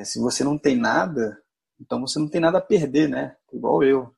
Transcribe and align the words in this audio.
É, 0.00 0.04
se 0.04 0.18
você 0.18 0.42
não 0.42 0.56
tem 0.56 0.76
nada, 0.76 1.38
então 1.78 2.00
você 2.00 2.18
não 2.18 2.28
tem 2.28 2.40
nada 2.40 2.56
a 2.58 2.62
perder, 2.62 3.08
né? 3.08 3.36
Igual 3.52 3.82
eu. 3.82 4.00
O 4.04 4.14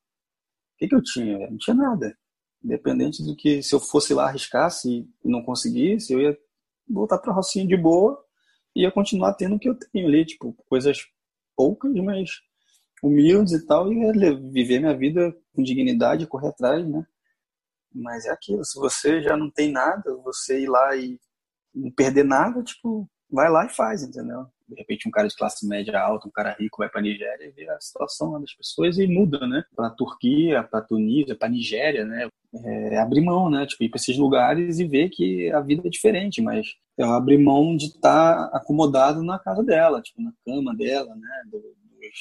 que, 0.78 0.87
que 0.87 0.94
eu 0.94 1.03
tinha? 1.03 1.38
Eu 1.44 1.51
não 1.51 1.58
tinha 1.58 1.74
nada. 1.74 2.16
Independente 2.65 3.22
do 3.24 3.35
que, 3.35 3.62
se 3.62 3.74
eu 3.74 3.80
fosse 3.80 4.15
lá 4.15 4.26
arriscasse 4.29 4.88
e 5.24 5.29
não 5.29 5.42
conseguisse, 5.42 6.12
eu 6.12 6.21
ia 6.21 6.38
voltar 6.88 7.19
para 7.19 7.33
a 7.33 7.34
Rocinha 7.34 7.66
de 7.66 7.76
boa 7.76 8.24
e 8.74 8.83
ia 8.83 8.92
continuar 8.92 9.34
tendo 9.34 9.56
o 9.56 9.58
que 9.58 9.69
eu 9.69 9.76
tenho 9.76 10.06
ali, 10.06 10.24
tipo, 10.24 10.53
coisas 10.69 10.98
poucas, 11.56 11.92
mas 11.94 12.30
humildes 13.03 13.53
e 13.53 13.67
tal, 13.67 13.92
e 13.92 13.99
ia 13.99 14.35
viver 14.53 14.78
minha 14.78 14.96
vida 14.96 15.37
com 15.53 15.62
dignidade, 15.62 16.27
correr 16.28 16.48
atrás, 16.48 16.88
né? 16.88 17.05
Mas 17.93 18.24
é 18.24 18.30
aquilo, 18.30 18.65
se 18.65 18.79
você 18.79 19.21
já 19.21 19.37
não 19.37 19.51
tem 19.51 19.73
nada, 19.73 20.15
você 20.19 20.60
ir 20.60 20.69
lá 20.69 20.96
e 20.96 21.19
não 21.74 21.91
perder 21.91 22.24
nada, 22.24 22.62
tipo, 22.62 23.10
vai 23.29 23.51
lá 23.51 23.66
e 23.66 23.74
faz, 23.74 24.02
entendeu? 24.02 24.46
De 24.73 24.81
repente 24.81 25.09
um 25.09 25.11
cara 25.11 25.29
de 25.29 25.37
classe 25.37 25.67
média 25.67 25.99
alta, 26.01 26.27
um 26.27 26.31
cara 26.31 26.57
rico 26.59 26.79
vai 26.79 26.89
para 26.89 27.03
Nigéria 27.03 27.47
e 27.47 27.51
vê 27.51 27.69
a 27.69 27.80
situação 27.80 28.41
das 28.41 28.55
pessoas 28.55 28.99
e 28.99 29.07
muda, 29.07 29.47
né? 29.47 29.65
Para 29.75 29.91
Turquia, 29.91 30.63
para 30.63 30.80
Tunísia, 30.80 31.37
para 31.37 31.49
Nigéria, 31.49 32.05
né? 32.05 32.29
É, 32.55 32.99
abrir 32.99 33.21
mão, 33.21 33.51
né? 33.51 33.66
Tipo, 33.66 33.85
ir 33.85 33.89
para 33.89 33.99
esses 33.99 34.16
lugares 34.16 34.79
e 34.79 34.87
ver 34.87 35.09
que 35.11 35.51
a 35.53 35.61
vida 35.61 35.87
é 35.87 35.91
diferente, 35.91 36.43
mas 36.43 36.66
é 36.99 37.05
abrir 37.05 37.39
mão 37.39 37.77
de 37.77 37.87
estar 37.87 38.51
tá 38.51 38.57
acomodado 38.57 39.23
na 39.23 39.39
casa 39.39 39.63
dela, 39.63 40.03
tipo, 40.03 40.23
na 40.23 40.33
cama 40.45 40.75
dela, 40.75 41.15
né? 41.15 41.43
Do, 41.51 41.61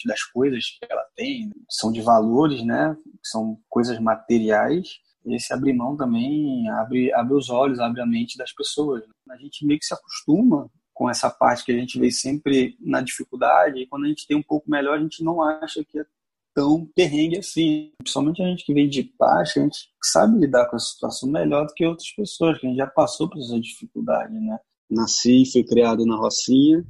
das 0.05 0.23
coisas 0.25 0.63
que 0.79 0.87
ela 0.89 1.03
tem, 1.15 1.49
são 1.69 1.91
de 1.91 2.01
valores, 2.01 2.63
né? 2.63 2.95
São 3.23 3.57
coisas 3.69 3.99
materiais 3.99 4.87
esse 5.25 5.53
abrir 5.53 5.73
mão 5.73 5.95
também 5.95 6.67
abre, 6.69 7.13
abre 7.13 7.33
os 7.35 7.49
olhos, 7.49 7.79
abre 7.79 8.01
a 8.01 8.05
mente 8.05 8.37
das 8.37 8.51
pessoas. 8.51 9.03
A 9.29 9.37
gente 9.37 9.65
meio 9.65 9.79
que 9.79 9.85
se 9.85 9.93
acostuma 9.93 10.67
com 10.93 11.09
essa 11.09 11.29
parte 11.29 11.65
que 11.65 11.71
a 11.71 11.77
gente 11.77 11.99
vê 11.99 12.11
sempre 12.11 12.77
na 12.79 13.01
dificuldade, 13.01 13.79
e 13.79 13.87
quando 13.87 14.05
a 14.05 14.07
gente 14.07 14.27
tem 14.27 14.37
um 14.37 14.43
pouco 14.43 14.69
melhor, 14.69 14.97
a 14.97 15.01
gente 15.01 15.23
não 15.23 15.41
acha 15.41 15.83
que 15.83 15.99
é 15.99 16.05
tão 16.53 16.85
perrengue 16.95 17.39
assim. 17.39 17.91
Principalmente 17.97 18.41
a 18.41 18.45
gente 18.45 18.65
que 18.65 18.73
vem 18.73 18.89
de 18.89 19.13
baixo, 19.17 19.59
a 19.59 19.63
gente 19.63 19.89
sabe 20.03 20.39
lidar 20.39 20.67
com 20.67 20.75
essa 20.75 20.87
situação 20.87 21.29
melhor 21.29 21.65
do 21.65 21.73
que 21.73 21.85
outras 21.85 22.11
pessoas, 22.11 22.59
que 22.59 22.65
a 22.65 22.69
gente 22.69 22.77
já 22.77 22.87
passou 22.87 23.29
por 23.29 23.39
essa 23.39 23.59
dificuldade, 23.59 24.33
né? 24.33 24.59
Nasci 24.89 25.43
e 25.43 25.51
fui 25.51 25.63
criado 25.63 26.05
na 26.05 26.17
Rocinha, 26.17 26.85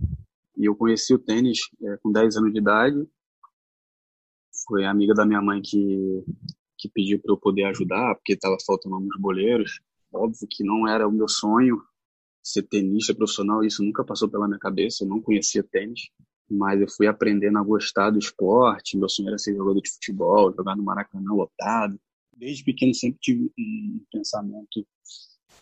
e 0.57 0.65
eu 0.65 0.75
conheci 0.75 1.13
o 1.13 1.19
tênis 1.19 1.59
é, 1.83 1.97
com 1.97 2.11
10 2.11 2.37
anos 2.37 2.51
de 2.51 2.59
idade. 2.59 3.07
Foi 4.67 4.85
amiga 4.85 5.13
da 5.13 5.25
minha 5.25 5.41
mãe 5.41 5.61
que 5.61 6.23
que 6.81 6.89
pediu 6.89 7.21
para 7.21 7.31
eu 7.31 7.37
poder 7.37 7.65
ajudar, 7.65 8.15
porque 8.15 8.33
estava 8.33 8.57
faltando 8.65 8.95
alguns 8.95 9.15
boleiros. 9.19 9.79
Óbvio 10.11 10.47
que 10.49 10.63
não 10.63 10.87
era 10.87 11.07
o 11.07 11.11
meu 11.11 11.27
sonho 11.27 11.79
ser 12.43 12.63
tenista 12.63 13.13
profissional, 13.13 13.63
isso 13.63 13.83
nunca 13.83 14.03
passou 14.03 14.29
pela 14.29 14.47
minha 14.47 14.59
cabeça, 14.59 15.03
eu 15.03 15.07
não 15.07 15.21
conhecia 15.21 15.63
tênis, 15.63 16.09
mas 16.49 16.81
eu 16.81 16.87
fui 16.89 17.07
aprendendo 17.07 17.57
a 17.57 17.63
gostar 17.63 18.09
do 18.09 18.19
esporte. 18.19 18.97
Meu 18.97 19.07
sonho 19.07 19.29
era 19.29 19.37
ser 19.37 19.55
jogador 19.55 19.81
de 19.81 19.89
futebol, 19.89 20.53
jogar 20.53 20.75
no 20.75 20.83
Maracanã 20.83 21.31
lotado. 21.31 21.97
Desde 22.35 22.63
pequeno 22.63 22.93
sempre 22.93 23.19
tive 23.21 23.51
um 23.57 24.03
pensamento 24.11 24.85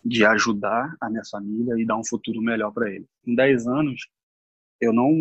de 0.03 0.25
ajudar 0.25 0.95
a 0.99 1.09
minha 1.09 1.23
família 1.29 1.75
e 1.77 1.85
dar 1.85 1.97
um 1.97 2.05
futuro 2.05 2.41
melhor 2.41 2.71
para 2.71 2.89
eles. 2.89 3.07
Com 3.23 3.35
10 3.35 3.67
anos, 3.67 4.07
eu 4.81 4.93
não, 4.93 5.13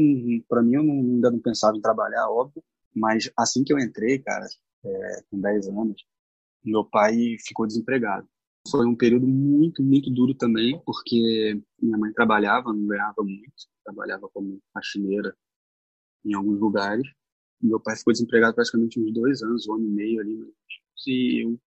para 0.48 0.62
mim, 0.62 0.74
eu 0.74 0.82
não, 0.84 0.94
ainda 0.94 1.30
não 1.30 1.40
pensava 1.40 1.76
em 1.76 1.80
trabalhar, 1.80 2.28
óbvio, 2.30 2.62
mas 2.94 3.30
assim 3.36 3.64
que 3.64 3.72
eu 3.72 3.78
entrei, 3.78 4.18
cara, 4.20 4.46
é, 4.84 5.22
com 5.30 5.40
10 5.40 5.68
anos, 5.68 6.04
meu 6.64 6.84
pai 6.84 7.36
ficou 7.44 7.66
desempregado. 7.66 8.26
Foi 8.70 8.86
um 8.86 8.94
período 8.94 9.26
muito, 9.26 9.82
muito 9.82 10.10
duro 10.10 10.34
também, 10.34 10.80
porque 10.84 11.60
minha 11.80 11.98
mãe 11.98 12.12
trabalhava, 12.12 12.72
não 12.72 12.86
ganhava 12.86 13.22
muito, 13.22 13.52
trabalhava 13.84 14.28
como 14.28 14.60
faxineira 14.72 15.34
em 16.24 16.34
alguns 16.34 16.60
lugares. 16.60 17.06
Meu 17.60 17.80
pai 17.80 17.96
ficou 17.96 18.12
desempregado 18.12 18.54
praticamente 18.54 19.00
uns 19.00 19.12
dois 19.12 19.42
anos, 19.42 19.68
um 19.68 19.74
ano 19.74 19.86
e 19.86 19.90
meio 19.90 20.20
ali. 20.20 20.54
E 21.06 21.44
eu, 21.44 21.60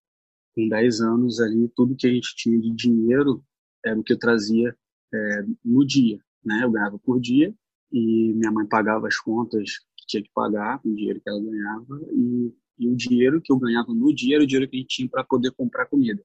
com 0.54 0.68
10 0.68 1.00
anos 1.00 1.40
ali, 1.40 1.68
tudo 1.76 1.96
que 1.96 2.06
a 2.06 2.10
gente 2.10 2.34
tinha 2.34 2.58
de 2.58 2.70
dinheiro 2.74 3.44
era 3.84 3.98
o 3.98 4.02
que 4.02 4.12
eu 4.12 4.18
trazia 4.18 4.76
é, 5.14 5.44
no 5.64 5.86
dia. 5.86 6.20
Né? 6.44 6.64
Eu 6.64 6.70
ganhava 6.70 6.98
por 6.98 7.20
dia 7.20 7.54
e 7.92 8.32
minha 8.34 8.50
mãe 8.50 8.66
pagava 8.66 9.06
as 9.06 9.18
contas 9.18 9.78
que 9.96 10.06
tinha 10.06 10.22
que 10.22 10.30
pagar 10.34 10.80
com 10.80 10.90
o 10.90 10.94
dinheiro 10.94 11.20
que 11.20 11.28
ela 11.28 11.40
ganhava 11.40 12.00
e 12.12 12.52
e 12.78 12.88
o 12.88 12.94
dinheiro 12.94 13.40
que 13.42 13.52
eu 13.52 13.58
ganhava 13.58 13.92
no 13.92 14.14
dia 14.14 14.36
era 14.36 14.44
o 14.44 14.46
dinheiro 14.46 14.70
que 14.70 14.76
a 14.76 14.80
gente 14.80 14.88
tinha 14.88 15.08
para 15.08 15.24
poder 15.24 15.50
comprar 15.52 15.86
comida. 15.86 16.22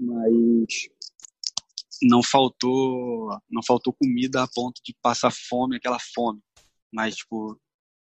Mas 0.00 0.88
não 2.02 2.22
faltou, 2.22 3.38
não 3.50 3.62
faltou 3.62 3.92
comida 3.92 4.42
a 4.42 4.48
ponto 4.48 4.80
de 4.82 4.96
passar 5.02 5.30
fome, 5.30 5.76
aquela 5.76 5.98
fome. 6.14 6.40
Mas 6.92 7.16
tipo, 7.16 7.60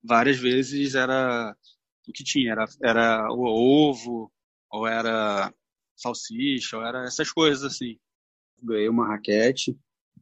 várias 0.03 0.39
vezes 0.39 0.95
era 0.95 1.57
o 2.07 2.13
que 2.13 2.23
tinha, 2.23 2.53
era 2.53 2.67
era 2.83 3.33
o 3.33 3.41
ovo, 3.45 4.31
ou 4.71 4.87
era 4.87 5.53
salsicha, 5.97 6.77
ou 6.77 6.85
era 6.85 7.05
essas 7.05 7.33
coisas 7.33 7.65
assim. 7.65 7.99
Ganhei 8.63 8.89
uma 8.89 9.09
raquete 9.09 9.77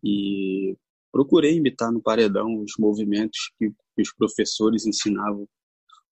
e 0.05 0.77
procurei 1.11 1.57
imitar 1.57 1.91
no 1.91 2.03
paredão 2.03 2.63
os 2.63 2.75
movimentos 2.79 3.53
que, 3.59 3.71
que 3.71 4.03
os 4.03 4.13
professores 4.13 4.87
ensinavam 4.87 5.49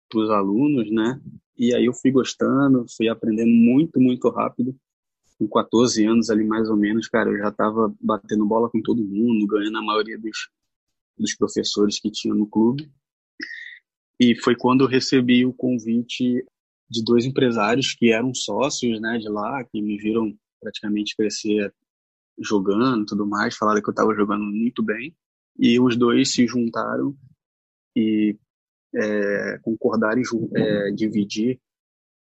para 0.09 0.21
os 0.21 0.31
alunos, 0.31 0.91
né? 0.91 1.21
E 1.59 1.75
aí 1.75 1.85
eu 1.87 1.93
fui 1.93 2.11
gostando, 2.11 2.87
fui 2.97 3.09
aprendendo 3.09 3.51
muito, 3.51 4.01
muito 4.01 4.29
rápido. 4.31 4.75
Com 5.43 5.49
14 5.49 6.07
anos 6.07 6.31
ali, 6.31 6.45
mais 6.45 6.69
ou 6.71 6.77
menos, 6.77 7.09
cara, 7.09 7.31
eu 7.31 7.39
já 7.39 7.49
estava 7.49 7.93
batendo 8.01 8.47
bola 8.47 8.71
com 8.71 8.81
todo 8.81 9.03
mundo, 9.03 9.47
ganhando 9.47 9.79
a 9.79 9.83
maioria 9.83 10.19
dos, 10.19 10.49
dos 11.19 11.35
professores 11.35 11.99
que 12.01 12.11
tinha 12.11 12.35
no 12.35 12.47
clube. 12.47 12.91
E 14.21 14.37
foi 14.37 14.55
quando 14.55 14.85
eu 14.85 14.89
recebi 14.89 15.45
o 15.45 15.53
convite 15.53 16.45
de 16.89 17.03
dois 17.05 17.25
empresários 17.25 17.95
que 17.95 18.13
eram 18.13 18.33
sócios, 18.35 19.01
né, 19.01 19.19
de 19.19 19.29
lá, 19.29 19.65
que 19.65 19.83
me 19.83 19.97
viram 19.97 20.33
praticamente 20.61 21.17
crescer 21.17 21.75
jogando, 22.39 23.07
tudo 23.07 23.27
mais, 23.27 23.57
falaram 23.57 23.83
que 23.83 23.89
eu 23.89 23.93
estava 23.93 24.15
jogando 24.15 24.45
muito 24.45 24.83
bem. 24.83 25.15
E 25.59 25.81
os 25.81 25.97
dois 25.97 26.33
se 26.33 26.47
juntaram 26.47 27.17
e 27.97 28.37
é, 28.95 29.59
concordar 29.63 30.17
em 30.17 30.23
é, 30.55 30.91
dividir 30.93 31.61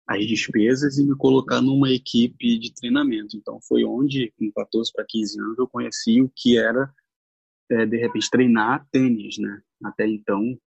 as 0.09 0.27
despesas 0.27 0.99
e 0.99 1.07
me 1.07 1.15
colocar 1.17 1.61
numa 1.61 1.91
equipe 1.91 2.59
de 2.59 2.73
treinamento. 2.75 3.37
Então 3.37 3.61
foi 3.61 3.85
onde, 3.85 4.33
com 4.39 4.51
14 4.53 4.91
para 4.93 5.05
15 5.07 5.41
anos, 5.41 5.59
eu 5.59 5.69
conheci 5.69 6.23
o 6.23 6.33
que 6.35 6.59
era, 6.59 6.93
é, 7.71 7.85
de 7.87 7.97
repente, 7.99 8.31
treinar 8.31 8.87
tênis, 8.91 9.37
né? 9.39 9.61
Até 9.85 10.07
então, 10.07 10.59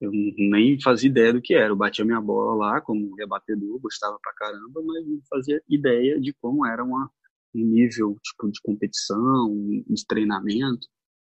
eu 0.00 0.10
nem 0.12 0.80
fazia 0.80 1.08
ideia 1.08 1.32
do 1.32 1.40
que 1.40 1.54
era. 1.54 1.68
Eu 1.68 1.76
batia 1.76 2.04
minha 2.04 2.20
bola 2.20 2.54
lá 2.54 2.80
como 2.80 3.14
rebatedor, 3.14 3.78
gostava 3.80 4.18
pra 4.20 4.34
caramba, 4.34 4.82
mas 4.84 5.06
não 5.06 5.20
fazia 5.30 5.62
ideia 5.68 6.20
de 6.20 6.32
como 6.34 6.66
era 6.66 6.84
uma, 6.84 7.10
um 7.54 7.64
nível 7.64 8.18
tipo, 8.22 8.50
de 8.50 8.60
competição, 8.62 9.54
de 9.88 10.06
treinamento. 10.06 10.88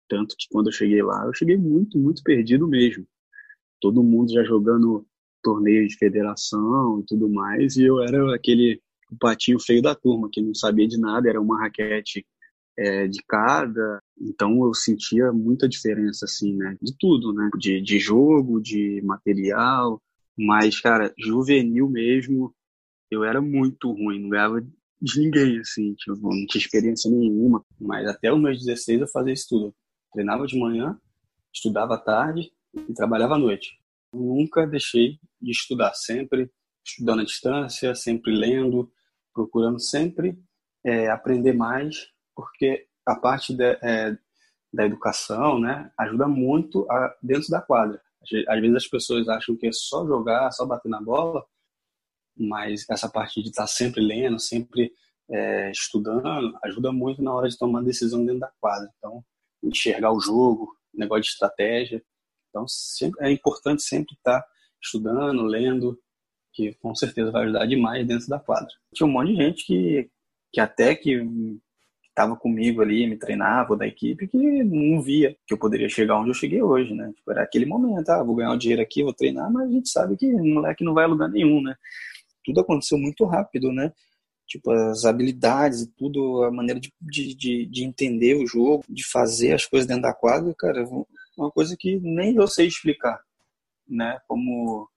Tanto 0.09 0.35
que 0.39 0.47
quando 0.51 0.69
eu 0.69 0.73
cheguei 0.73 1.03
lá, 1.03 1.27
eu 1.27 1.35
cheguei 1.35 1.57
muito, 1.57 1.99
muito 1.99 2.23
perdido 2.23 2.67
mesmo 2.67 3.07
todo 3.81 4.03
mundo 4.03 4.33
já 4.33 4.43
jogando 4.43 5.07
torneio 5.43 5.87
de 5.87 5.97
federação 5.97 7.01
e 7.01 7.07
tudo 7.07 7.29
mais, 7.29 7.77
e 7.77 7.85
eu 7.85 8.03
era 8.03 8.35
aquele 8.35 8.81
patinho 9.21 9.61
feio 9.61 9.83
da 9.83 9.95
turma, 9.95 10.29
que 10.33 10.43
não 10.43 10.55
sabia 10.55 10.87
de 10.87 10.99
nada, 10.99 11.29
era 11.29 11.41
uma 11.41 11.61
raquete 11.61 12.27
é, 12.77 13.07
de 13.07 13.23
cada, 13.27 14.03
então 14.21 14.65
eu 14.65 14.75
sentia 14.75 15.33
muita 15.33 15.69
diferença, 15.69 16.25
assim, 16.25 16.55
né, 16.55 16.77
de 16.81 16.95
tudo, 16.99 17.33
né, 17.33 17.49
de, 17.59 17.81
de 17.81 17.99
jogo, 17.99 18.61
de 18.61 19.01
material, 19.03 20.03
mas, 20.37 20.81
cara, 20.81 21.15
juvenil 21.19 21.89
mesmo, 21.89 22.55
eu 23.11 23.25
era 23.25 23.41
muito 23.41 23.93
ruim, 23.93 24.21
não 24.21 24.29
ganhava 24.29 24.61
de 25.00 25.21
ninguém, 25.21 25.59
assim, 25.61 25.94
tipo, 25.94 26.19
não 26.21 26.47
tinha 26.47 26.61
experiência 26.61 27.11
nenhuma, 27.11 27.65
mas 27.81 28.06
até 28.09 28.32
os 28.32 28.41
meus 28.41 28.65
16 28.65 29.03
eu 29.03 29.09
fazia 29.09 29.32
isso 29.32 29.47
tudo, 29.49 29.75
treinava 30.12 30.47
de 30.47 30.59
manhã, 30.59 30.99
estudava 31.53 31.94
à 31.94 31.99
tarde, 31.99 32.50
e 32.89 32.93
trabalhava 32.93 33.35
à 33.35 33.39
noite. 33.39 33.79
Nunca 34.17 34.67
deixei 34.67 35.19
de 35.41 35.51
estudar, 35.51 35.95
sempre 35.95 36.51
estudando 36.85 37.21
à 37.21 37.25
distância, 37.25 37.95
sempre 37.95 38.33
lendo, 38.33 38.91
procurando 39.35 39.81
sempre 39.81 40.39
é, 40.85 41.09
aprender 41.09 41.53
mais, 41.53 42.09
porque 42.35 42.87
a 43.05 43.17
parte 43.17 43.55
de, 43.55 43.79
é, 43.83 44.17
da 44.73 44.87
educação 44.87 45.59
né, 45.59 45.91
ajuda 45.99 46.29
muito 46.29 46.91
a, 46.91 47.15
dentro 47.23 47.51
da 47.51 47.61
quadra. 47.61 48.01
Às 48.49 48.61
vezes 48.61 48.77
as 48.77 48.87
pessoas 48.87 49.29
acham 49.29 49.57
que 49.57 49.67
é 49.67 49.73
só 49.73 50.07
jogar, 50.07 50.51
só 50.53 50.65
bater 50.67 50.89
na 50.89 51.01
bola, 51.01 51.45
mas 52.37 52.85
essa 52.91 53.09
parte 53.09 53.43
de 53.43 53.49
estar 53.49 53.67
sempre 53.67 54.01
lendo, 54.01 54.39
sempre 54.39 54.93
é, 55.31 55.71
estudando, 55.71 56.57
ajuda 56.65 56.93
muito 56.93 57.23
na 57.23 57.35
hora 57.35 57.49
de 57.49 57.57
tomar 57.57 57.83
decisão 57.83 58.25
dentro 58.25 58.41
da 58.41 58.53
quadra. 58.61 58.91
Então, 58.99 59.25
enxergar 59.63 60.13
o 60.13 60.21
jogo, 60.21 60.77
negócio 60.93 61.23
de 61.23 61.29
estratégia. 61.29 62.03
Então, 62.56 62.67
sempre, 62.67 63.26
é 63.26 63.31
importante 63.31 63.82
sempre 63.82 64.14
estar 64.14 64.43
estudando, 64.82 65.43
lendo, 65.43 66.00
que 66.55 66.73
com 66.81 66.94
certeza 66.94 67.31
vai 67.31 67.44
ajudar 67.44 67.67
demais 67.67 68.06
dentro 68.06 68.26
da 68.29 68.38
quadra. 68.38 68.73
Tinha 68.94 69.06
um 69.06 69.12
monte 69.12 69.32
de 69.32 69.37
gente 69.37 69.67
que, 69.67 70.11
que 70.50 70.58
até 70.58 70.94
que 70.94 71.23
estava 72.08 72.35
comigo 72.35 72.81
ali, 72.81 73.06
me 73.06 73.19
treinava 73.19 73.76
da 73.76 73.87
equipe, 73.87 74.26
que 74.26 74.64
não 74.64 75.03
via 75.03 75.37
que 75.47 75.53
eu 75.53 75.58
poderia 75.58 75.87
chegar 75.87 76.19
onde 76.19 76.31
eu 76.31 76.35
cheguei 76.35 76.62
hoje, 76.62 76.94
né? 76.94 77.12
Tipo, 77.14 77.31
era 77.31 77.43
aquele 77.43 77.67
momento, 77.67 78.08
ah, 78.08 78.23
vou 78.23 78.35
ganhar 78.35 78.53
um 78.53 78.56
dinheiro 78.56 78.81
aqui, 78.81 79.03
vou 79.03 79.12
treinar, 79.12 79.53
mas 79.53 79.69
a 79.69 79.73
gente 79.73 79.91
sabe 79.91 80.17
que 80.17 80.25
o 80.25 80.55
moleque 80.55 80.82
não 80.82 80.94
vai 80.94 81.05
a 81.05 81.08
lugar 81.08 81.29
nenhum, 81.29 81.61
né? 81.61 81.76
Tudo 82.43 82.61
aconteceu 82.61 82.97
muito 82.97 83.26
rápido, 83.26 83.70
né? 83.70 83.93
Tipo, 84.47 84.70
as 84.70 85.05
habilidades 85.05 85.82
e 85.82 85.93
tudo, 85.93 86.43
a 86.44 86.50
maneira 86.50 86.81
de, 86.81 86.91
de, 87.35 87.67
de 87.67 87.85
entender 87.85 88.35
o 88.37 88.47
jogo, 88.47 88.82
de 88.88 89.06
fazer 89.06 89.53
as 89.53 89.67
coisas 89.67 89.87
dentro 89.87 90.05
da 90.05 90.14
quadra, 90.14 90.55
cara, 90.56 90.87
uma 91.37 91.50
coisa 91.50 91.77
que 91.79 91.99
nem 92.00 92.35
eu 92.37 92.47
sei 92.47 92.67
explicar, 92.67 93.21
né? 93.88 94.19
Como 94.27 94.88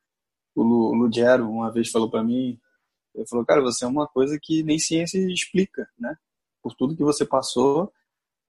o 0.55 0.93
Lugero 0.95 1.49
uma 1.49 1.71
vez 1.71 1.89
falou 1.89 2.09
para 2.09 2.23
mim, 2.23 2.59
ele 3.15 3.27
falou, 3.27 3.45
cara, 3.45 3.61
você 3.61 3.85
é 3.85 3.87
uma 3.87 4.07
coisa 4.07 4.39
que 4.41 4.63
nem 4.63 4.79
ciência 4.79 5.17
explica, 5.17 5.87
né? 5.97 6.15
por 6.61 6.75
tudo 6.75 6.95
que 6.95 7.03
você 7.03 7.25
passou, 7.25 7.91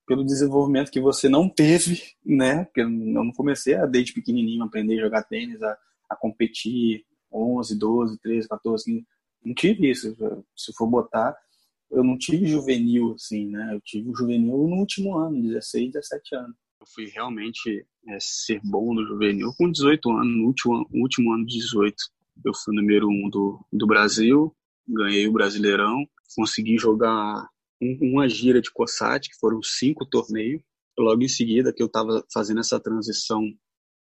pelo 0.07 0.25
desenvolvimento 0.25 0.91
que 0.91 1.01
você 1.01 1.29
não 1.29 1.49
teve, 1.49 2.03
né? 2.25 2.65
Porque 2.65 2.81
eu 2.81 2.91
não 2.91 3.33
comecei 3.33 3.75
a 3.75 3.87
desde 3.87 4.13
pequenininho 4.13 4.65
aprender 4.65 4.99
a 4.99 5.05
jogar 5.05 5.23
tênis, 5.25 5.63
a, 5.63 5.79
a 6.09 6.17
competir 6.17 7.05
11, 7.33 7.79
12, 7.79 8.19
13, 8.19 8.49
14, 8.49 8.85
15. 8.85 9.07
Não 9.45 9.55
tive 9.55 9.91
isso. 9.91 10.17
Se 10.57 10.73
for 10.75 10.89
botar, 10.89 11.37
eu 11.91 12.03
não 12.03 12.19
tive 12.19 12.47
juvenil, 12.47 13.15
assim, 13.15 13.49
né? 13.49 13.71
Eu 13.73 13.81
tive 13.81 14.11
o 14.11 14.15
juvenil 14.15 14.69
no 14.69 14.77
último 14.77 15.17
ano, 15.17 15.41
16, 15.41 15.93
17 15.93 16.35
anos. 16.35 16.57
Eu 16.81 16.87
fui 16.87 17.07
realmente 17.07 17.87
é, 18.09 18.19
ser 18.19 18.59
bom 18.65 18.95
no 18.95 19.07
juvenil 19.07 19.53
com 19.59 19.71
18 19.71 20.11
anos, 20.13 20.35
no 20.35 20.47
último, 20.47 20.89
último 20.91 21.33
ano 21.35 21.45
de 21.45 21.59
18. 21.59 21.95
Eu 22.43 22.55
fui 22.55 22.75
número 22.75 23.07
um 23.07 23.29
do, 23.29 23.63
do 23.71 23.87
Brasil, 23.87 24.57
ganhei 24.89 25.29
o 25.29 25.33
Brasileirão, 25.33 26.07
consegui 26.35 26.79
jogar 26.79 27.47
uma 28.01 28.27
gira 28.27 28.63
de 28.63 28.71
COSAT, 28.71 29.29
que 29.29 29.39
foram 29.39 29.63
cinco 29.63 30.07
torneios. 30.07 30.63
Logo 30.99 31.23
em 31.23 31.29
seguida, 31.29 31.73
que 31.73 31.83
eu 31.83 31.87
estava 31.87 32.25
fazendo 32.33 32.61
essa 32.61 32.81
transição 32.81 33.43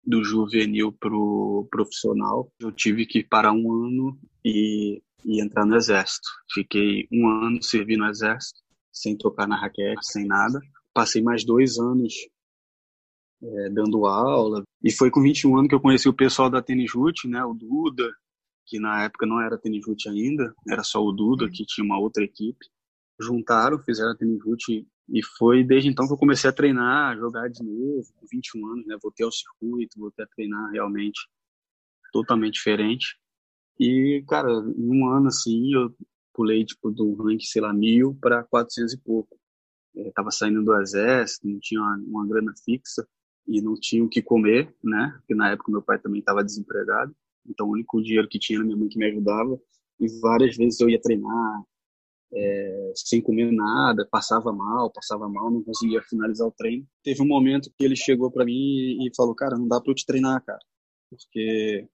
do 0.04 0.22
juvenil 0.22 0.92
para 0.92 1.14
o 1.14 1.66
profissional, 1.70 2.50
eu 2.60 2.70
tive 2.70 3.06
que 3.06 3.24
parar 3.24 3.52
um 3.52 3.72
ano 3.72 4.18
e, 4.44 5.02
e 5.24 5.42
entrar 5.42 5.64
no 5.64 5.76
exército. 5.76 6.28
Fiquei 6.52 7.08
um 7.10 7.26
ano 7.26 7.62
servindo 7.62 8.00
no 8.00 8.10
exército, 8.10 8.60
sem 8.92 9.16
trocar 9.16 9.48
na 9.48 9.58
raquete, 9.58 10.06
sem 10.06 10.26
nada. 10.26 10.60
Passei 10.92 11.22
mais 11.22 11.44
dois 11.44 11.78
anos 11.78 12.14
é, 13.46 13.70
dando 13.70 14.06
aula. 14.06 14.62
E 14.82 14.92
foi 14.92 15.10
com 15.10 15.22
21 15.22 15.56
anos 15.56 15.68
que 15.68 15.74
eu 15.74 15.80
conheci 15.80 16.08
o 16.08 16.14
pessoal 16.14 16.50
da 16.50 16.62
Tenijute, 16.62 17.28
né, 17.28 17.44
o 17.44 17.54
Duda, 17.54 18.10
que 18.66 18.78
na 18.78 19.04
época 19.04 19.26
não 19.26 19.40
era 19.40 19.58
Tenijute 19.58 20.08
ainda, 20.08 20.54
era 20.68 20.82
só 20.82 21.02
o 21.02 21.12
Duda, 21.12 21.48
que 21.50 21.64
tinha 21.64 21.84
uma 21.84 21.98
outra 21.98 22.24
equipe 22.24 22.66
juntaram, 23.20 23.78
fizeram 23.82 24.12
a 24.12 24.16
Tenijute 24.16 24.86
e 25.08 25.24
foi 25.38 25.64
desde 25.64 25.88
então 25.88 26.06
que 26.06 26.12
eu 26.12 26.18
comecei 26.18 26.50
a 26.50 26.52
treinar, 26.52 27.16
jogar 27.16 27.48
de 27.48 27.62
novo, 27.62 28.06
com 28.16 28.26
21 28.30 28.66
anos, 28.66 28.86
né? 28.86 28.96
Voltei 29.00 29.24
ao 29.24 29.32
circuito, 29.32 29.98
voltei 29.98 30.24
a 30.24 30.28
treinar 30.28 30.70
realmente 30.72 31.20
totalmente 32.12 32.54
diferente. 32.54 33.16
E, 33.78 34.24
cara, 34.28 34.50
em 34.50 34.90
um 34.90 35.08
ano 35.08 35.28
assim, 35.28 35.72
eu 35.72 35.94
pulei 36.34 36.64
tipo 36.64 36.90
do 36.90 37.14
rank, 37.14 37.42
sei 37.42 37.62
lá, 37.62 37.72
mil 37.72 38.16
para 38.20 38.44
400 38.44 38.94
e 38.94 38.98
pouco. 38.98 39.38
Eu 39.94 40.12
tava 40.12 40.30
saindo 40.30 40.62
do 40.62 40.74
exército, 40.80 41.48
não 41.48 41.58
tinha 41.60 41.80
uma, 41.80 41.96
uma 41.96 42.26
grana 42.26 42.52
fixa 42.64 43.06
e 43.46 43.60
não 43.60 43.74
tinha 43.74 44.04
o 44.04 44.08
que 44.08 44.22
comer, 44.22 44.74
né? 44.82 45.14
Porque 45.18 45.34
na 45.34 45.50
época 45.52 45.72
meu 45.72 45.82
pai 45.82 45.98
também 45.98 46.20
estava 46.20 46.44
desempregado, 46.44 47.14
então 47.48 47.66
o 47.68 47.72
único 47.72 48.02
dinheiro 48.02 48.28
que 48.28 48.38
tinha 48.38 48.58
era 48.58 48.64
minha 48.64 48.76
mãe 48.76 48.88
que 48.88 48.98
me 48.98 49.06
ajudava. 49.06 49.58
E 49.98 50.08
várias 50.20 50.56
vezes 50.56 50.80
eu 50.80 50.90
ia 50.90 51.00
treinar, 51.00 51.62
é, 52.32 52.92
sem 52.94 53.20
comer 53.20 53.50
nada, 53.52 54.06
passava 54.10 54.52
mal, 54.52 54.90
passava 54.90 55.28
mal, 55.28 55.50
não 55.50 55.62
conseguia 55.62 56.02
finalizar 56.02 56.46
o 56.46 56.52
treino. 56.52 56.86
Teve 57.02 57.22
um 57.22 57.26
momento 57.26 57.70
que 57.76 57.84
ele 57.84 57.96
chegou 57.96 58.30
para 58.30 58.44
mim 58.44 58.52
e 59.06 59.10
falou: 59.16 59.34
Cara, 59.34 59.56
não 59.56 59.68
dá 59.68 59.80
para 59.80 59.90
eu 59.90 59.94
te 59.94 60.04
treinar, 60.04 60.44
cara, 60.44 60.58
porque 61.10 61.88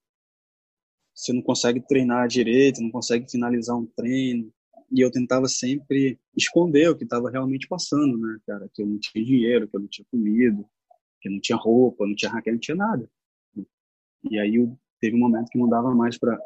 você 1.14 1.32
não 1.32 1.42
consegue 1.42 1.80
treinar 1.86 2.26
direito, 2.28 2.80
não 2.80 2.90
consegue 2.90 3.30
finalizar 3.30 3.76
um 3.76 3.86
treino. 3.86 4.52
E 4.90 5.00
eu 5.00 5.10
tentava 5.10 5.46
sempre 5.48 6.18
esconder 6.36 6.90
o 6.90 6.96
que 6.96 7.04
estava 7.04 7.30
realmente 7.30 7.66
passando, 7.66 8.18
né, 8.18 8.38
cara? 8.46 8.68
Que 8.74 8.82
eu 8.82 8.86
não 8.86 8.98
tinha 8.98 9.24
dinheiro, 9.24 9.68
que 9.68 9.76
eu 9.76 9.80
não 9.80 9.88
tinha 9.88 10.06
comido, 10.10 10.66
que 11.22 11.28
eu 11.28 11.32
não 11.32 11.40
tinha 11.40 11.56
roupa, 11.56 12.06
não 12.06 12.14
tinha 12.14 12.30
raquete, 12.30 12.52
não 12.52 12.60
tinha 12.60 12.76
nada. 12.76 13.08
E 14.28 14.38
aí 14.38 14.56
eu, 14.56 14.76
teve 15.00 15.16
um 15.16 15.20
momento 15.20 15.48
que 15.48 15.58
não 15.58 15.68
dava 15.68 15.94
mais 15.94 16.18
para 16.18 16.36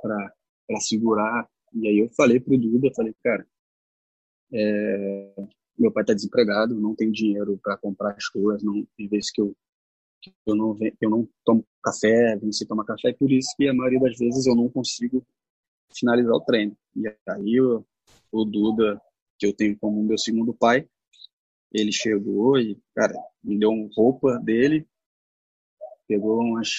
segurar. 0.80 1.48
E 1.74 1.88
aí 1.88 1.98
eu 1.98 2.08
falei 2.10 2.38
pro 2.38 2.56
Duda, 2.56 2.92
falei, 2.94 3.14
cara, 3.24 3.46
é, 4.52 5.34
meu 5.78 5.90
pai 5.90 6.02
está 6.02 6.14
desempregado, 6.14 6.74
não 6.74 6.94
tem 6.94 7.10
dinheiro 7.10 7.58
para 7.62 7.76
comprar 7.76 8.12
as 8.12 8.28
coisas, 8.28 8.62
não 8.62 8.86
tem 8.96 9.08
vezes 9.08 9.30
que 9.30 9.40
eu 9.40 9.56
que 10.22 10.32
eu 10.46 10.56
não 10.56 10.76
eu 11.00 11.10
não 11.10 11.28
tomo 11.44 11.64
café, 11.82 12.36
venci 12.36 12.66
tomar 12.66 12.84
café, 12.84 13.12
por 13.12 13.30
isso 13.30 13.54
que 13.56 13.68
a 13.68 13.74
maioria 13.74 14.00
das 14.00 14.18
vezes 14.18 14.46
eu 14.46 14.56
não 14.56 14.68
consigo 14.68 15.24
finalizar 15.94 16.34
o 16.34 16.40
treino. 16.40 16.76
E 16.96 17.06
aí 17.28 17.60
o, 17.60 17.84
o 18.32 18.44
Duda, 18.44 19.00
que 19.38 19.46
eu 19.46 19.52
tenho 19.52 19.78
como 19.78 20.02
meu 20.02 20.18
segundo 20.18 20.52
pai, 20.54 20.88
ele 21.72 21.92
chegou 21.92 22.58
e, 22.58 22.78
cara, 22.94 23.14
me 23.46 23.58
deu 23.58 23.70
uma 23.70 23.88
roupa 23.94 24.38
dele, 24.38 24.86
pegou 26.08 26.40
umas 26.40 26.70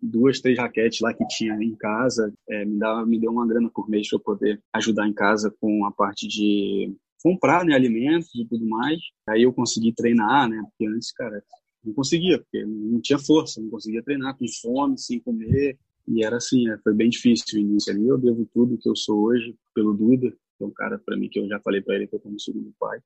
duas, 0.00 0.40
três 0.40 0.58
raquetes 0.58 1.00
lá 1.00 1.14
que 1.14 1.26
tinha 1.28 1.54
em 1.54 1.74
casa, 1.76 2.32
é, 2.48 2.64
me, 2.64 2.78
dava, 2.78 3.06
me 3.06 3.18
deu 3.18 3.30
uma 3.30 3.46
grana 3.46 3.70
por 3.72 3.88
mês 3.88 4.08
para 4.08 4.18
poder 4.18 4.62
ajudar 4.74 5.08
em 5.08 5.14
casa 5.14 5.54
com 5.60 5.84
a 5.84 5.92
parte 5.92 6.26
de 6.26 6.94
comprar 7.22 7.64
né, 7.64 7.74
alimentos 7.74 8.34
e 8.34 8.46
tudo 8.46 8.66
mais. 8.66 8.98
Aí 9.28 9.42
eu 9.42 9.52
consegui 9.52 9.92
treinar, 9.92 10.48
né? 10.48 10.62
Porque 10.70 10.86
antes, 10.86 11.12
cara, 11.12 11.42
não 11.84 11.94
conseguia, 11.94 12.38
porque 12.38 12.64
não 12.64 13.00
tinha 13.00 13.18
força, 13.18 13.60
não 13.60 13.70
conseguia 13.70 14.02
treinar 14.02 14.36
com 14.36 14.44
fome, 14.60 14.98
sem 14.98 15.20
comer. 15.20 15.78
E 16.08 16.24
era 16.24 16.36
assim, 16.36 16.68
é, 16.68 16.78
foi 16.78 16.94
bem 16.94 17.08
difícil 17.08 17.58
o 17.58 17.62
início 17.62 17.92
ali. 17.92 18.06
Eu 18.06 18.18
devo 18.18 18.48
tudo 18.52 18.78
que 18.78 18.88
eu 18.88 18.94
sou 18.94 19.24
hoje 19.24 19.56
pelo 19.74 19.94
Duda, 19.94 20.30
que 20.30 20.64
é 20.64 20.66
um 20.66 20.70
cara 20.70 20.98
para 20.98 21.16
mim 21.16 21.28
que 21.28 21.38
eu 21.38 21.48
já 21.48 21.58
falei 21.60 21.80
para 21.80 21.96
ele 21.96 22.06
que 22.06 22.14
eu 22.14 22.20
como 22.20 22.38
segundo 22.38 22.72
pai. 22.78 23.00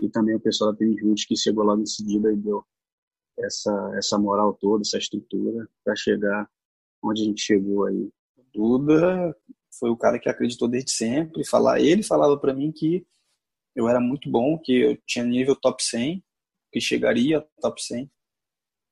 E 0.00 0.08
também 0.08 0.34
o 0.34 0.40
pessoal 0.40 0.72
da 0.72 0.78
Tenjute 0.78 1.26
que 1.26 1.36
chegou 1.36 1.64
lá 1.64 1.76
em 1.76 1.86
seguida 1.86 2.32
e 2.32 2.36
deu 2.36 2.64
essa 3.38 3.92
essa 3.96 4.18
moral 4.18 4.54
toda, 4.54 4.82
essa 4.82 4.98
estrutura 4.98 5.68
para 5.84 5.96
chegar 5.96 6.48
onde 7.02 7.22
a 7.22 7.24
gente 7.24 7.42
chegou 7.42 7.86
aí. 7.86 8.10
Duda 8.52 9.36
foi 9.78 9.90
o 9.90 9.96
cara 9.96 10.18
que 10.18 10.28
acreditou 10.28 10.68
desde 10.68 10.92
sempre. 10.92 11.44
Falar, 11.44 11.80
ele 11.80 12.02
falava 12.02 12.38
para 12.38 12.54
mim 12.54 12.72
que 12.72 13.06
eu 13.74 13.88
era 13.88 14.00
muito 14.00 14.30
bom, 14.30 14.58
que 14.58 14.72
eu 14.72 14.96
tinha 15.06 15.24
nível 15.24 15.56
top 15.56 15.82
100, 15.82 16.22
que 16.72 16.80
chegaria 16.80 17.44
top 17.60 17.82
100, 17.82 18.10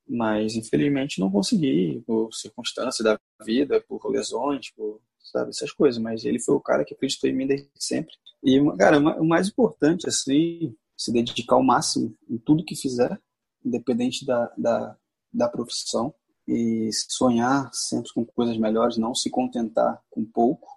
mas 0.08 0.56
infelizmente 0.56 1.20
não 1.20 1.30
consegui, 1.30 2.02
por 2.06 2.32
circunstâncias 2.32 3.04
da 3.04 3.18
vida, 3.44 3.80
por 3.88 4.04
lesões, 4.10 4.70
por 4.70 5.00
sabe, 5.20 5.50
essas 5.50 5.72
coisas, 5.72 6.00
mas 6.02 6.24
ele 6.24 6.40
foi 6.40 6.54
o 6.54 6.60
cara 6.60 6.84
que 6.84 6.94
acreditou 6.94 7.30
em 7.30 7.34
mim 7.34 7.46
desde 7.46 7.68
sempre. 7.78 8.12
E, 8.42 8.60
cara, 8.76 8.98
o 8.98 9.24
mais 9.24 9.48
importante, 9.48 10.08
assim, 10.08 10.74
se 10.96 11.12
dedicar 11.12 11.56
ao 11.56 11.62
máximo 11.62 12.16
em 12.28 12.38
tudo 12.38 12.64
que 12.64 12.76
fizer, 12.76 13.20
independente 13.64 14.24
da, 14.26 14.52
da, 14.56 14.96
da 15.32 15.48
profissão, 15.48 16.14
e 16.46 16.90
sonhar 16.92 17.70
sempre 17.72 18.12
com 18.12 18.24
coisas 18.24 18.58
melhores, 18.58 18.96
não 18.96 19.14
se 19.14 19.30
contentar 19.30 20.02
com 20.10 20.24
pouco, 20.24 20.68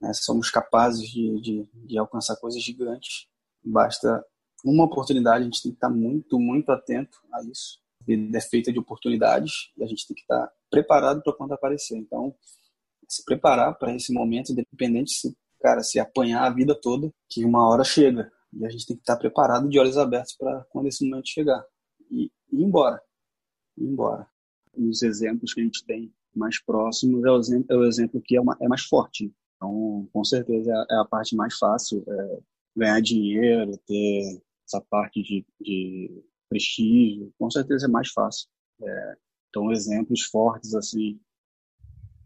né? 0.00 0.12
Somos 0.12 0.50
capazes 0.50 1.08
de, 1.08 1.40
de, 1.40 1.68
de 1.72 1.98
alcançar 1.98 2.36
coisas 2.36 2.62
gigantes. 2.62 3.26
Basta 3.64 4.24
uma 4.64 4.84
oportunidade, 4.84 5.42
a 5.42 5.44
gente 5.44 5.62
tem 5.62 5.72
que 5.72 5.76
estar 5.76 5.90
muito, 5.90 6.38
muito 6.38 6.70
atento 6.70 7.18
a 7.32 7.42
isso. 7.44 7.80
A 8.00 8.04
vida 8.04 8.38
é 8.38 8.40
feita 8.40 8.72
de 8.72 8.78
oportunidades 8.78 9.72
e 9.76 9.82
a 9.82 9.86
gente 9.86 10.06
tem 10.06 10.14
que 10.14 10.22
estar 10.22 10.50
preparado 10.70 11.22
para 11.22 11.32
quando 11.32 11.52
aparecer. 11.52 11.96
Então, 11.96 12.34
se 13.08 13.24
preparar 13.24 13.78
para 13.78 13.94
esse 13.94 14.12
momento, 14.12 14.52
independente 14.52 15.12
se, 15.12 15.36
cara, 15.60 15.82
se 15.82 15.98
apanhar 15.98 16.44
a 16.44 16.50
vida 16.50 16.78
toda, 16.78 17.12
que 17.28 17.44
uma 17.44 17.66
hora 17.68 17.84
chega. 17.84 18.30
E 18.56 18.64
a 18.64 18.68
gente 18.68 18.86
tem 18.86 18.96
que 18.96 19.02
estar 19.02 19.16
preparado 19.16 19.68
de 19.68 19.78
olhos 19.78 19.96
abertos 19.96 20.34
para 20.36 20.64
quando 20.70 20.86
esse 20.86 21.08
momento 21.08 21.28
chegar. 21.28 21.64
E, 22.10 22.30
ir 22.52 22.62
embora. 22.62 23.00
Ir 23.76 23.84
embora. 23.84 24.26
Os 24.76 25.02
exemplos 25.02 25.52
que 25.52 25.60
a 25.60 25.64
gente 25.64 25.84
tem 25.84 26.12
mais 26.34 26.62
próximos 26.62 27.24
é 27.24 27.30
o 27.30 27.38
exemplo, 27.38 27.66
é 27.70 27.76
o 27.76 27.84
exemplo 27.84 28.20
que 28.22 28.36
é, 28.36 28.40
uma, 28.40 28.56
é 28.60 28.68
mais 28.68 28.82
forte. 28.82 29.26
Né? 29.26 29.32
Então, 29.56 30.08
com 30.12 30.24
certeza 30.24 30.70
é, 30.90 30.94
é 30.94 30.98
a 30.98 31.04
parte 31.04 31.34
mais 31.34 31.56
fácil, 31.56 32.04
é 32.06 32.38
ganhar 32.76 33.00
dinheiro, 33.00 33.76
ter 33.86 34.42
essa 34.66 34.80
parte 34.80 35.22
de, 35.22 35.46
de 35.60 36.24
prestígio, 36.48 37.32
com 37.38 37.50
certeza 37.50 37.86
é 37.86 37.88
mais 37.88 38.10
fácil. 38.10 38.48
É, 38.82 39.16
então, 39.48 39.70
exemplos 39.70 40.22
fortes 40.22 40.74
assim 40.74 41.20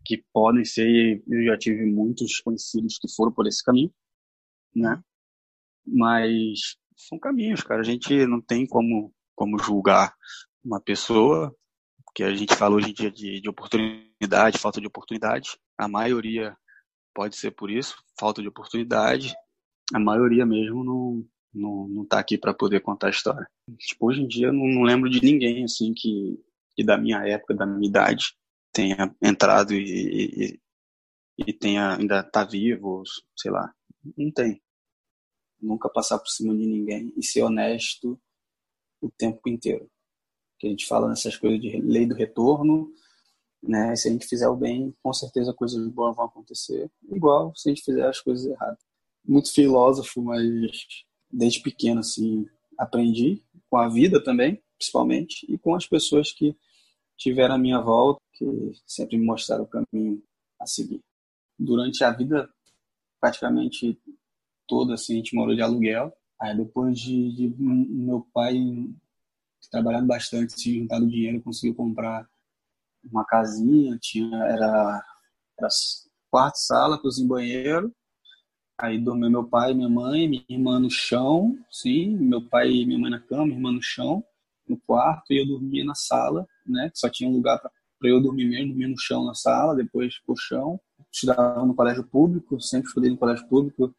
que 0.04 0.24
podem 0.32 0.64
ser, 0.64 1.22
eu 1.28 1.44
já 1.44 1.58
tive 1.58 1.84
muitos 1.84 2.40
conhecidos 2.40 2.98
que 2.98 3.06
foram 3.14 3.30
por 3.30 3.46
esse 3.46 3.62
caminho, 3.62 3.92
né? 4.74 5.02
Mas 5.92 6.76
são 6.96 7.18
caminhos, 7.18 7.62
cara. 7.62 7.80
A 7.80 7.84
gente 7.84 8.26
não 8.26 8.40
tem 8.40 8.66
como 8.66 9.12
como 9.34 9.56
julgar 9.58 10.14
uma 10.64 10.80
pessoa, 10.80 11.54
porque 12.04 12.24
a 12.24 12.34
gente 12.34 12.56
fala 12.56 12.74
hoje 12.74 12.90
em 12.90 12.92
dia 12.92 13.10
de, 13.10 13.40
de 13.40 13.48
oportunidade, 13.48 14.58
falta 14.58 14.80
de 14.80 14.86
oportunidade. 14.86 15.56
A 15.78 15.86
maioria 15.86 16.56
Pode 17.18 17.34
ser 17.34 17.50
por 17.50 17.68
isso, 17.68 17.96
falta 18.16 18.40
de 18.40 18.46
oportunidade. 18.46 19.34
A 19.92 19.98
maioria 19.98 20.46
mesmo 20.46 20.84
não, 20.84 21.26
não, 21.52 21.88
não 21.88 22.06
tá 22.06 22.20
aqui 22.20 22.38
para 22.38 22.54
poder 22.54 22.78
contar 22.78 23.08
a 23.08 23.10
história. 23.10 23.44
Tipo, 23.76 24.06
hoje 24.06 24.22
em 24.22 24.28
dia 24.28 24.46
eu 24.46 24.52
não, 24.52 24.64
não, 24.64 24.82
lembro 24.82 25.10
de 25.10 25.20
ninguém 25.20 25.64
assim 25.64 25.92
que, 25.92 26.40
que 26.76 26.84
da 26.84 26.96
minha 26.96 27.26
época, 27.26 27.54
da 27.54 27.66
minha 27.66 27.88
idade, 27.88 28.36
tenha 28.72 29.12
entrado 29.20 29.74
e, 29.74 29.80
e, 29.80 30.60
e 31.44 31.52
tenha 31.52 31.96
ainda 31.96 32.22
tá 32.22 32.44
vivo, 32.44 33.02
sei 33.36 33.50
lá. 33.50 33.74
Não 34.16 34.30
tem. 34.30 34.62
Nunca 35.60 35.88
passar 35.88 36.18
por 36.18 36.28
cima 36.28 36.56
de 36.56 36.66
ninguém 36.66 37.12
e 37.16 37.22
ser 37.22 37.42
honesto 37.42 38.18
o 39.00 39.10
tempo 39.10 39.48
inteiro. 39.48 39.90
Que 40.58 40.66
a 40.66 40.70
gente 40.70 40.86
fala 40.86 41.08
nessas 41.08 41.36
coisas 41.36 41.60
de 41.60 41.80
lei 41.80 42.06
do 42.06 42.14
retorno, 42.14 42.92
né? 43.62 43.94
Se 43.96 44.08
a 44.08 44.12
gente 44.12 44.26
fizer 44.26 44.48
o 44.48 44.56
bem, 44.56 44.94
com 45.02 45.12
certeza 45.12 45.52
coisas 45.52 45.86
boas 45.88 46.16
vão 46.16 46.24
acontecer. 46.26 46.90
Igual 47.10 47.54
se 47.54 47.68
a 47.68 47.74
gente 47.74 47.84
fizer 47.84 48.06
as 48.06 48.20
coisas 48.20 48.46
erradas. 48.46 48.78
Muito 49.24 49.52
filósofo, 49.52 50.22
mas 50.22 50.42
desde 51.30 51.60
pequeno 51.60 52.00
assim 52.00 52.46
aprendi 52.78 53.42
com 53.68 53.76
a 53.76 53.88
vida 53.88 54.22
também, 54.22 54.62
principalmente, 54.78 55.44
e 55.52 55.58
com 55.58 55.74
as 55.74 55.86
pessoas 55.86 56.32
que 56.32 56.56
tiveram 57.16 57.56
a 57.56 57.58
minha 57.58 57.80
volta, 57.80 58.20
que 58.32 58.72
sempre 58.86 59.16
me 59.18 59.26
mostraram 59.26 59.64
o 59.64 59.68
caminho 59.68 60.22
a 60.60 60.66
seguir. 60.66 61.00
Durante 61.58 62.02
a 62.04 62.12
vida 62.12 62.48
praticamente 63.20 64.00
toda 64.68 64.94
assim, 64.94 65.14
a 65.14 65.16
gente 65.16 65.34
morou 65.34 65.54
de 65.54 65.62
aluguel. 65.62 66.12
Aí 66.40 66.56
depois 66.56 66.98
de, 66.98 67.32
de 67.34 67.54
meu 67.58 68.26
pai 68.32 68.56
trabalhando 69.70 70.06
bastante, 70.06 70.52
se 70.52 70.78
juntado 70.78 71.08
dinheiro, 71.08 71.42
conseguiu 71.42 71.74
comprar 71.74 72.26
uma 73.04 73.24
casinha, 73.24 73.98
tinha 74.00 74.36
era, 74.44 75.04
era 75.58 75.68
quarto, 76.30 76.56
sala, 76.56 76.98
cozinha 76.98 77.28
banheiro. 77.28 77.92
Aí 78.80 78.98
dormiu 78.98 79.28
meu 79.28 79.44
pai, 79.44 79.74
minha 79.74 79.88
mãe, 79.88 80.28
minha 80.28 80.44
irmã 80.48 80.78
no 80.78 80.88
chão, 80.88 81.58
sim, 81.68 82.16
meu 82.16 82.48
pai 82.48 82.70
e 82.70 82.86
minha 82.86 82.98
mãe 82.98 83.10
na 83.10 83.18
cama, 83.18 83.46
minha 83.46 83.56
irmã 83.56 83.72
no 83.72 83.82
chão, 83.82 84.24
no 84.68 84.78
quarto, 84.86 85.32
e 85.32 85.40
eu 85.40 85.46
dormia 85.46 85.84
na 85.84 85.96
sala, 85.96 86.46
né, 86.64 86.88
só 86.94 87.08
tinha 87.08 87.28
um 87.28 87.32
lugar 87.32 87.58
para 87.58 88.08
eu 88.08 88.20
dormir 88.22 88.44
mesmo, 88.44 88.68
dormia 88.68 88.88
no 88.88 88.98
chão 88.98 89.24
na 89.24 89.34
sala, 89.34 89.74
depois 89.74 90.18
colchão. 90.20 90.80
Estudava 91.12 91.64
no 91.66 91.74
colégio 91.74 92.04
público, 92.04 92.60
sempre 92.60 92.88
estudei 92.88 93.10
no 93.10 93.16
colégio 93.16 93.48
público, 93.48 93.92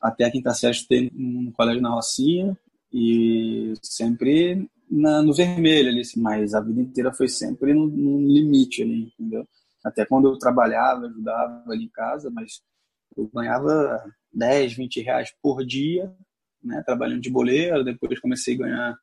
até 0.00 0.24
a 0.24 0.30
quinta 0.30 0.52
série 0.54 0.74
estudei 0.74 1.10
no 1.14 1.52
colégio 1.52 1.82
na 1.82 1.90
Rocinha, 1.90 2.56
e 2.92 3.74
sempre 3.82 4.68
na, 4.90 5.22
no 5.22 5.34
vermelho 5.34 5.88
ali, 5.88 6.00
assim, 6.00 6.20
mas 6.20 6.54
a 6.54 6.60
vida 6.60 6.80
inteira 6.80 7.12
foi 7.12 7.28
sempre 7.28 7.74
no, 7.74 7.86
no, 7.86 8.26
limite 8.26 8.82
ali, 8.82 9.12
entendeu? 9.18 9.46
Até 9.84 10.04
quando 10.06 10.28
eu 10.28 10.38
trabalhava, 10.38 11.06
ajudava 11.06 11.64
ali 11.70 11.84
em 11.84 11.90
casa, 11.90 12.30
mas 12.30 12.62
eu 13.16 13.28
ganhava 13.32 14.04
10, 14.32 14.74
20 14.74 15.02
reais 15.02 15.32
por 15.42 15.64
dia, 15.64 16.12
né, 16.62 16.82
trabalhando 16.84 17.20
de 17.20 17.30
boleiro, 17.30 17.84
depois 17.84 18.20
comecei 18.20 18.54
a 18.54 18.58
ganhar 18.58 18.98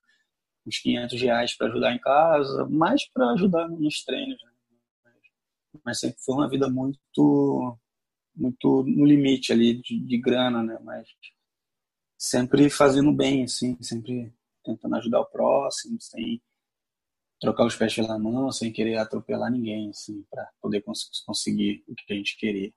uns 0.66 0.80
500 0.80 1.22
reais 1.22 1.56
para 1.56 1.68
ajudar 1.68 1.94
em 1.94 2.00
casa, 2.00 2.68
mais 2.70 3.08
para 3.10 3.32
ajudar 3.32 3.68
nos 3.70 4.04
treinos, 4.04 4.42
né? 4.44 4.52
mas 5.84 6.00
sempre 6.00 6.18
foi 6.20 6.36
uma 6.36 6.50
vida 6.50 6.68
muito 6.68 7.78
muito 8.36 8.84
no 8.84 9.06
limite 9.06 9.52
ali 9.52 9.82
de, 9.82 10.00
de 10.00 10.18
grana, 10.18 10.62
né, 10.64 10.78
mas 10.84 11.08
sempre 12.18 12.70
fazendo 12.70 13.12
bem, 13.12 13.44
assim, 13.44 13.78
sempre 13.82 14.34
tentando 14.64 14.96
ajudar 14.96 15.22
o 15.22 15.26
próximo, 15.26 16.00
sem 16.02 16.42
trocar 17.40 17.66
os 17.66 17.76
pés 17.76 17.94
pela 17.94 18.18
mão, 18.18 18.52
sem 18.52 18.72
querer 18.72 18.98
atropelar 18.98 19.52
ninguém, 19.52 19.90
assim, 19.90 20.26
para 20.30 20.50
poder 20.62 20.82
cons 20.82 21.10
conseguir 21.26 21.84
o 21.88 21.96
que 21.96 22.14
a 22.14 22.16
gente 22.16 22.38
queria. 22.38 22.72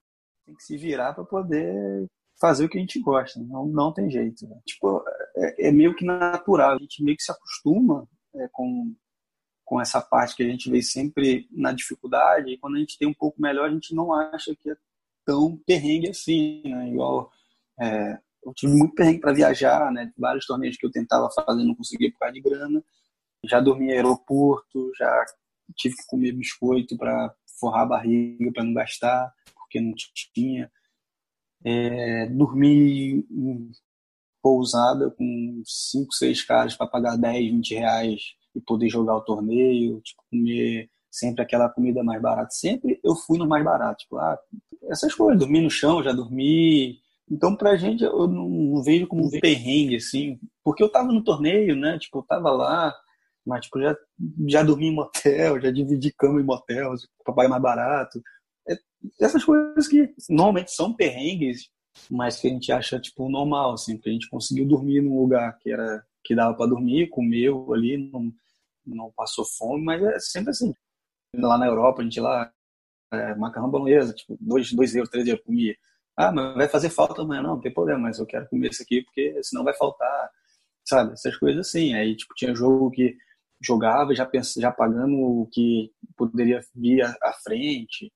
Tem 0.45 0.55
que 0.55 0.63
se 0.63 0.77
virar 0.77 1.15
para 1.15 1.25
poder 1.25 2.07
fazer 2.41 2.65
o 2.65 2.69
que 2.69 2.79
a 2.79 2.81
gente 2.81 3.01
gosta, 3.01 3.41
não, 3.41 3.67
não 3.67 3.93
tem 3.93 4.11
jeito. 4.11 4.47
Né? 4.47 4.61
Tipo, 4.67 5.03
é, 5.37 5.69
é, 5.69 5.73
meio 5.73 5.95
que 5.95 6.05
natural, 6.05 6.77
a 6.77 6.79
gente 6.79 7.03
meio 7.03 7.17
que 7.17 7.23
se 7.23 7.33
acostuma 7.33 8.07
é, 8.35 8.49
com, 8.53 8.95
com 9.65 9.81
essa 9.81 10.01
parte 10.01 10.37
que 10.37 10.43
a 10.43 10.49
gente 10.49 10.71
vê 10.71 10.83
sempre 10.83 11.49
na 11.51 11.73
dificuldade, 11.73 12.51
e 12.51 12.59
quando 12.59 12.77
a 12.77 12.81
gente 12.81 12.99
tem 12.99 13.09
um 13.09 13.15
pouco 13.15 13.41
melhor, 13.41 13.69
a 13.69 13.73
gente 13.73 13.95
não 13.95 14.13
acha 14.13 14.55
que 14.55 14.71
é 14.71 14.77
tão 15.29 15.59
perrengue 15.67 16.09
assim, 16.09 16.63
né? 16.65 16.89
Igual 16.89 17.31
é, 17.79 18.19
eu 18.43 18.55
tive 18.55 18.73
muito 18.73 18.95
perrengue 18.95 19.21
para 19.21 19.35
viajar, 19.35 19.93
né? 19.93 20.11
Vários 20.17 20.47
torneios 20.47 20.79
que 20.79 20.87
eu 20.87 20.91
tentava 20.91 21.29
fazer 21.31 21.63
não 21.65 21.75
conseguia 21.75 22.11
por 22.11 22.21
causa 22.21 22.33
de 22.33 22.41
grana. 22.41 22.83
Já 23.45 23.61
dormi 23.61 23.89
em 23.89 23.93
aeroporto, 23.93 24.91
já 24.99 25.27
tive 25.77 25.97
que 25.97 26.07
comer 26.07 26.33
biscoito 26.33 26.97
para 26.97 27.35
forrar 27.61 27.83
a 27.83 27.87
barriga 27.87 28.51
para 28.53 28.65
não 28.65 28.73
gastar, 28.73 29.31
porque 29.55 29.79
não 29.79 29.93
tinha. 30.33 30.73
É, 31.63 32.27
dormi 32.31 33.27
em 33.31 33.71
pousada 34.43 35.11
com 35.11 35.63
cinco, 35.67 36.15
seis 36.15 36.43
caras 36.43 36.75
para 36.75 36.87
pagar 36.87 37.19
10, 37.19 37.53
20 37.53 37.75
reais 37.75 38.21
e 38.55 38.61
poder 38.63 38.89
jogar 38.89 39.17
o 39.17 39.25
torneio, 39.25 40.01
tipo, 40.01 40.23
comer 40.31 40.89
sempre 41.11 41.43
aquela 41.43 41.69
comida 41.69 42.03
mais 42.03 42.21
barata. 42.21 42.51
Sempre 42.51 43.01
eu 43.05 43.15
fui 43.15 43.39
no 43.39 43.47
mais 43.47 43.65
barato, 43.65 44.03
tipo, 44.03 44.19
ah, 44.19 44.39
essas 44.91 45.15
coisas, 45.15 45.39
dormi 45.39 45.61
no 45.61 45.71
chão, 45.71 46.03
já 46.03 46.13
dormi 46.13 46.99
então, 47.31 47.55
pra 47.55 47.77
gente, 47.77 48.03
eu 48.03 48.27
não 48.27 48.83
vejo 48.83 49.07
como 49.07 49.27
um 49.27 49.31
perrengue, 49.31 49.97
assim, 49.97 50.39
porque 50.65 50.83
eu 50.83 50.91
tava 50.91 51.13
no 51.13 51.23
torneio, 51.23 51.77
né? 51.77 51.99
Tipo, 51.99 52.19
eu 52.19 52.23
tava 52.23 52.51
lá, 52.51 52.95
mas, 53.47 53.65
tipo, 53.67 53.81
já, 53.81 53.97
já 54.49 54.63
dormi 54.63 54.87
em 54.87 54.95
motel, 54.95 55.61
já 55.61 55.71
dividi 55.71 56.13
cama 56.13 56.41
em 56.41 56.45
motel, 56.45 56.95
pra 57.25 57.35
pagar 57.35 57.49
mais 57.51 57.63
barato. 57.63 58.23
É, 58.69 58.77
essas 59.21 59.45
coisas 59.45 59.87
que 59.87 60.15
normalmente 60.29 60.73
são 60.73 60.95
perrengues, 60.95 61.69
mas 62.11 62.41
que 62.41 62.49
a 62.49 62.51
gente 62.51 62.73
acha, 62.73 62.99
tipo, 62.99 63.29
normal, 63.29 63.75
assim, 63.75 63.97
porque 63.97 64.11
a 64.11 64.13
gente 64.13 64.31
conseguiu 64.31 64.67
dormir 64.67 65.03
num 65.03 65.19
lugar 65.19 65.59
que 65.59 65.71
era 65.71 66.03
que 66.25 66.35
dava 66.35 66.55
para 66.55 66.67
dormir, 66.67 67.09
comeu 67.09 67.73
ali, 67.73 67.97
não, 67.97 68.31
não 68.85 69.13
passou 69.17 69.47
fome, 69.47 69.83
mas 69.85 70.03
é 70.03 70.19
sempre 70.19 70.51
assim. 70.51 70.75
Lá 71.35 71.59
na 71.59 71.67
Europa, 71.67 72.01
a 72.01 72.05
gente 72.05 72.21
lá, 72.21 72.51
é, 73.13 73.35
macarrão 73.35 73.71
bolonhesa, 73.71 74.15
tipo, 74.15 74.37
dois, 74.41 74.73
dois 74.73 74.95
euros, 74.95 75.11
três 75.11 75.27
euros 75.27 75.45
comia. 75.45 75.77
Ah, 76.17 76.33
mas 76.33 76.55
vai 76.57 76.69
fazer 76.69 76.91
falta 76.91 77.23
amanhã. 77.23 77.43
Não, 77.43 77.51
não 77.57 77.61
tem 77.61 77.73
problema, 77.73 78.01
mas 78.01 78.19
eu 78.19 78.27
quero 78.27 78.49
comer 78.49 78.71
isso 78.71 78.83
aqui 78.83 79.03
porque 79.05 79.41
senão 79.43 79.65
vai 79.65 79.75
faltar, 79.75 80.31
sabe? 80.85 81.13
Essas 81.13 81.37
coisas 81.37 81.69
assim. 81.69 81.95
Aí, 81.95 82.17
tipo, 82.17 82.35
tinha 82.35 82.55
jogo 82.55 82.91
que 82.91 83.17
jogava 83.61 84.15
já, 84.15 84.27
pensa, 84.27 84.61
já 84.61 84.73
pagando 84.73 85.17
o 85.17 85.47
que 85.53 85.93
poderia 86.17 86.61
vir 86.75 87.03
à 87.03 87.33
frente. 87.45 88.13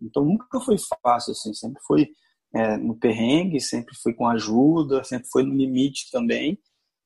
Então, 0.00 0.24
nunca 0.24 0.60
foi 0.60 0.76
fácil, 1.02 1.32
assim. 1.32 1.54
Sempre 1.54 1.82
foi 1.86 2.08
é, 2.54 2.76
no 2.76 2.96
perrengue, 2.96 3.60
sempre 3.60 3.94
foi 4.02 4.14
com 4.14 4.26
ajuda, 4.28 5.04
sempre 5.04 5.28
foi 5.28 5.42
no 5.42 5.54
limite 5.54 6.10
também, 6.10 6.58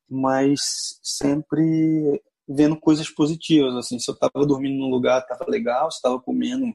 mas 0.08 0.60
sempre 1.02 2.22
vendo 2.50 2.78
coisas 2.78 3.08
positivas, 3.08 3.74
assim. 3.76 3.98
Se 3.98 4.10
eu 4.10 4.14
estava 4.14 4.44
dormindo 4.46 4.78
num 4.78 4.90
lugar, 4.90 5.20
estava 5.20 5.44
legal, 5.48 5.90
se 5.90 5.98
estava 5.98 6.20
comendo 6.20 6.66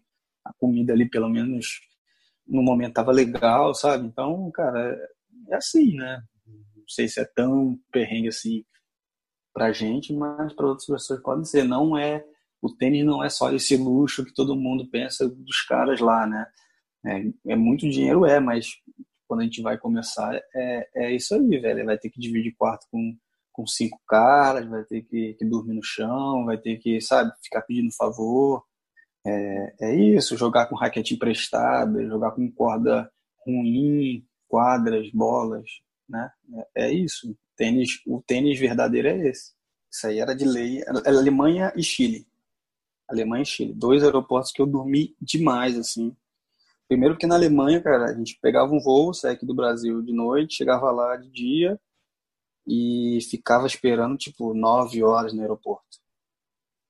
a 0.44 0.54
comida 0.54 0.94
ali, 0.94 1.10
pelo 1.10 1.30
menos 1.30 1.82
no 2.48 2.62
momento 2.62 2.94
tava 2.94 3.12
legal, 3.12 3.74
sabe? 3.74 4.08
Então, 4.08 4.50
cara, 4.52 4.98
é 5.50 5.56
assim, 5.56 5.96
né? 5.96 6.24
Não 6.46 6.88
sei 6.88 7.08
se 7.08 7.20
é 7.20 7.26
tão 7.26 7.78
perrengue 7.92 8.28
assim 8.30 8.64
pra 9.54 9.72
gente, 9.72 10.14
mas 10.14 10.54
para 10.54 10.68
outras 10.68 10.86
pessoas 10.86 11.22
pode 11.22 11.50
ser. 11.50 11.64
Não 11.64 11.98
é 11.98 12.24
o 12.62 12.70
tênis 12.76 13.06
não 13.06 13.24
é 13.24 13.30
só 13.30 13.52
esse 13.54 13.78
luxo 13.78 14.26
que 14.26 14.34
todo 14.34 14.56
mundo 14.56 14.90
pensa 14.90 15.28
dos 15.28 15.62
caras 15.62 16.00
lá, 16.00 16.26
né? 16.26 16.46
É, 17.06 17.52
é 17.54 17.56
muito 17.56 17.88
dinheiro, 17.90 18.26
é, 18.26 18.40
mas 18.40 18.68
quando 19.28 19.42
a 19.42 19.44
gente 19.44 19.62
vai 19.62 19.78
começar, 19.78 20.36
é, 20.56 20.90
é 20.96 21.16
isso 21.16 21.36
aí, 21.36 21.60
velho. 21.60 21.86
Vai 21.86 21.98
ter 21.98 22.10
que 22.10 22.20
dividir 22.20 22.56
quarto 22.58 22.88
com, 22.92 23.16
com 23.56 23.66
cinco 23.66 24.00
caras, 24.08 24.68
vai 24.68 24.84
ter 24.84 25.02
que, 25.04 25.34
que 25.36 25.46
dormir 25.46 25.76
no 25.76 25.84
chão, 25.84 26.46
vai 26.46 26.58
ter 26.58 26.78
que, 26.78 27.00
sabe, 27.00 27.32
ficar 27.42 27.62
pedindo 27.62 27.94
favor. 27.96 28.64
É, 29.26 29.76
é 29.82 29.96
isso, 29.96 30.38
jogar 30.38 30.68
com 30.68 30.76
raquete 30.76 31.16
emprestada, 31.16 32.06
jogar 32.06 32.32
com 32.32 32.52
corda 32.52 33.10
ruim, 33.46 34.26
quadras, 34.48 35.10
bolas, 35.12 35.66
né? 36.08 36.30
É, 36.76 36.88
é 36.88 36.94
isso. 36.94 37.36
Tênis, 37.56 38.02
o 38.06 38.22
tênis 38.22 38.60
verdadeiro 38.60 39.08
é 39.08 39.30
esse. 39.30 39.54
Isso 39.90 40.08
aí 40.08 40.20
era 40.20 40.36
de 40.36 40.44
lei. 40.46 40.82
Era 40.82 41.18
Alemanha 41.18 41.72
e 41.76 41.82
Chile. 41.82 42.28
Alemanha 43.08 43.44
e 43.44 43.46
Chile. 43.46 43.74
Dois 43.74 44.04
aeroportos 44.04 44.52
que 44.52 44.62
eu 44.62 44.68
dormi 44.68 45.16
demais, 45.22 45.78
assim. 45.78 46.16
Primeiro 46.88 47.16
porque 47.16 47.26
na 47.26 47.36
Alemanha, 47.36 47.82
cara, 47.82 48.12
a 48.12 48.14
gente 48.14 48.38
pegava 48.42 48.72
um 48.74 48.80
voo, 48.80 49.14
saía 49.14 49.34
aqui 49.34 49.46
do 49.46 49.56
Brasil 49.56 50.02
de 50.04 50.14
noite, 50.14 50.58
chegava 50.58 50.92
lá 50.92 51.16
de 51.16 51.30
dia 51.32 51.80
e 52.68 53.20
ficava 53.30 53.68
esperando, 53.68 54.18
tipo, 54.18 54.54
nove 54.54 55.04
horas 55.04 55.34
no 55.34 55.42
aeroporto. 55.42 56.00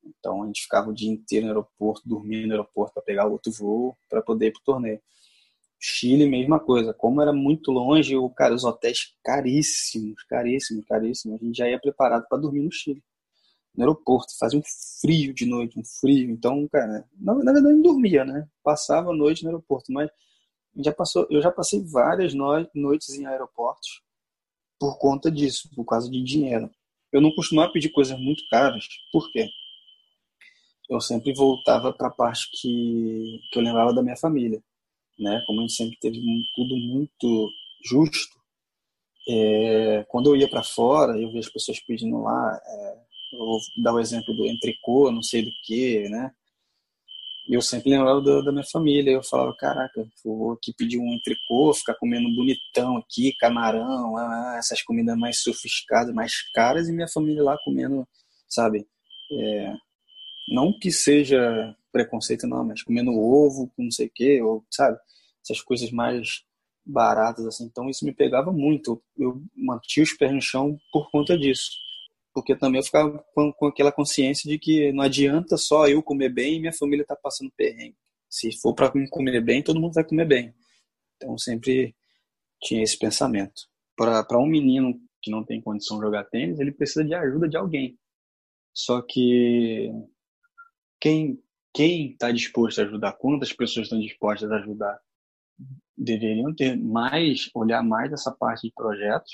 Então 0.03 0.43
a 0.43 0.45
gente 0.47 0.63
ficava 0.63 0.89
o 0.89 0.93
dia 0.93 1.11
inteiro 1.11 1.45
no 1.45 1.51
aeroporto, 1.51 2.07
dormindo 2.07 2.47
no 2.47 2.53
aeroporto 2.53 2.93
para 2.93 3.03
pegar 3.03 3.27
outro 3.27 3.51
voo 3.51 3.97
para 4.09 4.21
poder 4.21 4.47
ir 4.47 4.51
pro 4.53 4.61
torneio. 4.63 5.01
Chile, 5.79 6.27
mesma 6.27 6.59
coisa. 6.59 6.93
Como 6.93 7.21
era 7.21 7.33
muito 7.33 7.71
longe, 7.71 8.15
o 8.15 8.29
cara, 8.29 8.53
os 8.53 8.63
hotéis 8.63 9.13
caríssimos, 9.23 10.23
caríssimos, 10.23 10.85
caríssimos. 10.85 11.41
A 11.41 11.45
gente 11.45 11.57
já 11.57 11.69
ia 11.69 11.79
preparado 11.79 12.25
para 12.29 12.37
dormir 12.39 12.61
no 12.61 12.71
Chile. 12.71 13.03
No 13.75 13.83
aeroporto, 13.83 14.37
fazia 14.39 14.57
um 14.59 14.63
frio 15.01 15.33
de 15.33 15.45
noite, 15.45 15.77
um 15.79 15.83
frio. 15.83 16.31
Então, 16.31 16.67
cara, 16.69 17.05
na, 17.19 17.35
na 17.35 17.53
verdade 17.53 17.75
não 17.75 17.81
dormia, 17.81 18.23
né? 18.23 18.47
Passava 18.63 19.11
a 19.11 19.15
noite 19.15 19.43
no 19.43 19.49
aeroporto, 19.49 19.91
mas 19.91 20.09
já 20.77 20.93
passou, 20.93 21.27
eu 21.29 21.41
já 21.41 21.51
passei 21.51 21.83
várias 21.83 22.33
no, 22.33 22.45
noites 22.73 23.09
em 23.09 23.25
aeroportos 23.25 24.04
por 24.79 24.97
conta 24.97 25.31
disso, 25.31 25.69
por 25.75 25.85
causa 25.85 26.09
de 26.09 26.21
dinheiro. 26.23 26.69
Eu 27.11 27.21
não 27.21 27.31
costumava 27.33 27.71
pedir 27.71 27.89
coisas 27.89 28.19
muito 28.19 28.43
caras, 28.49 28.85
por 29.11 29.31
quê? 29.31 29.49
Eu 30.89 31.01
sempre 31.01 31.33
voltava 31.33 31.93
para 31.93 32.07
a 32.07 32.11
parte 32.11 32.49
que, 32.51 33.39
que 33.51 33.57
eu 33.57 33.63
lembrava 33.63 33.93
da 33.93 34.03
minha 34.03 34.17
família, 34.17 34.61
né? 35.17 35.41
Como 35.47 35.59
a 35.59 35.61
gente 35.63 35.73
sempre 35.73 35.97
teve 35.99 36.19
tudo 36.55 36.75
muito 36.75 37.49
justo, 37.85 38.35
é, 39.27 40.05
quando 40.07 40.27
eu 40.27 40.35
ia 40.35 40.49
para 40.49 40.63
fora, 40.63 41.19
eu 41.19 41.31
via 41.31 41.39
as 41.39 41.49
pessoas 41.49 41.79
pedindo 41.79 42.21
lá, 42.21 42.59
é, 42.63 43.05
eu 43.33 43.39
vou 43.39 43.59
dar 43.83 43.93
o 43.93 43.99
exemplo 43.99 44.33
do 44.35 44.45
entrecô, 44.45 45.11
não 45.11 45.23
sei 45.23 45.43
do 45.43 45.51
que, 45.65 46.07
né? 46.09 46.31
Eu 47.47 47.61
sempre 47.61 47.91
lembrava 47.91 48.21
da, 48.21 48.51
minha 48.51 48.63
família. 48.63 49.11
Eu 49.11 49.23
falava, 49.23 49.55
caraca, 49.55 50.07
vou 50.23 50.53
aqui 50.53 50.73
pedir 50.73 50.97
um 50.97 51.13
entrecô, 51.13 51.73
ficar 51.73 51.95
comendo 51.95 52.33
bonitão 52.35 52.97
aqui, 52.97 53.33
camarão, 53.39 54.17
ah, 54.17 54.55
essas 54.57 54.81
comidas 54.81 55.17
mais 55.17 55.41
sofisticadas, 55.41 56.13
mais 56.13 56.31
caras, 56.53 56.87
e 56.87 56.93
minha 56.93 57.07
família 57.07 57.43
lá 57.43 57.57
comendo, 57.63 58.07
sabe? 58.49 58.87
É, 59.31 59.73
não 60.49 60.77
que 60.77 60.91
seja 60.91 61.75
preconceito, 61.91 62.47
não, 62.47 62.65
mas 62.65 62.83
comendo 62.83 63.11
ovo 63.11 63.71
não 63.77 63.91
sei 63.91 64.07
o 64.07 64.11
quê, 64.13 64.41
ou, 64.41 64.65
sabe? 64.71 64.97
Essas 65.43 65.61
coisas 65.61 65.91
mais 65.91 66.43
baratas, 66.85 67.45
assim. 67.45 67.65
Então 67.65 67.89
isso 67.89 68.05
me 68.05 68.13
pegava 68.13 68.51
muito. 68.51 69.01
Eu 69.17 69.41
mantinha 69.55 70.03
os 70.03 70.13
pés 70.13 70.33
no 70.33 70.41
chão 70.41 70.77
por 70.91 71.09
conta 71.11 71.37
disso 71.37 71.84
porque 72.35 72.53
também 72.53 72.81
eu 72.81 72.83
ficava 72.83 73.17
com, 73.33 73.53
com, 73.53 73.67
aquela 73.67 73.93
consciência 73.93 74.51
de 74.51 74.59
que 74.59 74.91
não 74.91 75.03
adianta 75.03 75.55
só 75.55 75.87
eu 75.87 76.03
comer 76.03 76.27
bem 76.27 76.55
e 76.55 76.59
minha 76.59 76.73
família 76.73 77.03
está 77.03 77.15
passando 77.15 77.49
perrengue. 77.55 77.95
Se 78.29 78.51
for 78.59 78.75
para 78.75 78.91
comer 79.09 79.41
bem, 79.41 79.63
todo 79.63 79.79
mundo 79.79 79.93
vai 79.93 80.03
comer 80.03 80.27
bem. 80.27 80.53
Então 81.15 81.37
sempre 81.37 81.95
tinha 82.61 82.83
esse 82.83 82.99
pensamento. 82.99 83.61
Para 83.95 84.37
um 84.37 84.45
menino 84.45 84.99
que 85.21 85.31
não 85.31 85.45
tem 85.45 85.61
condição 85.61 85.97
de 85.97 86.03
jogar 86.03 86.25
tênis, 86.25 86.59
ele 86.59 86.73
precisa 86.73 87.05
de 87.05 87.13
ajuda 87.13 87.47
de 87.47 87.55
alguém. 87.55 87.97
Só 88.73 89.01
que 89.01 89.89
quem 90.99 91.41
quem 91.73 92.11
está 92.11 92.31
disposto 92.31 92.79
a 92.79 92.83
ajudar, 92.83 93.13
quantas 93.13 93.51
pessoas 93.53 93.85
estão 93.85 93.99
dispostas 93.99 94.51
a 94.51 94.57
ajudar, 94.57 94.99
deveriam 95.97 96.53
ter 96.53 96.77
mais, 96.77 97.49
olhar 97.53 97.83
mais 97.83 98.11
essa 98.11 98.31
parte 98.31 98.67
de 98.67 98.73
projetos 98.73 99.31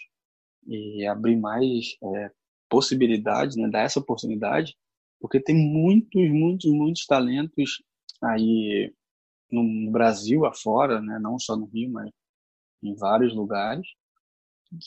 e 0.68 1.06
abrir 1.06 1.36
mais 1.36 1.98
é, 2.04 2.32
possibilidades, 2.72 3.58
né, 3.58 3.70
dar 3.70 3.82
essa 3.82 4.00
oportunidade, 4.00 4.78
porque 5.20 5.42
tem 5.42 5.56
muitos, 5.56 6.30
muitos, 6.32 6.72
muitos 6.72 7.06
talentos 7.06 7.84
aí 8.24 8.94
no 9.52 9.92
Brasil 9.92 10.46
afora, 10.46 11.02
né, 11.02 11.20
não 11.22 11.38
só 11.38 11.58
no 11.58 11.66
Rio, 11.66 11.92
mas 11.92 12.10
em 12.82 12.96
vários 12.96 13.36
lugares, 13.36 13.86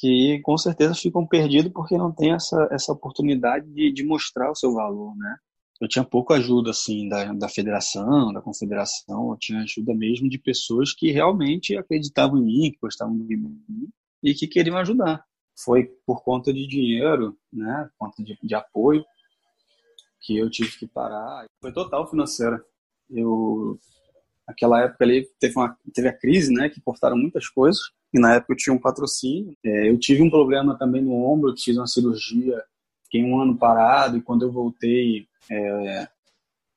que 0.00 0.40
com 0.42 0.56
certeza 0.56 0.94
ficam 0.94 1.26
perdidos 1.26 1.70
porque 1.70 1.96
não 1.98 2.10
tem 2.10 2.32
essa, 2.32 2.68
essa 2.72 2.90
oportunidade 2.90 3.70
de, 3.70 3.92
de 3.92 4.02
mostrar 4.02 4.50
o 4.50 4.56
seu 4.56 4.72
valor, 4.72 5.14
né? 5.16 5.36
Eu 5.78 5.88
tinha 5.88 6.04
pouca 6.04 6.34
ajuda, 6.34 6.70
assim, 6.70 7.08
da, 7.08 7.32
da 7.34 7.48
federação, 7.48 8.32
da 8.32 8.40
confederação, 8.40 9.30
eu 9.30 9.36
tinha 9.38 9.60
ajuda 9.60 9.92
mesmo 9.94 10.28
de 10.28 10.38
pessoas 10.38 10.94
que 10.94 11.10
realmente 11.10 11.76
acreditavam 11.76 12.38
em 12.38 12.44
mim, 12.44 12.70
que 12.72 12.78
gostavam 12.80 13.18
de 13.18 13.36
mim 13.36 13.90
e 14.22 14.32
que 14.32 14.46
queriam 14.46 14.78
ajudar 14.78 15.22
foi 15.56 15.84
por 16.06 16.22
conta 16.22 16.52
de 16.52 16.66
dinheiro, 16.66 17.36
né, 17.52 17.88
por 17.90 18.06
conta 18.06 18.22
de, 18.22 18.38
de 18.42 18.54
apoio, 18.54 19.04
que 20.20 20.36
eu 20.36 20.50
tive 20.50 20.76
que 20.78 20.86
parar. 20.86 21.46
Foi 21.60 21.72
total 21.72 22.08
financeira. 22.08 22.64
Eu, 23.10 23.78
naquela 24.48 24.82
época 24.82 25.04
ali, 25.04 25.28
teve, 25.38 25.54
uma, 25.56 25.76
teve 25.92 26.08
a 26.08 26.18
crise, 26.18 26.52
né, 26.52 26.68
que 26.68 26.80
cortaram 26.80 27.16
muitas 27.16 27.48
coisas, 27.48 27.80
e 28.12 28.18
na 28.18 28.34
época 28.34 28.52
eu 28.52 28.56
tinha 28.56 28.74
um 28.74 28.80
patrocínio. 28.80 29.56
É, 29.64 29.90
eu 29.90 29.98
tive 29.98 30.22
um 30.22 30.30
problema 30.30 30.78
também 30.78 31.02
no 31.02 31.14
ombro, 31.14 31.50
eu 31.50 31.56
fiz 31.56 31.76
uma 31.76 31.86
cirurgia, 31.86 32.62
fiquei 33.04 33.22
um 33.22 33.40
ano 33.40 33.56
parado, 33.56 34.16
e 34.16 34.22
quando 34.22 34.42
eu 34.42 34.52
voltei, 34.52 35.28
é, 35.50 36.08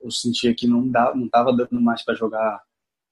eu 0.02 0.12
sentia 0.12 0.54
que 0.54 0.68
não 0.68 0.88
dava, 0.88 1.16
não 1.16 1.26
estava 1.26 1.56
dando 1.56 1.82
mais 1.82 2.04
para 2.04 2.16
jogar 2.16 2.62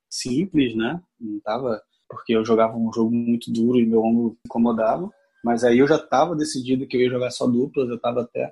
simples, 0.09 0.75
né, 0.75 1.01
não 1.19 1.37
estava 1.37 1.81
porque 2.07 2.35
eu 2.35 2.45
jogava 2.45 2.77
um 2.77 2.91
jogo 2.93 3.11
muito 3.11 3.51
duro 3.51 3.79
e 3.79 3.85
meu 3.85 4.03
ombro 4.03 4.37
incomodava. 4.45 5.09
Mas 5.45 5.63
aí 5.63 5.77
eu 5.77 5.87
já 5.87 5.97
estava 5.97 6.35
decidido 6.35 6.87
que 6.87 6.97
eu 6.97 7.01
ia 7.01 7.09
jogar 7.11 7.29
só 7.29 7.45
duplas, 7.45 7.87
eu 7.87 7.97
estava 7.97 8.23
até 8.23 8.51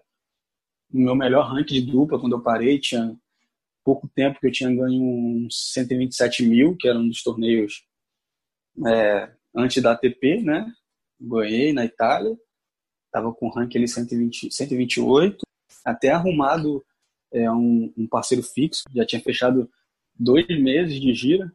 no 0.91 1.05
meu 1.05 1.15
melhor 1.15 1.51
ranking 1.51 1.83
de 1.83 1.91
dupla 1.91 2.19
quando 2.19 2.33
eu 2.33 2.43
parei, 2.43 2.79
tinha 2.79 3.17
pouco 3.83 4.07
tempo 4.07 4.39
que 4.39 4.45
eu 4.45 4.51
tinha 4.51 4.69
ganho 4.69 5.01
uns 5.01 5.73
127 5.73 6.45
mil, 6.45 6.77
que 6.77 6.87
era 6.87 6.99
um 6.99 7.07
dos 7.09 7.23
torneios 7.23 7.83
é, 8.85 9.33
antes 9.55 9.81
da 9.81 9.93
ATP, 9.93 10.43
né? 10.43 10.71
Ganhei 11.19 11.73
na 11.73 11.83
Itália, 11.83 12.37
estava 13.07 13.33
com 13.33 13.49
ranking 13.49 13.79
ali 13.79 13.87
120, 13.87 14.53
128, 14.53 15.37
até 15.83 16.11
arrumado 16.11 16.85
é, 17.33 17.49
um, 17.49 17.91
um, 17.97 18.05
parceiro 18.05 18.43
fixo, 18.43 18.83
já 18.93 19.03
tinha 19.03 19.19
fechado 19.19 19.67
dois 20.13 20.45
meses 20.47 21.01
de 21.01 21.11
gira, 21.15 21.51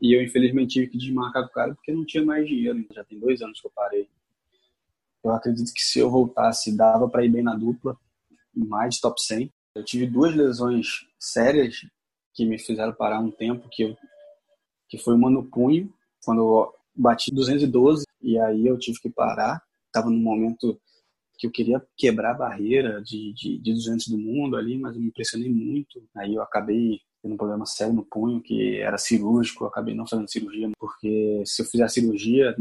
e 0.00 0.16
eu 0.16 0.22
infelizmente 0.22 0.72
tive 0.72 0.86
que 0.86 0.96
desmarcar 0.96 1.44
o 1.44 1.50
cara 1.50 1.74
porque 1.74 1.92
não 1.92 2.06
tinha 2.06 2.24
mais 2.24 2.48
dinheiro, 2.48 2.86
já 2.90 3.04
tem 3.04 3.18
dois 3.18 3.42
anos 3.42 3.60
que 3.60 3.66
eu 3.66 3.72
parei. 3.74 4.08
Eu 5.22 5.32
acredito 5.32 5.72
que 5.72 5.80
se 5.80 5.98
eu 5.98 6.10
voltasse, 6.10 6.76
dava 6.76 7.08
para 7.08 7.24
ir 7.24 7.30
bem 7.30 7.42
na 7.42 7.54
dupla, 7.54 7.96
mais 8.54 8.94
de 8.94 9.00
top 9.00 9.20
100. 9.20 9.52
Eu 9.74 9.84
tive 9.84 10.06
duas 10.06 10.34
lesões 10.34 11.06
sérias 11.18 11.76
que 12.34 12.44
me 12.44 12.58
fizeram 12.58 12.92
parar 12.92 13.20
um 13.20 13.30
tempo, 13.30 13.68
que, 13.70 13.82
eu, 13.82 13.96
que 14.88 14.98
foi 14.98 15.14
uma 15.14 15.30
no 15.30 15.44
punho, 15.44 15.92
quando 16.24 16.40
eu 16.40 16.74
bati 16.94 17.32
212, 17.32 18.04
e 18.20 18.38
aí 18.38 18.66
eu 18.66 18.78
tive 18.78 19.00
que 19.00 19.10
parar. 19.10 19.62
Estava 19.86 20.10
num 20.10 20.20
momento 20.20 20.80
que 21.38 21.46
eu 21.46 21.50
queria 21.50 21.80
quebrar 21.96 22.32
a 22.32 22.38
barreira 22.38 23.00
de, 23.02 23.32
de, 23.32 23.58
de 23.58 23.72
200 23.72 24.08
do 24.08 24.18
mundo 24.18 24.56
ali, 24.56 24.76
mas 24.78 24.94
eu 24.94 25.00
me 25.00 25.08
impressionei 25.08 25.48
muito. 25.48 26.02
Aí 26.16 26.34
eu 26.34 26.42
acabei 26.42 27.00
tendo 27.22 27.34
um 27.34 27.36
problema 27.36 27.66
sério 27.66 27.92
no 27.92 28.04
punho, 28.04 28.40
que 28.40 28.78
era 28.78 28.98
cirúrgico, 28.98 29.64
eu 29.64 29.68
acabei 29.68 29.94
não 29.94 30.06
fazendo 30.06 30.30
cirurgia, 30.30 30.70
porque 30.78 31.42
se 31.44 31.62
eu 31.62 31.66
fizer 31.66 31.88
cirurgia, 31.88 32.54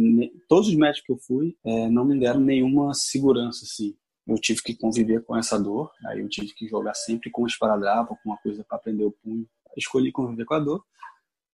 todos 0.47 0.67
os 0.67 0.75
médicos 0.75 1.05
que 1.05 1.11
eu 1.11 1.17
fui 1.17 1.57
é, 1.63 1.89
não 1.89 2.05
me 2.05 2.19
deram 2.19 2.39
nenhuma 2.39 2.93
segurança, 2.93 3.65
assim. 3.65 3.95
Eu 4.27 4.35
tive 4.35 4.61
que 4.61 4.75
conviver 4.75 5.23
com 5.23 5.37
essa 5.37 5.57
dor, 5.57 5.91
aí 6.05 6.19
eu 6.19 6.27
tive 6.27 6.53
que 6.53 6.67
jogar 6.67 6.93
sempre 6.93 7.29
com 7.29 7.47
esparadrapo, 7.47 8.17
com 8.21 8.29
uma 8.29 8.37
coisa 8.37 8.63
para 8.63 8.77
prender 8.77 9.07
o 9.07 9.11
punho. 9.11 9.47
Escolhi 9.77 10.11
conviver 10.11 10.43
com 10.43 10.55
a 10.55 10.59
dor. 10.59 10.83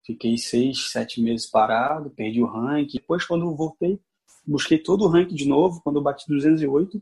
Fiquei 0.06 0.38
seis, 0.38 0.92
sete 0.92 1.22
meses 1.22 1.50
parado, 1.50 2.12
perdi 2.12 2.42
o 2.42 2.46
ranking. 2.46 2.98
Depois, 2.98 3.26
quando 3.26 3.56
voltei, 3.56 4.00
busquei 4.46 4.78
todo 4.78 5.06
o 5.06 5.08
ranking 5.08 5.34
de 5.34 5.48
novo. 5.48 5.82
Quando 5.84 5.96
eu 5.96 6.04
bati 6.04 6.28
208, 6.28 7.02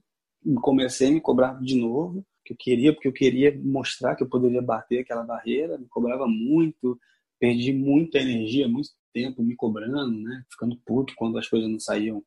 comecei 0.62 1.10
a 1.10 1.12
me 1.12 1.20
cobrar 1.20 1.62
de 1.62 1.76
novo 1.76 2.26
que 2.48 2.54
eu 2.54 2.58
queria, 2.58 2.94
porque 2.94 3.08
eu 3.08 3.14
queria 3.14 3.60
mostrar 3.62 4.16
que 4.16 4.24
eu 4.24 4.30
poderia 4.30 4.62
bater 4.62 5.00
aquela 5.00 5.24
barreira, 5.24 5.78
me 5.78 5.88
cobrava 5.88 6.26
muito, 6.28 6.98
perdi 7.38 7.74
muita 7.74 8.20
energia, 8.20 8.68
muito 8.68 8.90
tempo 9.14 9.44
me 9.44 9.56
cobrando, 9.56 10.18
né? 10.18 10.46
Ficando 10.50 10.78
puto 10.86 11.14
quando 11.18 11.38
as 11.38 11.48
coisas 11.48 11.70
não 11.70 11.80
saíam 11.80 12.24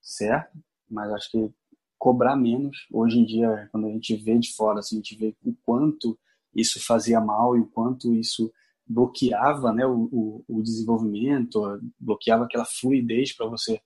certo, 0.00 0.58
mas 0.90 1.12
acho 1.12 1.30
que 1.30 1.50
cobrar 1.98 2.34
menos, 2.34 2.86
hoje 2.90 3.18
em 3.18 3.24
dia, 3.24 3.68
quando 3.70 3.86
a 3.86 3.90
gente 3.90 4.16
vê 4.16 4.38
de 4.38 4.52
fora, 4.54 4.80
assim, 4.80 4.96
a 4.96 4.98
gente 4.98 5.16
vê 5.16 5.36
o 5.44 5.54
quanto 5.62 6.18
isso 6.54 6.84
fazia 6.84 7.20
mal 7.20 7.56
e 7.56 7.60
o 7.60 7.66
quanto 7.66 8.14
isso 8.14 8.52
bloqueava 8.86 9.72
né, 9.72 9.86
o, 9.86 10.08
o, 10.10 10.44
o 10.48 10.62
desenvolvimento, 10.62 11.60
bloqueava 12.00 12.44
aquela 12.44 12.64
fluidez 12.64 13.36
para 13.36 13.46
você 13.46 13.80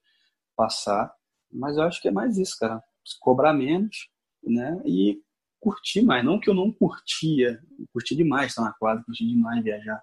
passar. 0.57 1.13
Mas 1.53 1.77
eu 1.77 1.83
acho 1.83 2.01
que 2.01 2.09
é 2.09 2.13
mais 2.13 2.39
isso, 2.39 2.57
cara. 2.59 2.83
Cobrar 3.21 3.53
menos, 3.53 4.09
né? 4.43 4.81
E 4.85 5.21
curti 5.67 6.01
mais. 6.01 6.25
Não 6.25 6.39
que 6.39 6.49
eu 6.49 6.55
não 6.55 6.71
curtia, 6.71 7.61
curti 7.93 8.15
demais 8.15 8.51
estar 8.51 8.63
na 8.63 8.73
quadra, 8.73 9.03
curti 9.03 9.27
demais 9.27 9.65
viajar, 9.65 10.01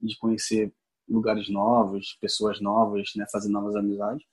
de 0.00 0.16
conhecer 0.16 0.72
lugares 1.06 1.50
novos, 1.50 2.16
pessoas 2.18 2.58
novas, 2.58 3.10
né, 3.14 3.26
fazer 3.30 3.50
novas 3.50 3.76
amizades. 3.76 4.24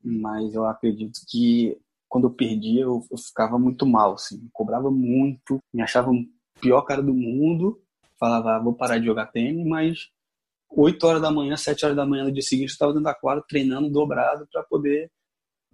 Mas 0.00 0.54
eu 0.54 0.64
acredito 0.66 1.20
que 1.28 1.76
quando 2.08 2.28
eu 2.28 2.30
perdia, 2.30 2.82
eu, 2.82 3.04
eu 3.10 3.18
ficava 3.18 3.58
muito 3.58 3.84
mal, 3.84 4.14
assim, 4.14 4.48
cobrava 4.52 4.88
muito, 4.88 5.58
me 5.74 5.82
achava 5.82 6.10
o 6.12 6.24
pior 6.60 6.82
cara 6.82 7.02
do 7.02 7.14
mundo, 7.14 7.82
falava, 8.20 8.56
ah, 8.56 8.58
vou 8.60 8.74
parar 8.74 8.98
de 8.98 9.06
jogar 9.06 9.26
tênis, 9.26 9.66
mas 9.66 10.10
8 10.70 11.04
horas 11.04 11.22
da 11.22 11.30
manhã, 11.30 11.56
7 11.56 11.84
horas 11.84 11.96
da 11.96 12.06
manhã 12.06 12.24
no 12.24 12.32
dia 12.32 12.42
seguinte, 12.42 12.68
eu 12.68 12.72
estava 12.72 12.92
dentro 12.92 13.04
da 13.04 13.14
quadra 13.14 13.42
treinando 13.48 13.90
dobrado 13.90 14.46
para 14.52 14.62
poder, 14.62 15.10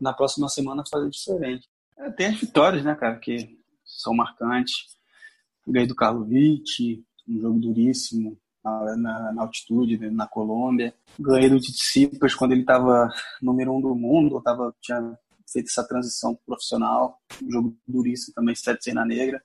na 0.01 0.14
próxima 0.14 0.49
semana, 0.49 0.83
fazer 0.88 1.11
diferente. 1.11 1.68
É, 1.99 2.11
tem 2.11 2.29
as 2.29 2.40
vitórias, 2.40 2.85
né, 2.85 2.94
cara, 2.94 3.18
que 3.18 3.58
são 4.00 4.14
marcantes. 4.14 4.96
Ganhei 5.66 5.87
do 5.87 5.94
Karlovic, 5.94 7.04
um 7.28 7.40
jogo 7.40 7.58
duríssimo 7.58 8.38
na, 8.64 8.96
na, 8.96 9.32
na 9.32 9.42
altitude, 9.42 9.98
né, 9.98 10.11
na 10.11 10.26
Colômbia. 10.26 10.94
Ganhei 11.18 11.50
do 11.50 11.61
Tsitsipas 11.61 12.34
quando 12.34 12.52
ele 12.52 12.62
estava 12.62 13.12
número 13.42 13.74
um 13.74 13.80
do 13.80 13.94
mundo, 13.94 14.40
tava, 14.42 14.74
tinha 14.80 15.18
feito 15.46 15.66
essa 15.66 15.87
transição 15.87 16.38
profissional. 16.46 17.20
Um 17.42 17.50
jogo 17.50 17.76
duríssimo 17.87 18.34
também, 18.34 18.54
7 18.54 18.92
na 18.92 19.04
negra. 19.04 19.42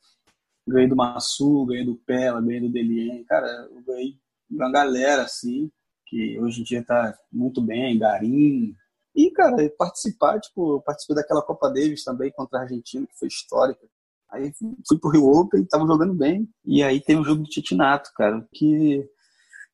Ganhei 0.67 0.87
do 0.87 0.95
Massu, 0.95 1.65
ganhei 1.65 1.85
do 1.85 1.95
Pela, 1.95 2.41
ganhei 2.41 2.61
do 2.61 2.69
Delien. 2.69 3.23
Cara, 3.25 3.47
eu 3.71 3.81
ganhei 3.81 4.17
uma 4.49 4.71
galera, 4.71 5.23
assim, 5.23 5.69
que 6.05 6.39
hoje 6.39 6.61
em 6.61 6.63
dia 6.63 6.79
está 6.79 7.17
muito 7.31 7.61
bem. 7.61 7.97
Garim, 7.97 8.75
E, 9.15 9.29
cara, 9.31 9.69
participar, 9.77 10.39
tipo, 10.39 10.75
eu 10.75 10.81
participei 10.81 11.15
daquela 11.15 11.41
Copa 11.41 11.69
Davis 11.69 12.03
também 12.03 12.31
contra 12.31 12.59
a 12.59 12.61
Argentina, 12.63 13.05
que 13.05 13.17
foi 13.17 13.27
histórica. 13.27 13.85
Aí 14.33 14.51
fui 14.87 14.97
pro 14.99 15.11
Rio 15.11 15.27
Open, 15.27 15.63
tava 15.65 15.85
jogando 15.85 16.15
bem. 16.15 16.49
E 16.65 16.81
aí 16.81 16.99
teve 16.99 17.21
o 17.21 17.23
jogo 17.23 17.43
do 17.43 17.49
Titinato, 17.49 18.11
cara, 18.15 18.43
que, 18.51 19.07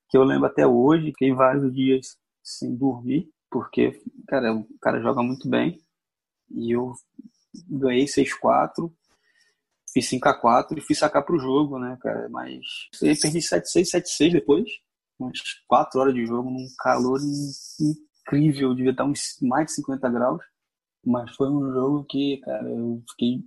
que 0.09 0.17
eu 0.17 0.23
lembro 0.23 0.47
até 0.47 0.67
hoje. 0.67 1.07
Fiquei 1.07 1.33
vários 1.33 1.73
dias 1.73 2.17
sem 2.43 2.75
dormir, 2.75 3.31
porque, 3.49 4.01
cara, 4.27 4.53
o 4.53 4.67
cara 4.81 5.01
joga 5.01 5.23
muito 5.23 5.49
bem. 5.49 5.81
E 6.51 6.75
eu 6.75 6.93
ganhei 7.69 8.03
6-4, 8.03 8.91
fiz 9.93 10.09
5x4 10.09 10.77
e 10.77 10.81
fui 10.81 10.95
sacar 10.95 11.23
pro 11.23 11.39
jogo, 11.39 11.79
né, 11.79 11.97
cara? 12.01 12.27
Mas 12.29 12.59
eu 13.01 13.15
perdi 13.21 13.39
7-6, 13.39 14.01
7-6 14.19 14.31
depois. 14.33 14.69
Umas 15.17 15.39
4 15.67 16.01
horas 16.01 16.13
de 16.13 16.25
jogo, 16.25 16.49
num 16.49 16.67
calor 16.79 17.19
incrível, 17.79 18.75
devia 18.75 18.91
estar 18.91 19.05
uns 19.05 19.37
mais 19.41 19.67
de 19.67 19.73
50 19.75 20.09
graus. 20.09 20.41
Mas 21.05 21.33
foi 21.35 21.49
um 21.49 21.71
jogo 21.71 22.05
que, 22.09 22.37
cara, 22.43 22.69
eu 22.69 23.01
fiquei 23.11 23.41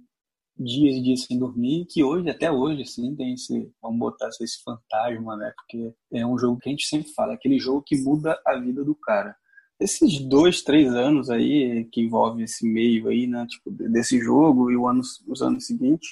dias 0.59 0.97
e 0.97 1.03
dias 1.03 1.23
sem 1.25 1.38
dormir, 1.38 1.87
que 1.87 2.05
hoje, 2.05 2.29
até 2.31 2.51
hoje, 2.51 2.83
assim, 2.83 3.15
tem 3.17 3.35
esse, 3.35 3.71
vamos 3.81 3.99
botar 3.99 4.29
esse 4.29 4.62
fantasma, 4.62 5.37
né? 5.37 5.53
Porque 5.57 5.95
é 6.12 6.27
um 6.27 6.38
jogo 6.38 6.59
que 6.59 6.69
a 6.69 6.73
gente 6.73 6.87
sempre 6.87 7.12
fala, 7.12 7.35
aquele 7.35 7.59
jogo 7.59 7.83
que 7.83 7.97
muda 7.97 8.41
a 8.47 8.57
vida 8.59 8.85
do 8.85 8.95
cara. 8.95 9.35
Esses 9.81 10.21
dois, 10.21 10.62
três 10.62 10.93
anos 10.95 11.31
aí, 11.31 11.88
que 11.91 12.01
envolve 12.01 12.45
esse 12.45 12.67
meio 12.67 13.09
aí, 13.09 13.27
né? 13.27 13.47
Tipo, 13.49 13.71
desse 13.71 14.19
jogo 14.21 14.71
e 14.71 14.77
o 14.77 14.87
ano, 14.87 15.01
os 15.27 15.43
anos 15.43 15.67
seguintes, 15.67 16.11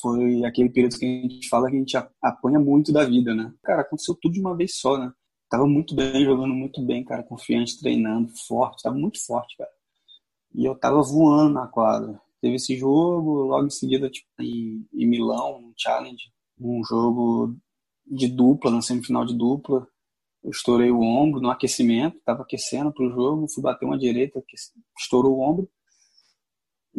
foi 0.00 0.44
aquele 0.44 0.70
período 0.70 0.98
que 0.98 1.04
a 1.04 1.08
gente 1.08 1.48
fala 1.48 1.68
que 1.68 1.76
a 1.76 1.78
gente 1.78 1.96
apanha 2.22 2.60
muito 2.60 2.92
da 2.92 3.04
vida, 3.04 3.34
né? 3.34 3.52
Cara, 3.62 3.82
aconteceu 3.82 4.14
tudo 4.20 4.34
de 4.34 4.40
uma 4.40 4.56
vez 4.56 4.76
só, 4.76 4.96
né? 4.96 5.12
Tava 5.50 5.66
muito 5.66 5.94
bem, 5.94 6.24
jogando 6.24 6.54
muito 6.54 6.80
bem, 6.82 7.04
cara, 7.04 7.22
confiante, 7.22 7.80
treinando, 7.80 8.30
forte, 8.46 8.82
tava 8.82 8.96
muito 8.96 9.18
forte, 9.24 9.56
cara. 9.56 9.70
E 10.54 10.64
eu 10.64 10.74
tava 10.74 11.00
voando 11.02 11.54
na 11.54 11.66
quadra. 11.66 12.20
Teve 12.40 12.56
esse 12.56 12.76
jogo, 12.76 13.42
logo 13.42 13.66
em 13.66 13.70
seguida, 13.70 14.08
tipo, 14.08 14.28
em, 14.40 14.86
em 14.94 15.06
Milão, 15.06 15.58
um 15.58 15.72
challenge, 15.76 16.30
um 16.60 16.82
jogo 16.84 17.56
de 18.06 18.28
dupla, 18.28 18.70
na 18.70 18.82
semifinal 18.82 19.24
de 19.24 19.36
dupla. 19.36 19.86
Eu 20.42 20.50
estourei 20.50 20.90
o 20.90 21.00
ombro 21.00 21.40
no 21.40 21.50
aquecimento, 21.50 22.20
tava 22.24 22.42
aquecendo 22.42 22.92
pro 22.92 23.10
jogo, 23.10 23.48
fui 23.48 23.62
bater 23.62 23.84
uma 23.84 23.98
direita, 23.98 24.42
estourou 24.96 25.36
o 25.36 25.40
ombro 25.40 25.68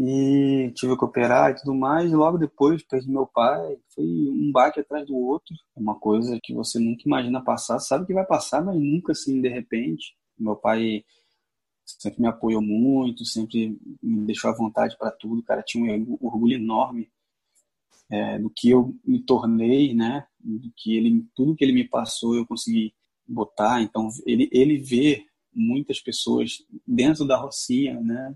e 0.01 0.71
tive 0.75 0.97
que 0.97 1.03
operar 1.03 1.51
e 1.51 1.55
tudo 1.55 1.75
mais. 1.75 2.09
E 2.09 2.15
logo 2.15 2.37
depois 2.37 2.81
perdi 2.83 3.09
meu 3.11 3.27
pai. 3.27 3.77
Foi 3.93 4.05
um 4.05 4.49
baque 4.51 4.79
atrás 4.79 5.05
do 5.05 5.15
outro. 5.15 5.53
Uma 5.75 5.99
coisa 5.99 6.39
que 6.41 6.53
você 6.53 6.79
nunca 6.79 7.03
imagina 7.05 7.43
passar. 7.43 7.79
Sabe 7.79 8.05
que 8.05 8.13
vai 8.13 8.25
passar, 8.25 8.63
mas 8.63 8.75
nunca 8.79 9.11
assim, 9.11 9.41
de 9.41 9.49
repente. 9.49 10.15
Meu 10.37 10.55
pai 10.55 11.03
sempre 11.97 12.21
me 12.21 12.27
apoiou 12.27 12.61
muito, 12.61 13.25
sempre 13.25 13.79
me 14.01 14.25
deixou 14.25 14.49
à 14.49 14.55
vontade 14.55 14.97
para 14.97 15.11
tudo. 15.11 15.39
O 15.39 15.43
cara 15.43 15.63
tinha 15.63 15.93
um 15.95 16.17
orgulho 16.21 16.55
enorme 16.55 17.09
é, 18.09 18.39
do 18.39 18.49
que 18.49 18.69
eu 18.69 18.95
me 19.05 19.19
tornei, 19.19 19.93
né? 19.93 20.25
Do 20.39 20.71
que 20.75 20.95
ele, 20.95 21.25
tudo 21.35 21.55
que 21.55 21.63
ele 21.63 21.73
me 21.73 21.87
passou, 21.87 22.35
eu 22.35 22.45
consegui 22.45 22.93
botar. 23.27 23.81
Então, 23.81 24.09
ele, 24.25 24.49
ele 24.51 24.77
vê 24.77 25.25
muitas 25.53 25.99
pessoas 25.99 26.63
dentro 26.87 27.25
da 27.25 27.37
Rocinha, 27.37 27.99
né? 27.99 28.35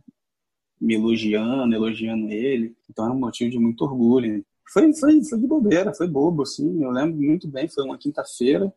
me 0.84 0.96
elogiando, 0.96 1.74
elogiando 1.74 2.30
ele. 2.30 2.76
Então 2.90 3.06
era 3.06 3.14
um 3.14 3.20
motivo 3.20 3.50
de 3.50 3.58
muito 3.58 3.84
orgulho. 3.84 4.46
Foi, 4.68 4.94
foi, 4.94 5.24
foi 5.24 5.40
de 5.40 5.48
bobeira, 5.48 5.94
foi 5.94 6.08
bobo, 6.08 6.44
assim. 6.44 6.84
Eu 6.84 6.92
lembro 6.92 7.16
muito 7.22 7.48
bem, 7.48 7.70
foi 7.70 7.86
uma 7.86 7.98
quinta-feira. 7.98 8.74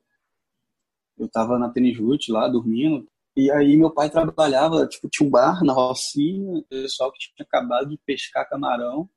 Eu 1.19 1.29
tava 1.29 1.59
na 1.59 1.69
Tenijute 1.69 2.31
lá, 2.31 2.47
dormindo. 2.47 3.09
E 3.37 3.51
aí 3.51 3.77
meu 3.77 3.91
pai 3.91 4.09
trabalhava, 4.09 4.87
tipo, 4.87 5.09
tinha 5.11 5.27
um 5.27 5.31
bar 5.31 5.63
na 5.63 5.73
Rocinha, 5.75 6.63
pessoal 6.71 7.13
que 7.13 7.19
tinha 7.19 7.47
acabado 7.47 7.89
de 7.89 7.99
pescar 8.07 8.49
camarão. 8.49 9.09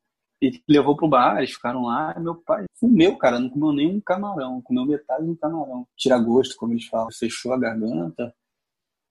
E 0.42 0.62
levou 0.70 0.96
pro 0.96 1.08
bar, 1.08 1.38
eles 1.38 1.52
ficaram 1.52 1.84
lá, 1.84 2.18
meu 2.20 2.36
pai 2.36 2.66
comeu, 2.80 3.18
cara, 3.18 3.40
não 3.40 3.50
comeu 3.50 3.74
nenhum 3.74 4.00
camarão, 4.00 4.62
comeu 4.62 4.86
metade 4.86 5.26
do 5.26 5.36
camarão. 5.38 5.86
Tira 5.98 6.18
gosto, 6.18 6.56
como 6.58 6.74
eles 6.74 6.86
falam, 6.86 7.10
fechou 7.12 7.54
a 7.54 7.60
garganta, 7.60 8.34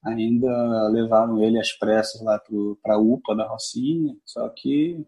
ainda 0.04 0.88
levaram 0.88 1.42
ele 1.42 1.58
às 1.58 1.72
pressas 1.72 2.22
lá 2.22 2.40
para 2.82 2.94
a 2.94 2.98
UPA 2.98 3.36
da 3.36 3.46
Rocinha, 3.46 4.16
só 4.24 4.48
que 4.48 5.04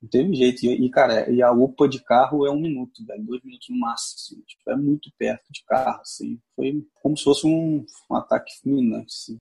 não 0.00 0.08
teve 0.08 0.34
jeito. 0.34 0.66
E, 0.66 0.90
cara, 0.90 1.30
e 1.30 1.42
a 1.42 1.50
UPA 1.52 1.88
de 1.88 2.02
carro 2.02 2.46
é 2.46 2.50
um 2.50 2.60
minuto, 2.60 3.04
velho, 3.04 3.24
dois 3.24 3.42
minutos 3.42 3.68
no 3.70 3.78
máximo. 3.78 4.42
Tipo, 4.42 4.70
é 4.70 4.76
muito 4.76 5.10
perto 5.18 5.44
de 5.50 5.64
carro, 5.64 6.00
assim. 6.00 6.40
Foi 6.54 6.86
como 7.02 7.16
se 7.16 7.24
fosse 7.24 7.46
um, 7.46 7.84
um 8.10 8.16
ataque 8.16 8.52
fulminante, 8.62 9.14
assim. 9.14 9.38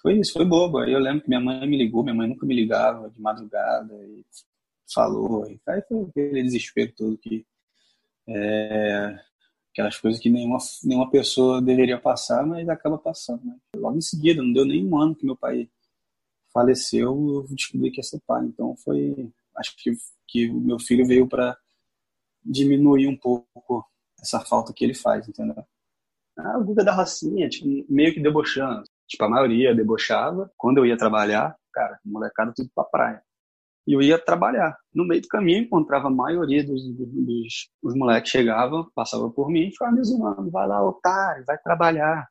Foi 0.00 0.18
isso, 0.18 0.32
foi 0.32 0.44
bobo. 0.44 0.78
Aí 0.78 0.92
eu 0.92 1.00
lembro 1.00 1.22
que 1.22 1.28
minha 1.28 1.40
mãe 1.40 1.66
me 1.66 1.76
ligou, 1.76 2.02
minha 2.02 2.14
mãe 2.14 2.28
nunca 2.28 2.46
me 2.46 2.54
ligava 2.54 3.10
de 3.10 3.20
madrugada 3.20 3.94
e 3.94 4.24
falou. 4.92 5.46
E 5.46 5.60
aí 5.68 5.82
foi 5.82 6.02
aquele 6.04 6.42
desespero 6.42 6.92
todo 6.96 7.18
que 7.18 7.44
é, 8.28 9.18
aquelas 9.72 9.98
coisas 9.98 10.20
que 10.20 10.30
nenhuma, 10.30 10.58
nenhuma 10.84 11.10
pessoa 11.10 11.62
deveria 11.62 11.98
passar, 11.98 12.46
mas 12.46 12.68
acaba 12.68 12.98
passando. 12.98 13.44
Né? 13.44 13.56
Logo 13.76 13.96
em 13.96 14.00
seguida, 14.00 14.42
não 14.42 14.52
deu 14.52 14.64
nem 14.64 14.86
um 14.86 14.98
ano 14.98 15.14
que 15.14 15.26
meu 15.26 15.36
pai 15.36 15.68
faleceu, 16.52 17.44
eu 17.48 17.54
descobri 17.54 17.90
que 17.90 17.98
ia 17.98 18.04
ser 18.04 18.20
pai. 18.26 18.44
Então 18.44 18.76
foi, 18.76 19.30
acho 19.58 19.74
que, 19.76 19.92
que 20.26 20.48
o 20.48 20.60
meu 20.60 20.78
filho 20.78 21.06
veio 21.06 21.28
para 21.28 21.56
diminuir 22.44 23.06
um 23.08 23.16
pouco 23.16 23.84
essa 24.20 24.40
falta 24.40 24.72
que 24.72 24.84
ele 24.84 24.94
faz, 24.94 25.28
entendeu? 25.28 25.62
Ah, 26.38 26.58
o 26.58 26.64
Guga 26.64 26.84
da 26.84 26.94
Rocinha, 26.94 27.48
tipo, 27.48 27.66
meio 27.92 28.14
que 28.14 28.20
debochando. 28.20 28.84
Tipo, 29.06 29.24
a 29.24 29.28
maioria 29.28 29.74
debochava. 29.74 30.50
Quando 30.56 30.78
eu 30.78 30.86
ia 30.86 30.96
trabalhar, 30.96 31.56
cara, 31.72 31.98
molecada 32.04 32.52
tudo 32.54 32.70
pra 32.74 32.84
praia 32.84 33.22
e 33.88 33.94
eu 33.94 34.02
ia 34.02 34.18
trabalhar. 34.18 34.76
No 34.94 35.06
meio 35.06 35.22
do 35.22 35.28
caminho, 35.28 35.62
encontrava 35.62 36.08
a 36.08 36.10
maioria 36.10 36.62
dos, 36.62 36.82
dos, 36.94 37.70
os 37.82 37.94
moleques 37.94 38.30
chegavam, 38.30 38.86
passavam 38.94 39.30
por 39.30 39.48
mim 39.48 39.68
e 39.68 39.70
ficavam 39.70 39.94
me 39.94 40.04
zoando, 40.04 40.50
vai 40.50 40.68
lá, 40.68 40.86
otário, 40.86 41.42
vai 41.46 41.56
trabalhar, 41.56 42.28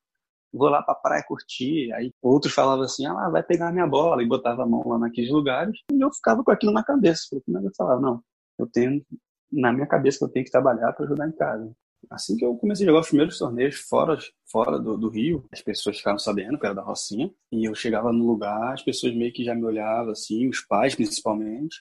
vou 0.53 0.69
lá 0.69 0.81
pra 0.81 0.95
praia 0.95 1.23
curtir. 1.27 1.91
Aí 1.93 2.11
outros 2.21 2.53
falavam 2.53 2.85
assim, 2.85 3.05
ah, 3.05 3.29
vai 3.29 3.43
pegar 3.43 3.71
minha 3.71 3.87
bola, 3.87 4.23
e 4.23 4.27
botava 4.27 4.63
a 4.63 4.65
mão 4.65 4.87
lá 4.87 4.99
naqueles 4.99 5.31
lugares, 5.31 5.77
e 5.91 6.01
eu 6.01 6.11
ficava 6.11 6.43
com 6.43 6.51
aquilo 6.51 6.73
na 6.73 6.83
cabeça, 6.83 7.23
porque 7.29 7.49
eu 7.49 7.71
falava, 7.75 8.01
não, 8.01 8.21
eu 8.57 8.67
tenho 8.67 9.03
na 9.51 9.71
minha 9.71 9.87
cabeça 9.87 10.19
que 10.19 10.25
eu 10.25 10.29
tenho 10.29 10.45
que 10.45 10.51
trabalhar 10.51 10.91
para 10.93 11.05
ajudar 11.05 11.27
em 11.27 11.31
casa. 11.31 11.71
Assim 12.09 12.37
que 12.37 12.45
eu 12.45 12.55
comecei 12.55 12.85
a 12.85 12.89
jogar 12.89 13.01
os 13.01 13.07
primeiros 13.07 13.37
torneios 13.37 13.75
fora, 13.75 14.17
fora 14.49 14.79
do, 14.79 14.97
do, 14.97 15.09
Rio, 15.09 15.45
as 15.51 15.61
pessoas 15.61 15.97
ficaram 15.97 16.19
sabendo 16.19 16.57
que 16.57 16.65
era 16.65 16.75
da 16.75 16.81
Rocinha. 16.81 17.29
E 17.51 17.65
eu 17.67 17.75
chegava 17.75 18.13
no 18.13 18.25
lugar, 18.25 18.73
as 18.73 18.83
pessoas 18.83 19.15
meio 19.15 19.33
que 19.33 19.43
já 19.43 19.55
me 19.55 19.63
olhavam, 19.63 20.11
assim, 20.11 20.47
os 20.47 20.61
pais 20.61 20.95
principalmente. 20.95 21.75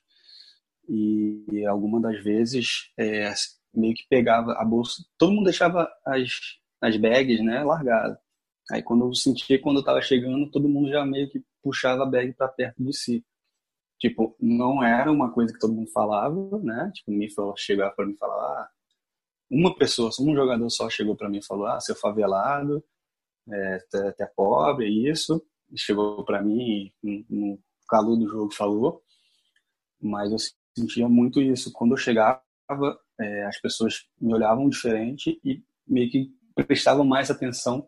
E, 0.88 1.44
e 1.52 1.66
algumas 1.66 2.02
das 2.02 2.22
vezes 2.22 2.90
é, 2.98 3.32
meio 3.74 3.94
que 3.94 4.06
pegava 4.08 4.52
a 4.52 4.64
bolsa. 4.64 5.02
Todo 5.18 5.32
mundo 5.32 5.44
deixava 5.44 5.88
as, 6.04 6.30
as 6.80 6.96
bags, 6.96 7.44
né, 7.44 7.62
largadas. 7.62 8.18
Aí 8.70 8.82
quando 8.82 9.04
eu 9.06 9.14
sentia 9.14 9.60
quando 9.60 9.78
eu 9.78 9.84
tava 9.84 10.02
chegando, 10.02 10.50
todo 10.50 10.68
mundo 10.68 10.90
já 10.90 11.04
meio 11.04 11.28
que 11.30 11.42
puxava 11.62 12.02
a 12.02 12.06
bag 12.06 12.32
para 12.34 12.48
perto 12.48 12.82
de 12.82 12.96
si. 12.96 13.24
Tipo, 13.98 14.36
não 14.40 14.82
era 14.84 15.10
uma 15.10 15.32
coisa 15.32 15.52
que 15.52 15.58
todo 15.58 15.72
mundo 15.72 15.90
falava, 15.90 16.58
né? 16.58 16.90
Tipo, 16.94 17.34
falou, 17.34 17.54
chegava 17.56 17.94
para 17.94 18.06
me 18.06 18.16
falar, 18.16 18.62
ah, 18.62 18.68
uma 19.50 19.74
pessoa, 19.76 20.10
um 20.20 20.34
jogador 20.34 20.68
só 20.70 20.90
chegou 20.90 21.16
para 21.16 21.28
mim 21.28 21.38
e 21.38 21.44
falou: 21.44 21.66
Ah, 21.66 21.80
seu 21.80 21.94
favelado, 21.94 22.82
é, 23.48 23.78
até 24.08 24.26
pobre, 24.26 24.88
isso. 24.88 25.42
Chegou 25.76 26.24
para 26.24 26.42
mim 26.42 26.92
no 27.02 27.58
calor 27.88 28.16
do 28.16 28.28
jogo 28.28 28.54
falou, 28.54 29.02
mas 30.00 30.30
eu 30.32 30.38
sentia 30.76 31.08
muito 31.08 31.40
isso. 31.40 31.72
Quando 31.72 31.92
eu 31.92 31.96
chegava, 31.96 32.40
é, 33.20 33.44
as 33.46 33.60
pessoas 33.60 34.06
me 34.20 34.32
olhavam 34.34 34.68
diferente 34.68 35.40
e 35.44 35.62
meio 35.86 36.10
que 36.10 36.30
prestavam 36.66 37.04
mais 37.04 37.30
atenção 37.30 37.86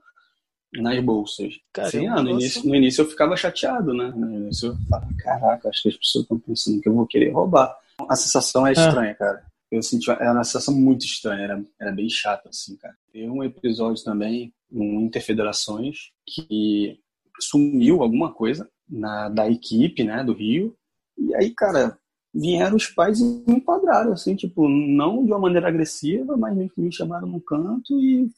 nas 0.75 1.03
bolsas. 1.03 1.55
Sim, 1.91 2.07
ah, 2.09 2.23
no, 2.23 2.31
início, 2.31 2.67
no 2.67 2.75
início 2.75 3.03
eu 3.03 3.09
ficava 3.09 3.37
chateado, 3.37 3.95
né? 3.95 4.13
No 4.15 4.33
início 4.35 4.69
eu 4.69 4.77
falava, 4.89 5.09
caraca, 5.19 5.69
acho 5.69 5.83
que 5.83 5.89
as 5.89 5.97
pessoas 5.97 6.23
estão 6.23 6.39
pensando 6.39 6.81
que 6.81 6.89
eu 6.89 6.95
vou 6.95 7.07
querer 7.07 7.31
roubar. 7.31 7.77
A 8.09 8.17
sensação 8.17 8.67
é, 8.67 8.71
é. 8.71 8.73
estranha, 8.73 9.15
cara 9.15 9.49
eu 9.71 9.83
senti 9.83 10.11
era 10.11 10.33
uma 10.33 10.45
sensação 10.45 10.75
muito 10.75 11.05
estranha, 11.05 11.43
era, 11.43 11.65
era 11.81 11.93
bem 11.93 12.09
chato, 12.09 12.49
assim, 12.49 12.77
cara. 12.77 12.97
Teve 13.13 13.29
um 13.29 13.45
episódio 13.45 14.03
também, 14.03 14.53
um 14.73 15.03
Interfederações, 15.03 16.11
que 16.27 16.99
sumiu 17.39 18.03
alguma 18.03 18.33
coisa 18.33 18.69
na, 18.89 19.29
da 19.29 19.49
equipe, 19.49 20.03
né, 20.05 20.25
do 20.25 20.33
Rio, 20.33 20.75
e 21.17 21.35
aí, 21.35 21.51
cara, 21.51 21.99
vieram 22.35 22.77
os 22.77 22.87
pais 22.87 23.21
e 23.21 23.25
me 23.25 23.57
enquadraram, 23.57 24.13
assim, 24.13 24.35
tipo, 24.35 24.69
não 24.69 25.25
de 25.25 25.33
uma 25.33 25.39
maneira 25.39 25.69
agressiva, 25.69 26.37
mas 26.37 26.57
me, 26.57 26.71
me 26.77 26.93
chamaram 26.93 27.29
no 27.29 27.41
canto 27.41 28.01
e, 28.01 28.31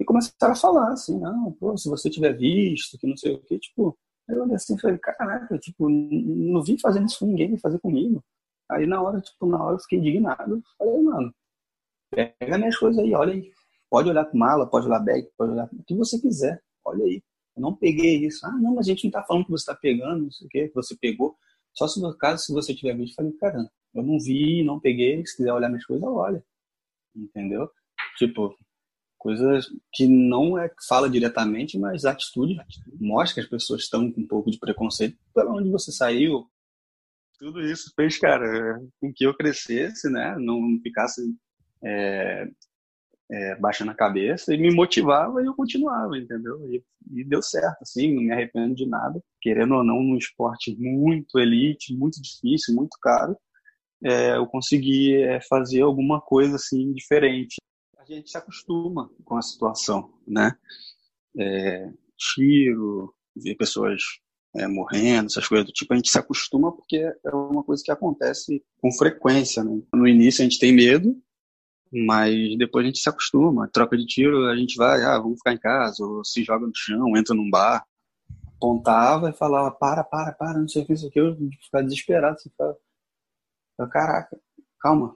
e 0.00 0.04
começaram 0.04 0.52
a 0.52 0.56
falar, 0.56 0.92
assim, 0.92 1.18
não, 1.18 1.52
pô, 1.52 1.76
se 1.76 1.88
você 1.88 2.08
tiver 2.08 2.36
visto, 2.36 2.98
que 2.98 3.06
não 3.06 3.16
sei 3.16 3.34
o 3.34 3.42
quê, 3.42 3.58
tipo, 3.58 3.98
eu 4.28 4.42
olhei 4.42 4.54
assim 4.54 4.74
e 4.76 4.80
falei, 4.80 4.98
caraca, 4.98 5.58
tipo, 5.58 5.88
não 5.88 6.62
vim 6.62 6.78
fazendo 6.78 7.06
isso 7.06 7.18
com 7.18 7.26
ninguém, 7.26 7.56
fazer 7.58 7.78
comigo. 7.80 8.22
Aí 8.70 8.86
na 8.86 9.00
hora, 9.00 9.20
tipo, 9.20 9.46
na 9.46 9.62
hora 9.62 9.76
eu 9.76 9.80
fiquei 9.80 9.98
indignado. 9.98 10.62
Falei, 10.76 11.02
mano, 11.02 11.34
pega 12.10 12.58
minhas 12.58 12.76
coisas 12.76 13.02
aí, 13.02 13.14
olha 13.14 13.32
aí. 13.32 13.50
Pode 13.90 14.10
olhar 14.10 14.26
com 14.26 14.36
mala, 14.36 14.68
pode 14.68 14.86
olhar 14.86 15.00
bag, 15.00 15.28
pode 15.36 15.52
olhar 15.52 15.68
o 15.72 15.84
que 15.84 15.94
você 15.94 16.20
quiser. 16.20 16.62
Olha 16.84 17.04
aí. 17.04 17.22
Eu 17.56 17.62
não 17.62 17.74
peguei 17.74 18.26
isso. 18.26 18.46
Ah, 18.46 18.52
não, 18.52 18.74
mas 18.74 18.86
a 18.86 18.90
gente 18.90 19.04
não 19.04 19.10
tá 19.10 19.24
falando 19.24 19.46
que 19.46 19.50
você 19.50 19.66
tá 19.66 19.74
pegando, 19.74 20.24
não 20.24 20.30
sei 20.30 20.46
o 20.46 20.50
que, 20.50 20.68
que 20.68 20.74
você 20.74 20.94
pegou. 20.96 21.36
Só 21.72 21.88
se 21.88 22.00
no 22.00 22.16
caso, 22.16 22.44
se 22.44 22.52
você 22.52 22.74
tiver 22.74 22.94
visto, 22.96 23.14
falei, 23.14 23.32
caramba, 23.32 23.70
eu 23.94 24.02
não 24.02 24.18
vi, 24.18 24.62
não 24.62 24.78
peguei, 24.78 25.24
se 25.26 25.36
quiser 25.36 25.52
olhar 25.52 25.68
minhas 25.68 25.86
coisas, 25.86 26.06
olha. 26.06 26.44
Entendeu? 27.16 27.70
Tipo, 28.18 28.54
coisas 29.18 29.66
que 29.92 30.06
não 30.06 30.58
é 30.58 30.70
fala 30.88 31.10
diretamente, 31.10 31.78
mas 31.78 32.04
atitude 32.04 32.56
mostra 33.00 33.34
que 33.34 33.40
as 33.40 33.46
pessoas 33.46 33.82
estão 33.82 34.10
com 34.10 34.20
um 34.20 34.26
pouco 34.26 34.50
de 34.50 34.58
preconceito 34.58 35.18
pela 35.34 35.52
onde 35.52 35.70
você 35.70 35.90
saiu. 35.92 36.48
Tudo 37.38 37.60
isso 37.60 37.92
fez, 37.94 38.18
cara, 38.18 38.80
com 39.00 39.12
que 39.12 39.24
eu 39.24 39.34
crescesse, 39.34 40.10
né? 40.10 40.36
Não 40.38 40.80
ficasse 40.82 41.22
é, 41.84 42.48
é, 43.30 43.54
baixando 43.56 43.90
a 43.90 43.94
cabeça 43.94 44.54
e 44.54 44.58
me 44.58 44.74
motivava 44.74 45.42
e 45.42 45.46
eu 45.46 45.54
continuava, 45.54 46.16
entendeu? 46.16 46.58
E, 46.72 46.82
e, 47.12 47.24
deu 47.24 47.42
certo, 47.42 47.82
assim, 47.82 48.14
não 48.14 48.22
me 48.22 48.32
arrependo 48.32 48.74
de 48.74 48.86
nada. 48.86 49.22
Querendo 49.40 49.74
ou 49.74 49.84
não, 49.84 50.02
num 50.02 50.16
esporte 50.16 50.74
muito 50.78 51.38
elite, 51.38 51.94
muito 51.94 52.20
difícil, 52.20 52.74
muito 52.74 52.96
caro, 53.00 53.36
é, 54.02 54.36
eu 54.36 54.46
consegui 54.46 55.22
é, 55.22 55.40
fazer 55.40 55.82
alguma 55.82 56.20
coisa 56.20 56.56
assim 56.56 56.92
diferente. 56.92 57.56
A 58.08 58.14
gente 58.14 58.30
se 58.30 58.38
acostuma 58.38 59.10
com 59.22 59.36
a 59.36 59.42
situação, 59.42 60.14
né? 60.26 60.56
É, 61.36 61.92
tiro, 62.16 63.14
ver 63.36 63.54
pessoas 63.54 64.02
é, 64.56 64.66
morrendo, 64.66 65.26
essas 65.26 65.46
coisas 65.46 65.66
do 65.66 65.72
tipo, 65.72 65.92
a 65.92 65.96
gente 65.96 66.10
se 66.10 66.18
acostuma 66.18 66.72
porque 66.72 66.96
é 66.96 67.30
uma 67.34 67.62
coisa 67.62 67.82
que 67.84 67.90
acontece 67.90 68.64
com 68.80 68.90
frequência. 68.90 69.62
Né? 69.62 69.82
No 69.92 70.08
início 70.08 70.40
a 70.40 70.44
gente 70.44 70.58
tem 70.58 70.72
medo, 70.72 71.20
mas 71.92 72.56
depois 72.56 72.84
a 72.84 72.86
gente 72.86 72.98
se 72.98 73.10
acostuma. 73.10 73.68
Troca 73.68 73.94
de 73.96 74.06
tiro, 74.06 74.46
a 74.46 74.56
gente 74.56 74.76
vai, 74.76 75.02
ah, 75.02 75.18
vamos 75.18 75.36
ficar 75.38 75.52
em 75.52 75.58
casa, 75.58 76.02
ou 76.02 76.24
se 76.24 76.42
joga 76.42 76.66
no 76.66 76.74
chão, 76.74 77.14
entra 77.14 77.34
num 77.34 77.50
bar. 77.50 77.84
Apontava 78.56 79.28
e 79.28 79.34
falava, 79.34 79.70
para, 79.70 80.02
para, 80.02 80.32
para, 80.32 80.58
não 80.58 80.66
sei 80.66 80.82
o 80.82 80.86
que, 80.86 80.94
isso 80.94 81.08
aqui. 81.08 81.20
Eu 81.20 81.36
ficava 81.62 81.84
desesperado, 81.84 82.40
você 82.40 82.48
ficava, 82.48 82.76
caraca, 83.90 84.40
calma, 84.80 85.14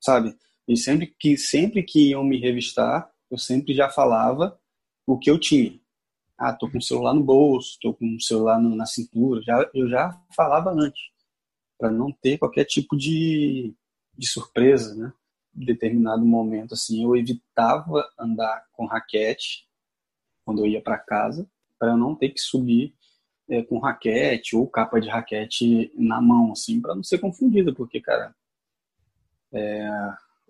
sabe? 0.00 0.34
E 0.70 0.76
sempre 0.76 1.08
que, 1.18 1.36
sempre 1.36 1.82
que 1.82 2.10
iam 2.10 2.22
me 2.22 2.38
revistar, 2.38 3.10
eu 3.28 3.36
sempre 3.36 3.74
já 3.74 3.90
falava 3.90 4.56
o 5.04 5.18
que 5.18 5.28
eu 5.28 5.36
tinha. 5.36 5.76
Ah, 6.38 6.52
tô 6.54 6.70
com 6.70 6.78
o 6.78 6.82
celular 6.82 7.12
no 7.12 7.24
bolso, 7.24 7.76
tô 7.82 7.92
com 7.92 8.14
o 8.14 8.20
celular 8.20 8.60
no, 8.60 8.76
na 8.76 8.86
cintura. 8.86 9.42
Já, 9.42 9.68
eu 9.74 9.88
já 9.88 10.16
falava 10.34 10.70
antes, 10.70 11.02
para 11.76 11.90
não 11.90 12.12
ter 12.12 12.38
qualquer 12.38 12.64
tipo 12.64 12.96
de, 12.96 13.74
de 14.16 14.28
surpresa, 14.28 14.94
né? 14.94 15.12
determinado 15.52 16.24
momento 16.24 16.74
assim 16.74 17.02
eu 17.02 17.16
evitava 17.16 18.08
andar 18.16 18.64
com 18.72 18.86
raquete 18.86 19.68
quando 20.44 20.60
eu 20.60 20.66
ia 20.66 20.80
para 20.80 20.96
casa 20.96 21.50
para 21.76 21.96
não 21.96 22.14
ter 22.14 22.30
que 22.30 22.40
subir 22.40 22.94
é, 23.48 23.60
com 23.62 23.80
raquete 23.80 24.54
ou 24.54 24.68
capa 24.68 25.00
de 25.00 25.08
raquete 25.08 25.92
na 25.96 26.20
mão 26.20 26.52
assim 26.52 26.80
para 26.80 26.94
não 26.94 27.02
ser 27.02 27.18
confundido 27.18 27.74
porque 27.74 28.00
cara 28.00 28.32
é, 29.52 29.90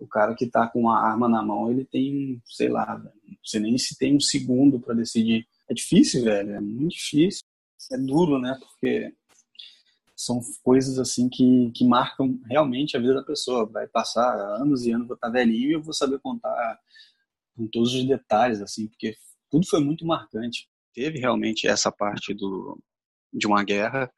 o 0.01 0.07
cara 0.07 0.35
que 0.35 0.47
tá 0.47 0.67
com 0.67 0.89
a 0.89 0.99
arma 0.99 1.29
na 1.29 1.41
mão 1.41 1.71
ele 1.71 1.85
tem 1.85 2.41
sei 2.45 2.69
lá 2.69 3.01
sei 3.43 3.59
nem 3.59 3.77
se 3.77 3.97
tem 3.97 4.15
um 4.15 4.19
segundo 4.19 4.79
para 4.79 4.95
decidir 4.95 5.47
é 5.69 5.73
difícil 5.73 6.23
velho 6.23 6.51
é 6.51 6.59
muito 6.59 6.95
difícil 6.95 7.43
é 7.91 7.97
duro 7.97 8.39
né 8.39 8.57
porque 8.59 9.13
são 10.21 10.39
coisas 10.63 10.99
assim 10.99 11.27
que, 11.27 11.71
que 11.75 11.85
marcam 11.85 12.39
realmente 12.47 12.95
a 12.95 12.99
vida 12.99 13.15
da 13.15 13.23
pessoa. 13.23 13.65
Vai 13.65 13.87
passar 13.87 14.35
anos 14.61 14.85
e 14.85 14.91
anos, 14.91 15.07
vou 15.07 15.15
estar 15.15 15.29
velhinho 15.29 15.69
e 15.69 15.73
eu 15.73 15.81
vou 15.81 15.93
saber 15.93 16.19
contar 16.19 16.79
com 17.55 17.67
todos 17.67 17.93
os 17.93 18.07
detalhes, 18.07 18.61
assim, 18.61 18.87
porque 18.87 19.15
tudo 19.49 19.67
foi 19.67 19.79
muito 19.83 20.05
marcante. 20.05 20.69
Teve 20.93 21.19
realmente 21.19 21.67
essa 21.67 21.91
parte 21.91 22.33
do, 22.33 22.79
de 23.33 23.47
uma 23.47 23.63
guerra 23.63 24.11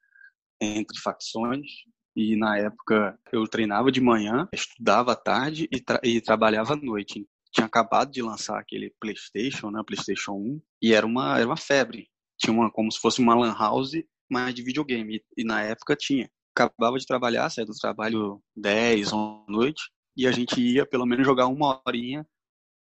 entre 0.61 0.99
facções 0.99 1.67
e 2.15 2.35
na 2.35 2.57
época 2.57 3.17
eu 3.31 3.47
treinava 3.47 3.91
de 3.91 4.01
manhã, 4.01 4.47
estudava 4.53 5.13
à 5.13 5.15
tarde 5.15 5.67
e, 5.71 5.79
tra 5.79 5.99
e 6.03 6.21
trabalhava 6.21 6.73
à 6.73 6.75
noite. 6.75 7.27
Tinha 7.51 7.65
acabado 7.65 8.11
de 8.11 8.21
lançar 8.21 8.59
aquele 8.59 8.93
PlayStation, 8.99 9.69
né, 9.69 9.81
PlayStation 9.85 10.33
1, 10.33 10.61
e 10.81 10.93
era 10.93 11.05
uma 11.05 11.37
era 11.37 11.47
uma 11.47 11.57
febre. 11.57 12.07
Tinha 12.37 12.53
uma 12.53 12.71
como 12.71 12.91
se 12.91 12.99
fosse 12.99 13.21
uma 13.21 13.35
lan 13.35 13.55
house 13.57 13.93
mais 14.29 14.53
de 14.53 14.63
videogame. 14.63 15.17
E, 15.17 15.41
e 15.41 15.43
na 15.43 15.61
época 15.61 15.95
tinha. 15.95 16.29
Acabava 16.55 16.97
de 16.99 17.05
trabalhar, 17.05 17.49
saía 17.49 17.65
do 17.65 17.73
trabalho 17.73 18.41
10, 18.55 19.11
11 19.11 19.45
da 19.47 19.51
noite, 19.51 19.83
e 20.15 20.27
a 20.27 20.31
gente 20.31 20.61
ia 20.61 20.85
pelo 20.85 21.05
menos 21.05 21.25
jogar 21.25 21.47
uma 21.47 21.81
horinha 21.85 22.27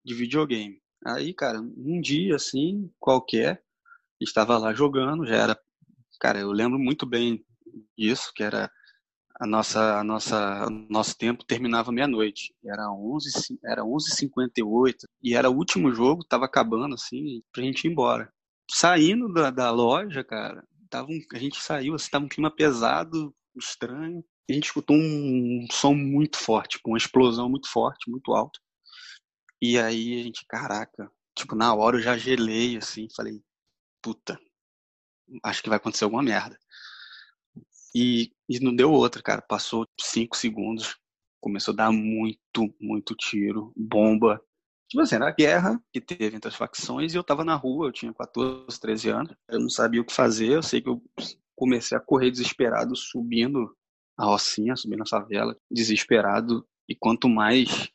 de 0.04 0.14
videogame. 0.14 0.80
Aí, 1.06 1.34
cara, 1.34 1.60
um 1.60 2.00
dia 2.00 2.36
assim, 2.36 2.90
qualquer, 2.98 3.62
estava 4.20 4.58
lá 4.58 4.72
jogando, 4.72 5.26
já 5.26 5.36
era. 5.36 5.60
Cara, 6.20 6.38
eu 6.40 6.50
lembro 6.52 6.78
muito 6.78 7.06
bem 7.06 7.44
disso, 7.96 8.32
que 8.34 8.42
era 8.42 8.70
a 9.40 9.46
nossa 9.46 9.98
a 9.98 10.04
nossa 10.04 10.68
nosso 10.90 11.16
tempo 11.16 11.44
terminava 11.44 11.90
meia-noite. 11.90 12.54
Era 12.62 12.92
11 12.92 13.58
era 13.64 13.82
11:58 13.82 15.06
e 15.22 15.34
era 15.34 15.48
o 15.50 15.56
último 15.56 15.92
jogo, 15.94 16.22
tava 16.24 16.44
acabando 16.44 16.94
assim, 16.94 17.42
pra 17.52 17.62
gente 17.62 17.86
ir 17.86 17.90
embora. 17.90 18.30
Saindo 18.70 19.32
da, 19.32 19.50
da 19.50 19.70
loja, 19.70 20.22
cara, 20.22 20.62
tava 20.90 21.08
um, 21.10 21.18
a 21.34 21.38
gente 21.38 21.60
saiu, 21.60 21.94
assim, 21.94 22.10
tava 22.10 22.26
um 22.26 22.28
clima 22.28 22.50
pesado, 22.54 23.34
estranho. 23.58 24.22
A 24.48 24.52
gente 24.52 24.66
escutou 24.66 24.96
um 24.96 25.66
som 25.72 25.94
muito 25.94 26.36
forte, 26.38 26.76
tipo, 26.76 26.90
uma 26.90 26.98
explosão 26.98 27.48
muito 27.48 27.68
forte, 27.70 28.10
muito 28.10 28.32
alta. 28.34 28.60
E 29.62 29.78
aí 29.78 30.20
a 30.20 30.24
gente, 30.24 30.44
caraca, 30.46 31.10
tipo, 31.36 31.54
na 31.54 31.74
hora 31.74 31.96
eu 31.96 32.02
já 32.02 32.16
gelei, 32.16 32.76
assim, 32.76 33.08
falei, 33.16 33.42
puta, 34.02 34.38
acho 35.44 35.62
que 35.62 35.68
vai 35.68 35.78
acontecer 35.78 36.04
alguma 36.04 36.22
merda. 36.22 36.58
E, 37.94 38.32
e 38.50 38.58
não 38.58 38.74
deu 38.74 38.90
outra, 38.90 39.22
cara. 39.22 39.40
Passou 39.40 39.86
cinco 40.00 40.36
segundos, 40.36 40.98
começou 41.40 41.72
a 41.72 41.76
dar 41.76 41.92
muito, 41.92 42.74
muito 42.80 43.14
tiro, 43.14 43.72
bomba. 43.76 44.42
Tipo 44.88 45.02
assim, 45.02 45.14
era 45.14 45.28
a 45.28 45.32
guerra 45.32 45.80
que 45.92 46.00
teve 46.00 46.36
entre 46.36 46.48
as 46.48 46.56
facções 46.56 47.14
e 47.14 47.16
eu 47.16 47.22
tava 47.22 47.44
na 47.44 47.54
rua, 47.54 47.86
eu 47.86 47.92
tinha 47.92 48.12
14, 48.12 48.80
13 48.80 49.08
anos. 49.08 49.36
Eu 49.48 49.60
não 49.60 49.68
sabia 49.68 50.00
o 50.00 50.04
que 50.04 50.12
fazer, 50.12 50.48
eu 50.48 50.64
sei 50.64 50.80
que 50.80 50.88
eu 50.88 51.00
comecei 51.54 51.96
a 51.96 52.00
correr 52.00 52.32
desesperado, 52.32 52.96
subindo 52.96 53.72
a 54.18 54.24
Rocinha, 54.24 54.74
subindo 54.74 55.02
a 55.02 55.06
favela, 55.06 55.56
desesperado. 55.70 56.66
E 56.88 56.96
quanto 56.96 57.28
mais 57.28 57.88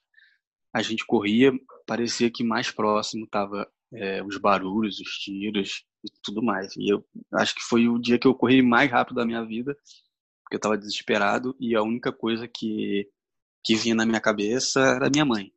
a 0.73 0.81
gente 0.81 1.05
corria, 1.05 1.51
parecia 1.85 2.31
que 2.31 2.45
mais 2.45 2.71
próximo 2.71 3.27
tava 3.27 3.69
é, 3.93 4.23
os 4.23 4.37
barulhos, 4.37 5.01
os 5.01 5.17
tiros 5.17 5.83
e 6.01 6.09
tudo 6.23 6.41
mais. 6.41 6.73
E 6.77 6.89
eu 6.89 7.05
acho 7.33 7.53
que 7.55 7.61
foi 7.61 7.89
o 7.89 7.99
dia 7.99 8.17
que 8.17 8.27
eu 8.27 8.33
corri 8.33 8.61
mais 8.61 8.89
rápido 8.89 9.17
da 9.17 9.25
minha 9.25 9.43
vida, 9.43 9.75
porque 10.45 10.55
eu 10.55 10.59
tava 10.61 10.77
desesperado 10.77 11.55
e 11.59 11.75
a 11.75 11.83
única 11.83 12.13
coisa 12.13 12.47
que, 12.47 13.09
que 13.63 13.75
vinha 13.75 13.95
na 13.95 14.05
minha 14.05 14.21
cabeça 14.21 14.79
era 14.79 15.09
minha 15.09 15.25
mãe 15.25 15.51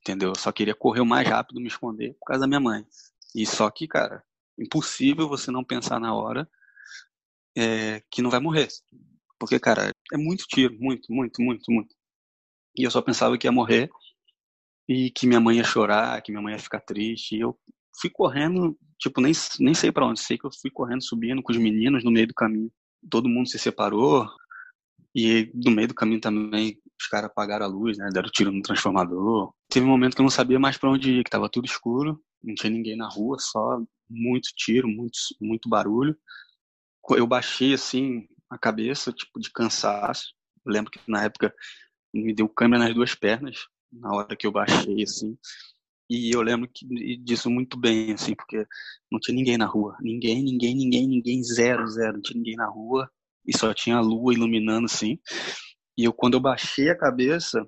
entendeu? 0.00 0.30
Eu 0.30 0.34
só 0.34 0.50
queria 0.50 0.74
correr 0.74 1.00
o 1.00 1.06
mais 1.06 1.28
rápido, 1.28 1.60
me 1.60 1.68
esconder 1.68 2.14
por 2.14 2.26
causa 2.26 2.40
da 2.40 2.46
minha 2.46 2.60
mãe. 2.60 2.84
E 3.34 3.46
só 3.46 3.70
que, 3.70 3.86
cara, 3.86 4.22
impossível 4.58 5.28
você 5.28 5.50
não 5.50 5.64
pensar 5.64 6.00
na 6.00 6.14
hora 6.14 6.48
é, 7.56 8.02
que 8.10 8.22
não 8.22 8.30
vai 8.30 8.40
morrer. 8.40 8.68
Porque, 9.38 9.58
cara, 9.58 9.92
é 10.12 10.16
muito 10.16 10.44
tiro, 10.48 10.74
muito, 10.78 11.12
muito, 11.12 11.40
muito, 11.42 11.70
muito. 11.70 11.94
E 12.76 12.84
eu 12.84 12.90
só 12.90 13.02
pensava 13.02 13.36
que 13.38 13.46
ia 13.46 13.52
morrer 13.52 13.90
e 14.88 15.10
que 15.10 15.26
minha 15.26 15.40
mãe 15.40 15.58
ia 15.58 15.64
chorar, 15.64 16.20
que 16.22 16.32
minha 16.32 16.42
mãe 16.42 16.54
ia 16.54 16.58
ficar 16.58 16.80
triste. 16.80 17.36
E 17.36 17.40
eu 17.40 17.58
fui 18.00 18.10
correndo, 18.10 18.78
tipo, 18.98 19.20
nem, 19.20 19.32
nem 19.60 19.74
sei 19.74 19.92
para 19.92 20.06
onde, 20.06 20.20
sei 20.20 20.38
que 20.38 20.46
eu 20.46 20.50
fui 20.52 20.70
correndo, 20.70 21.02
subindo 21.02 21.42
com 21.42 21.52
os 21.52 21.58
meninos 21.58 22.04
no 22.04 22.10
meio 22.10 22.26
do 22.26 22.34
caminho. 22.34 22.72
Todo 23.08 23.28
mundo 23.28 23.48
se 23.48 23.58
separou, 23.58 24.28
e 25.14 25.50
no 25.54 25.70
meio 25.70 25.88
do 25.88 25.94
caminho 25.94 26.20
também 26.20 26.78
os 27.00 27.06
caras 27.06 27.30
apagaram 27.30 27.66
a 27.66 27.68
luz, 27.68 27.98
né? 27.98 28.08
Deram 28.12 28.30
tiro 28.30 28.52
no 28.52 28.62
transformador. 28.62 29.52
Teve 29.68 29.86
um 29.86 29.88
momento 29.88 30.14
que 30.14 30.20
eu 30.20 30.24
não 30.24 30.30
sabia 30.30 30.58
mais 30.58 30.76
para 30.76 30.90
onde 30.90 31.18
ir, 31.18 31.24
que 31.24 31.30
tava 31.30 31.48
tudo 31.48 31.64
escuro, 31.64 32.22
não 32.42 32.54
tinha 32.54 32.70
ninguém 32.70 32.96
na 32.96 33.08
rua, 33.08 33.36
só 33.38 33.80
muito 34.08 34.50
tiro, 34.54 34.88
muito, 34.88 35.18
muito 35.40 35.68
barulho. 35.68 36.16
Eu 37.10 37.26
baixei 37.26 37.74
assim 37.74 38.26
a 38.48 38.58
cabeça, 38.58 39.12
tipo 39.12 39.40
de 39.40 39.50
cansaço. 39.50 40.34
Eu 40.64 40.72
lembro 40.72 40.90
que 40.90 41.00
na 41.08 41.24
época 41.24 41.54
me 42.12 42.34
deu 42.34 42.48
câmera 42.48 42.84
nas 42.84 42.94
duas 42.94 43.14
pernas 43.14 43.66
na 43.92 44.12
hora 44.14 44.36
que 44.36 44.46
eu 44.46 44.52
baixei 44.52 45.02
assim. 45.02 45.36
E 46.10 46.34
eu 46.34 46.42
lembro 46.42 46.68
que, 46.68 46.84
disso 47.18 47.48
muito 47.48 47.78
bem, 47.78 48.12
assim, 48.12 48.34
porque 48.34 48.66
não 49.12 49.20
tinha 49.20 49.32
ninguém 49.36 49.56
na 49.56 49.66
rua. 49.66 49.96
Ninguém, 50.00 50.42
ninguém, 50.42 50.74
ninguém, 50.74 51.06
ninguém, 51.06 51.40
zero, 51.44 51.86
zero. 51.86 52.14
Não 52.14 52.20
tinha 52.22 52.36
ninguém 52.36 52.56
na 52.56 52.66
rua 52.66 53.08
e 53.46 53.56
só 53.56 53.72
tinha 53.72 53.96
a 53.96 54.00
lua 54.00 54.34
iluminando 54.34 54.86
assim. 54.86 55.20
E 55.96 56.02
eu 56.02 56.12
quando 56.12 56.34
eu 56.34 56.40
baixei 56.40 56.90
a 56.90 56.98
cabeça, 56.98 57.64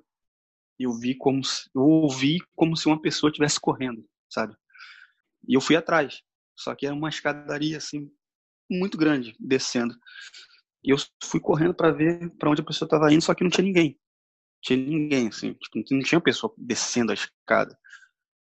eu 0.77 0.91
vi 0.93 1.15
como 1.15 1.41
se, 1.41 1.69
eu 1.73 1.83
ouvi 1.83 2.39
como 2.53 2.75
se 2.75 2.85
uma 2.87 3.01
pessoa 3.01 3.29
estivesse 3.29 3.61
correndo, 3.61 4.05
sabe? 4.29 4.53
E 5.47 5.53
eu 5.53 5.61
fui 5.61 5.77
atrás. 5.77 6.21
Só 6.53 6.75
que 6.75 6.85
era 6.85 6.93
uma 6.93 7.09
escadaria 7.09 7.77
assim 7.77 8.11
muito 8.69 8.97
grande 8.97 9.33
descendo. 9.39 9.95
E 10.83 10.89
eu 10.89 10.97
fui 11.23 11.39
correndo 11.39 11.73
para 11.73 11.91
ver 11.91 12.29
para 12.37 12.49
onde 12.49 12.61
a 12.61 12.65
pessoa 12.65 12.87
estava 12.87 13.11
indo, 13.13 13.23
só 13.23 13.33
que 13.33 13.43
não 13.43 13.49
tinha 13.49 13.63
ninguém. 13.63 13.91
Não 13.91 14.61
tinha 14.63 14.77
ninguém 14.77 15.27
assim, 15.29 15.53
tipo, 15.53 15.81
não 15.91 16.01
tinha 16.01 16.19
pessoa 16.19 16.53
descendo 16.57 17.11
a 17.11 17.15
escada. 17.15 17.77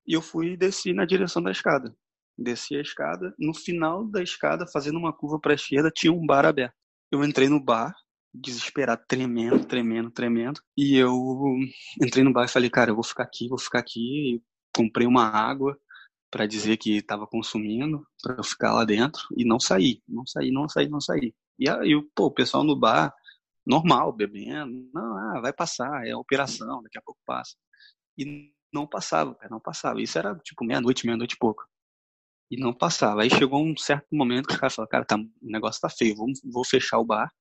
E 0.07 0.13
eu 0.13 0.21
fui 0.21 0.53
e 0.53 0.57
desci 0.57 0.93
na 0.93 1.05
direção 1.05 1.41
da 1.41 1.51
escada. 1.51 1.95
desci 2.37 2.75
a 2.75 2.81
escada. 2.81 3.33
No 3.39 3.53
final 3.53 4.05
da 4.05 4.21
escada, 4.23 4.65
fazendo 4.67 4.97
uma 4.97 5.13
curva 5.13 5.39
para 5.39 5.53
a 5.53 5.55
esquerda, 5.55 5.91
tinha 5.91 6.11
um 6.13 6.25
bar 6.25 6.45
aberto. 6.45 6.75
Eu 7.11 7.23
entrei 7.23 7.47
no 7.49 7.59
bar, 7.63 7.95
desesperado, 8.33 9.03
tremendo, 9.07 9.65
tremendo, 9.65 10.11
tremendo. 10.11 10.61
E 10.77 10.97
eu 10.97 11.11
entrei 12.01 12.23
no 12.23 12.33
bar 12.33 12.45
e 12.45 12.49
falei, 12.49 12.69
cara, 12.69 12.91
eu 12.91 12.95
vou 12.95 13.03
ficar 13.03 13.23
aqui, 13.23 13.47
vou 13.47 13.59
ficar 13.59 13.79
aqui. 13.79 14.35
E 14.37 14.43
comprei 14.75 15.07
uma 15.07 15.25
água 15.27 15.77
para 16.31 16.47
dizer 16.47 16.77
que 16.77 16.97
estava 16.97 17.27
consumindo, 17.27 18.05
para 18.23 18.35
eu 18.37 18.43
ficar 18.43 18.73
lá 18.73 18.83
dentro 18.85 19.21
e 19.37 19.45
não 19.45 19.59
sair, 19.59 20.01
não 20.07 20.25
sair, 20.25 20.51
não 20.51 20.67
sair, 20.67 20.89
não 20.89 20.99
sair. 21.01 21.35
E 21.59 21.69
aí, 21.69 21.91
pô, 22.15 22.25
o 22.27 22.31
pessoal 22.31 22.63
no 22.63 22.75
bar, 22.75 23.13
normal, 23.65 24.11
bebendo, 24.13 24.89
não, 24.93 25.17
ah, 25.17 25.41
vai 25.41 25.53
passar, 25.53 26.07
é 26.07 26.15
operação, 26.15 26.81
daqui 26.83 26.97
a 26.97 27.01
pouco 27.03 27.19
passa. 27.25 27.55
E 28.17 28.52
não 28.73 28.87
passava, 28.87 29.35
cara, 29.35 29.49
não 29.49 29.59
passava. 29.59 30.01
Isso 30.01 30.17
era 30.17 30.35
tipo 30.35 30.63
meia-noite, 30.65 31.05
meia-noite 31.05 31.35
e 31.35 31.37
pouco. 31.37 31.63
E 32.51 32.57
não 32.57 32.73
passava. 32.73 33.23
Aí 33.23 33.29
chegou 33.29 33.63
um 33.63 33.75
certo 33.77 34.07
momento 34.11 34.47
que 34.47 34.53
os 34.53 34.59
caras 34.59 34.75
falaram, 34.75 34.89
cara, 34.89 35.05
tá, 35.05 35.17
o 35.17 35.29
negócio 35.41 35.81
tá 35.81 35.89
feio, 35.89 36.15
vou, 36.15 36.27
vou 36.45 36.65
fechar 36.65 36.99
o 36.99 37.05
bar. 37.05 37.31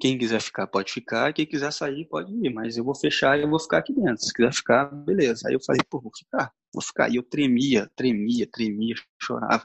Quem 0.00 0.18
quiser 0.18 0.40
ficar, 0.40 0.66
pode 0.66 0.92
ficar. 0.92 1.32
Quem 1.32 1.46
quiser 1.46 1.72
sair, 1.72 2.04
pode 2.06 2.32
ir. 2.32 2.52
Mas 2.52 2.76
eu 2.76 2.84
vou 2.84 2.94
fechar 2.94 3.38
e 3.38 3.42
eu 3.42 3.48
vou 3.48 3.60
ficar 3.60 3.78
aqui 3.78 3.92
dentro. 3.92 4.24
Se 4.24 4.32
quiser 4.32 4.52
ficar, 4.52 4.86
beleza. 4.86 5.48
Aí 5.48 5.54
eu 5.54 5.60
falei, 5.64 5.80
pô, 5.88 6.00
vou 6.00 6.10
ficar, 6.16 6.52
vou 6.74 6.82
ficar. 6.82 7.08
E 7.08 7.16
eu 7.16 7.22
tremia, 7.22 7.88
tremia, 7.94 8.48
tremia, 8.50 8.96
chorava. 9.20 9.64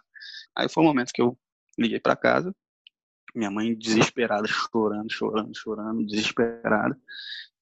Aí 0.55 0.69
foi 0.69 0.83
o 0.83 0.87
momento 0.87 1.11
que 1.11 1.21
eu 1.21 1.37
liguei 1.77 1.99
para 1.99 2.15
casa. 2.15 2.55
Minha 3.35 3.51
mãe 3.51 3.75
desesperada, 3.75 4.47
chorando, 4.47 5.11
chorando, 5.11 5.55
chorando, 5.55 6.05
desesperada. 6.05 6.95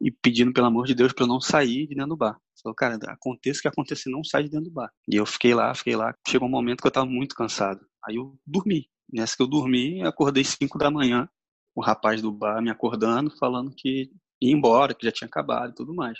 E 0.02 0.12
pedindo, 0.12 0.54
pelo 0.54 0.68
amor 0.68 0.86
de 0.86 0.94
Deus, 0.96 1.14
para 1.14 1.24
eu 1.24 1.28
não 1.30 1.40
sair 1.40 1.88
de 1.88 1.96
dentro 1.96 2.10
do 2.10 2.18
bar. 2.18 2.40
Falou, 2.66 2.76
cara, 2.76 2.98
aconteça 3.10 3.60
o 3.60 3.62
que 3.62 3.68
acontecer, 3.68 4.10
não 4.10 4.24
sai 4.24 4.44
de 4.44 4.50
dentro 4.50 4.66
do 4.66 4.74
bar. 4.74 4.92
E 5.08 5.16
eu 5.16 5.26
fiquei 5.28 5.54
lá, 5.54 5.76
fiquei 5.76 5.96
lá. 5.96 6.16
Chegou 6.28 6.48
um 6.48 6.52
momento 6.52 6.82
que 6.82 6.88
eu 6.88 6.92
tava 6.92 7.06
muito 7.06 7.36
cansado. 7.36 7.86
Aí 8.04 8.16
eu 8.16 8.36
dormi. 8.44 8.90
Nessa 9.14 9.38
que 9.38 9.44
eu 9.44 9.48
dormi, 9.48 10.02
acordei 10.02 10.44
5 10.44 10.80
da 10.80 10.90
manhã, 10.90 11.30
o 11.76 11.82
rapaz 11.82 12.24
do 12.24 12.32
bar 12.32 12.64
me 12.64 12.72
acordando, 12.72 13.30
falando 13.38 13.72
que 13.78 14.10
ia 14.42 14.52
embora, 14.52 14.96
que 14.96 15.06
já 15.06 15.12
tinha 15.12 15.28
acabado 15.28 15.74
e 15.74 15.76
tudo 15.76 15.94
mais. 15.94 16.18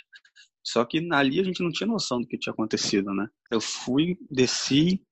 Só 0.64 0.84
que 0.84 1.04
ali 1.12 1.40
a 1.40 1.44
gente 1.44 1.60
não 1.64 1.72
tinha 1.72 1.88
noção 1.88 2.20
do 2.20 2.28
que 2.28 2.38
tinha 2.38 2.52
acontecido, 2.52 3.12
né? 3.12 3.26
Eu 3.50 3.60
fui, 3.60 4.16
desci, 4.30 5.02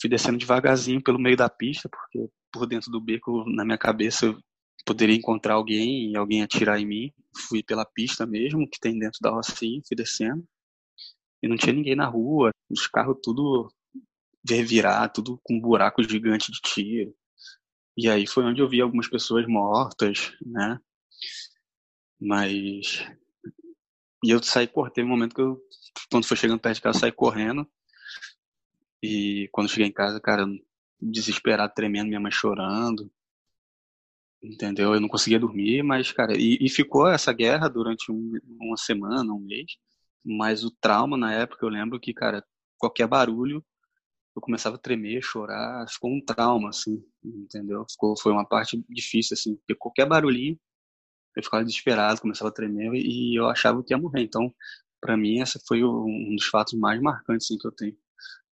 fui 0.00 0.10
descendo 0.10 0.38
devagarzinho 0.38 1.00
pelo 1.00 1.20
meio 1.20 1.36
da 1.36 1.48
pista, 1.48 1.88
porque 1.88 2.28
por 2.52 2.66
dentro 2.66 2.90
do 2.90 3.00
beco, 3.00 3.44
na 3.46 3.64
minha 3.64 3.78
cabeça, 3.78 4.26
eu 4.26 4.38
poderia 4.84 5.16
encontrar 5.16 5.54
alguém 5.54 6.10
e 6.10 6.16
alguém 6.16 6.42
atirar 6.42 6.80
em 6.80 6.86
mim. 6.86 7.12
Fui 7.48 7.62
pela 7.62 7.84
pista 7.84 8.26
mesmo, 8.26 8.68
que 8.68 8.78
tem 8.78 8.98
dentro 8.98 9.18
da 9.20 9.30
Rocinha, 9.30 9.80
fui 9.86 9.96
descendo. 9.96 10.46
E 11.42 11.48
não 11.48 11.56
tinha 11.56 11.72
ninguém 11.72 11.96
na 11.96 12.06
rua, 12.06 12.50
os 12.70 12.86
carros 12.86 13.18
tudo 13.22 13.72
revirar, 14.48 15.12
tudo 15.12 15.40
com 15.42 15.54
um 15.54 15.60
buraco 15.60 16.02
gigante 16.02 16.52
de 16.52 16.60
tiro. 16.60 17.14
E 17.96 18.08
aí 18.08 18.26
foi 18.26 18.44
onde 18.44 18.60
eu 18.60 18.68
vi 18.68 18.80
algumas 18.80 19.08
pessoas 19.08 19.46
mortas, 19.46 20.32
né? 20.44 20.78
Mas. 22.20 23.04
E 24.24 24.30
eu 24.30 24.42
saí 24.42 24.68
correndo. 24.68 24.94
Teve 24.94 25.06
um 25.06 25.10
momento 25.10 25.34
que 25.34 25.42
eu, 25.42 25.60
quando 26.10 26.26
foi 26.26 26.36
chegando 26.36 26.60
perto 26.60 26.76
de 26.76 26.82
casa, 26.82 27.00
saí 27.00 27.12
correndo. 27.12 27.68
E 29.02 29.48
quando 29.52 29.68
cheguei 29.68 29.86
em 29.86 29.92
casa, 29.92 30.20
cara, 30.20 30.46
desesperado, 31.00 31.74
tremendo, 31.74 32.08
minha 32.08 32.20
mãe 32.20 32.30
chorando 32.30 33.10
entendeu? 34.42 34.94
Eu 34.94 35.00
não 35.00 35.08
conseguia 35.08 35.38
dormir, 35.38 35.82
mas, 35.82 36.10
cara, 36.12 36.36
e, 36.36 36.58
e 36.60 36.68
ficou 36.68 37.08
essa 37.08 37.32
guerra 37.32 37.68
durante 37.68 38.10
um, 38.10 38.32
uma 38.60 38.76
semana, 38.76 39.32
um 39.32 39.38
mês, 39.38 39.72
mas 40.24 40.64
o 40.64 40.70
trauma 40.70 41.16
na 41.16 41.32
época, 41.32 41.64
eu 41.64 41.70
lembro 41.70 42.00
que, 42.00 42.12
cara, 42.12 42.44
qualquer 42.78 43.06
barulho, 43.06 43.64
eu 44.34 44.42
começava 44.42 44.76
a 44.76 44.78
tremer, 44.78 45.22
chorar, 45.22 45.86
ficou 45.88 46.10
um 46.10 46.24
trauma, 46.24 46.70
assim, 46.70 47.04
entendeu? 47.24 47.84
Ficou, 47.90 48.18
foi 48.18 48.32
uma 48.32 48.46
parte 48.46 48.82
difícil, 48.88 49.34
assim, 49.34 49.56
porque 49.56 49.74
qualquer 49.74 50.06
barulhinho, 50.06 50.58
eu 51.36 51.42
ficava 51.42 51.64
desesperado, 51.64 52.20
começava 52.20 52.50
a 52.50 52.52
tremer 52.52 52.92
e 52.94 53.38
eu 53.38 53.46
achava 53.48 53.82
que 53.82 53.92
ia 53.94 53.98
morrer. 53.98 54.22
Então, 54.22 54.54
para 55.00 55.16
mim, 55.16 55.40
esse 55.40 55.58
foi 55.66 55.84
um 55.84 56.34
dos 56.36 56.46
fatos 56.46 56.74
mais 56.74 57.00
marcantes, 57.00 57.46
assim, 57.46 57.58
que 57.58 57.66
eu 57.66 57.72
tenho 57.72 57.96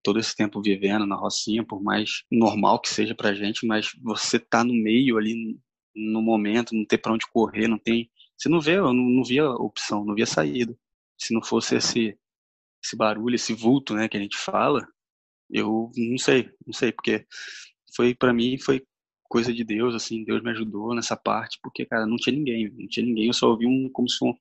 todo 0.04 0.20
esse 0.20 0.36
tempo 0.36 0.62
vivendo 0.62 1.06
na 1.06 1.16
Rocinha, 1.16 1.66
por 1.66 1.82
mais 1.82 2.24
normal 2.32 2.80
que 2.82 2.90
seja 2.90 3.16
pra 3.16 3.34
gente, 3.34 3.66
mas 3.66 3.92
você 4.02 4.40
tá 4.40 4.64
no 4.64 4.74
meio 4.74 5.18
ali 5.18 5.60
no 5.96 6.22
momento, 6.22 6.76
não 6.76 6.86
ter 6.86 6.98
para 6.98 7.14
onde 7.14 7.28
correr, 7.32 7.68
não 7.68 7.78
tem. 7.78 8.10
Você 8.38 8.50
não 8.50 8.62
vê, 8.62 8.78
eu 8.78 8.94
não, 8.94 9.04
não 9.04 9.24
via 9.24 9.50
opção, 9.50 10.06
não 10.06 10.16
via 10.16 10.26
saída. 10.26 10.78
Se 11.18 11.34
não 11.34 11.44
fosse 11.44 11.76
esse, 11.76 12.18
esse 12.84 12.96
barulho, 12.96 13.36
esse 13.36 13.54
vulto, 13.54 13.94
né, 13.94 14.08
que 14.08 14.18
a 14.18 14.20
gente 14.20 14.38
fala, 14.38 14.88
eu 15.50 15.92
não 15.98 16.18
sei, 16.18 16.50
não 16.66 16.74
sei, 16.74 16.92
porque 16.92 17.26
foi 17.96 18.14
para 18.16 18.34
mim 18.34 18.58
foi 18.60 18.86
coisa 19.24 19.54
de 19.54 19.64
Deus, 19.64 19.94
assim, 19.94 20.24
Deus 20.24 20.42
me 20.42 20.52
ajudou 20.52 20.96
nessa 20.96 21.16
parte, 21.16 21.60
porque 21.62 21.86
cara, 21.86 22.06
não 22.06 22.18
tinha 22.18 22.36
ninguém, 22.36 22.72
não 22.72 22.88
tinha 22.88 23.06
ninguém, 23.06 23.28
eu 23.28 23.34
só 23.34 23.50
ouvi 23.50 23.66
um 23.68 23.90
como 23.90 24.10
se 24.10 24.24
um, 24.24 24.34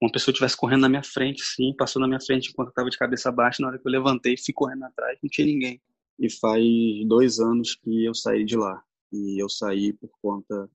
uma 0.00 0.10
pessoa 0.10 0.32
estivesse 0.32 0.56
correndo 0.56 0.82
na 0.82 0.88
minha 0.88 1.02
frente, 1.02 1.42
sim, 1.42 1.74
passou 1.76 2.00
na 2.00 2.08
minha 2.08 2.20
frente 2.20 2.50
enquanto 2.50 2.68
eu 2.68 2.74
tava 2.74 2.90
de 2.90 2.98
cabeça 2.98 3.30
baixa, 3.30 3.62
na 3.62 3.68
hora 3.68 3.78
que 3.78 3.86
eu 3.86 3.92
levantei, 3.92 4.36
fui 4.36 4.54
correndo 4.54 4.84
atrás, 4.84 5.18
não 5.22 5.30
tinha 5.30 5.46
ninguém. 5.46 5.80
E 6.18 6.30
faz 6.30 6.64
dois 7.06 7.40
anos 7.40 7.74
que 7.74 8.04
eu 8.04 8.14
saí 8.14 8.44
de 8.44 8.56
lá. 8.56 8.82
E 9.14 9.40
eu 9.40 9.48
saí 9.48 9.92
por 9.92 10.10
conta 10.20 10.68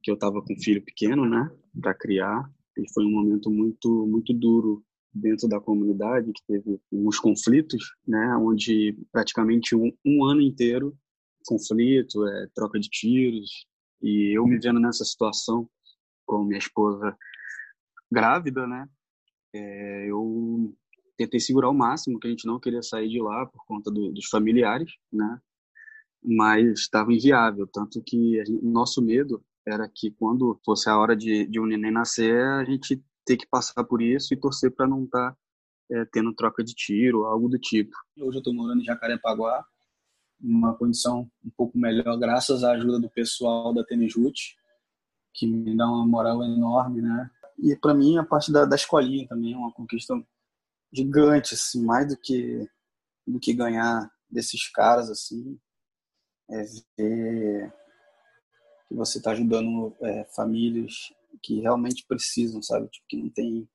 que 0.00 0.08
eu 0.08 0.14
estava 0.14 0.40
com 0.40 0.52
um 0.52 0.60
filho 0.60 0.84
pequeno, 0.84 1.28
né, 1.28 1.50
para 1.80 1.92
criar, 1.92 2.48
e 2.78 2.92
foi 2.92 3.04
um 3.04 3.10
momento 3.10 3.50
muito 3.50 4.06
muito 4.06 4.32
duro 4.32 4.84
dentro 5.12 5.48
da 5.48 5.60
comunidade 5.60 6.32
que 6.32 6.42
teve 6.46 6.80
uns 6.92 7.18
conflitos, 7.18 7.96
né, 8.06 8.36
onde 8.36 8.96
praticamente 9.10 9.74
um, 9.74 9.90
um 10.04 10.24
ano 10.24 10.42
inteiro 10.42 10.96
conflito, 11.44 12.24
é, 12.26 12.46
troca 12.54 12.78
de 12.78 12.88
tiros, 12.88 13.66
e 14.00 14.36
eu 14.36 14.46
me 14.46 14.58
vendo 14.58 14.78
nessa 14.78 15.04
situação 15.04 15.68
com 16.24 16.44
minha 16.44 16.58
esposa 16.58 17.16
grávida, 18.10 18.64
né, 18.66 18.88
é, 19.52 20.10
eu 20.10 20.72
tentei 21.16 21.40
segurar 21.40 21.70
o 21.70 21.74
máximo 21.74 22.20
que 22.20 22.28
a 22.28 22.30
gente 22.30 22.46
não 22.46 22.60
queria 22.60 22.82
sair 22.82 23.08
de 23.08 23.20
lá 23.20 23.46
por 23.46 23.64
conta 23.66 23.90
do, 23.90 24.12
dos 24.12 24.26
familiares, 24.26 24.92
né, 25.12 25.40
mas 26.22 26.80
estava 26.80 27.12
inviável, 27.12 27.66
tanto 27.66 28.02
que 28.02 28.42
o 28.48 28.70
nosso 28.70 29.02
medo 29.02 29.42
era 29.66 29.88
que 29.88 30.10
quando 30.10 30.58
fosse 30.64 30.88
a 30.88 30.98
hora 30.98 31.16
de, 31.16 31.46
de 31.46 31.60
um 31.60 31.66
neném 31.66 31.90
nascer, 31.90 32.40
a 32.40 32.64
gente 32.64 33.02
ter 33.24 33.36
que 33.36 33.46
passar 33.46 33.82
por 33.84 34.00
isso 34.00 34.32
e 34.32 34.36
torcer 34.36 34.70
para 34.70 34.86
não 34.86 35.04
estar 35.04 35.32
tá, 35.32 35.36
é, 35.90 36.04
tendo 36.06 36.32
troca 36.32 36.62
de 36.62 36.74
tiro, 36.74 37.24
algo 37.24 37.48
do 37.48 37.58
tipo. 37.58 37.96
Hoje 38.16 38.36
eu 38.36 38.38
estou 38.38 38.54
morando 38.54 38.80
em 38.80 38.84
Jacarepaguá, 38.84 39.64
uma 40.40 40.74
condição 40.74 41.30
um 41.44 41.50
pouco 41.56 41.76
melhor, 41.76 42.16
graças 42.18 42.62
à 42.62 42.72
ajuda 42.72 43.00
do 43.00 43.10
pessoal 43.10 43.74
da 43.74 43.84
Tenejute, 43.84 44.56
que 45.34 45.46
me 45.46 45.76
dá 45.76 45.86
uma 45.86 46.06
moral 46.06 46.42
enorme, 46.44 47.02
né? 47.02 47.30
E 47.58 47.74
para 47.76 47.94
mim 47.94 48.18
a 48.18 48.24
parte 48.24 48.52
da, 48.52 48.64
da 48.64 48.76
escolinha 48.76 49.26
também 49.26 49.54
é 49.54 49.56
uma 49.56 49.72
conquista 49.72 50.14
gigante, 50.92 51.54
assim, 51.54 51.84
mais 51.84 52.08
do 52.08 52.16
que 52.16 52.68
do 53.26 53.40
que 53.40 53.52
ganhar 53.52 54.08
desses 54.30 54.70
caras 54.70 55.10
assim, 55.10 55.58
é 56.50 56.62
ver 56.96 57.72
que 58.88 58.94
você 58.94 59.18
está 59.18 59.32
ajudando 59.32 59.94
é, 60.00 60.24
famílias 60.34 61.12
que 61.42 61.60
realmente 61.60 62.04
precisam, 62.06 62.62
sabe? 62.62 62.88
Tipo, 62.88 63.06
que 63.08 63.16
não 63.16 63.30
tem 63.30 63.68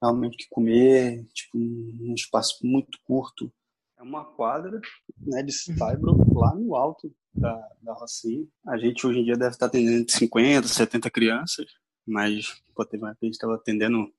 realmente 0.00 0.34
o 0.34 0.38
que 0.38 0.48
comer, 0.48 1.24
tipo, 1.32 1.58
um 1.58 2.14
espaço 2.14 2.58
muito 2.64 2.98
curto. 3.04 3.52
É 3.98 4.02
uma 4.02 4.24
quadra 4.24 4.80
né, 5.18 5.42
de 5.42 5.52
Cybro 5.52 6.16
lá 6.34 6.54
no 6.54 6.74
alto 6.74 7.12
da, 7.34 7.68
da 7.82 7.94
Rocinha. 7.94 8.46
A 8.66 8.76
gente 8.76 9.06
hoje 9.06 9.20
em 9.20 9.24
dia 9.24 9.36
deve 9.36 9.52
estar 9.52 9.66
atendendo 9.66 10.10
50, 10.10 10.68
70 10.68 11.10
crianças, 11.10 11.66
mas 12.06 12.62
pô, 12.74 12.84
teve 12.84 13.02
uma 13.02 13.14
que 13.14 13.24
a 13.24 13.26
gente 13.26 13.34
estava 13.34 13.54
atendendo 13.54 14.12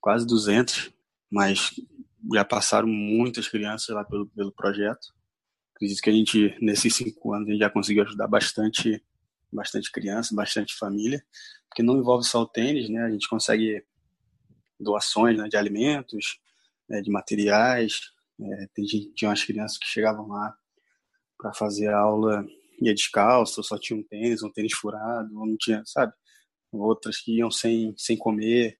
quase 0.00 0.26
200, 0.26 0.92
mas 1.30 1.70
já 2.34 2.44
passaram 2.44 2.88
muitas 2.88 3.48
crianças 3.48 3.94
lá 3.94 4.04
pelo, 4.04 4.26
pelo 4.28 4.52
projeto. 4.52 5.14
Acredito 5.80 6.02
que 6.02 6.10
a 6.10 6.12
gente, 6.12 6.58
nesses 6.60 6.94
cinco 6.94 7.32
anos, 7.32 7.48
a 7.48 7.52
gente 7.52 7.60
já 7.60 7.70
conseguiu 7.70 8.02
ajudar 8.02 8.28
bastante 8.28 9.02
bastante 9.52 9.90
criança, 9.90 10.32
bastante 10.32 10.76
família, 10.76 11.24
porque 11.68 11.82
não 11.82 11.96
envolve 11.96 12.24
só 12.24 12.42
o 12.42 12.46
tênis, 12.46 12.88
né? 12.88 13.02
A 13.02 13.10
gente 13.10 13.28
consegue 13.28 13.82
doações 14.78 15.36
né, 15.36 15.48
de 15.48 15.56
alimentos, 15.56 16.38
né, 16.88 17.00
de 17.00 17.10
materiais. 17.10 17.98
É, 18.40 18.66
tem 18.74 18.84
tinha 18.84 19.30
umas 19.30 19.42
crianças 19.42 19.76
que 19.78 19.86
chegavam 19.86 20.28
lá 20.28 20.54
para 21.36 21.52
fazer 21.52 21.88
aula 21.88 22.46
ia 22.80 22.94
descalço, 22.94 23.62
só 23.62 23.78
tinha 23.78 23.98
um 23.98 24.02
tênis, 24.02 24.42
um 24.42 24.50
tênis 24.50 24.72
furado, 24.74 25.32
não 25.32 25.56
tinha, 25.58 25.82
sabe? 25.86 26.12
Outras 26.72 27.18
que 27.18 27.36
iam 27.36 27.50
sem, 27.50 27.94
sem 27.96 28.16
comer, 28.16 28.78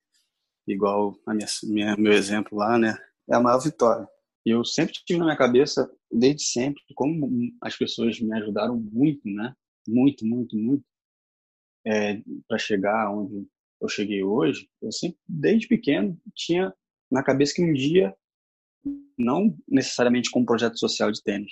igual 0.67 1.15
a 1.25 1.33
minha, 1.33 1.47
minha, 1.63 1.97
meu 1.97 2.13
exemplo 2.13 2.57
lá, 2.57 2.77
né? 2.77 2.97
É 3.29 3.35
a 3.35 3.39
maior 3.39 3.59
vitória. 3.59 4.07
Eu 4.45 4.65
sempre 4.65 4.93
tive 5.05 5.19
na 5.19 5.25
minha 5.25 5.37
cabeça, 5.37 5.89
desde 6.11 6.43
sempre, 6.43 6.81
como 6.95 7.29
as 7.61 7.77
pessoas 7.77 8.19
me 8.19 8.33
ajudaram 8.33 8.75
muito, 8.75 9.27
né? 9.29 9.53
muito, 9.87 10.25
muito, 10.25 10.57
muito, 10.57 10.83
é, 11.85 12.21
para 12.47 12.57
chegar 12.57 13.11
onde 13.11 13.47
eu 13.81 13.89
cheguei 13.89 14.23
hoje, 14.23 14.69
eu 14.81 14.91
sempre, 14.91 15.17
desde 15.27 15.67
pequeno, 15.67 16.19
tinha 16.35 16.73
na 17.09 17.23
cabeça 17.23 17.55
que 17.55 17.63
um 17.63 17.73
dia 17.73 18.15
não 19.17 19.55
necessariamente 19.67 20.29
com 20.29 20.41
um 20.41 20.45
projeto 20.45 20.77
social 20.77 21.11
de 21.11 21.21
tênis, 21.21 21.51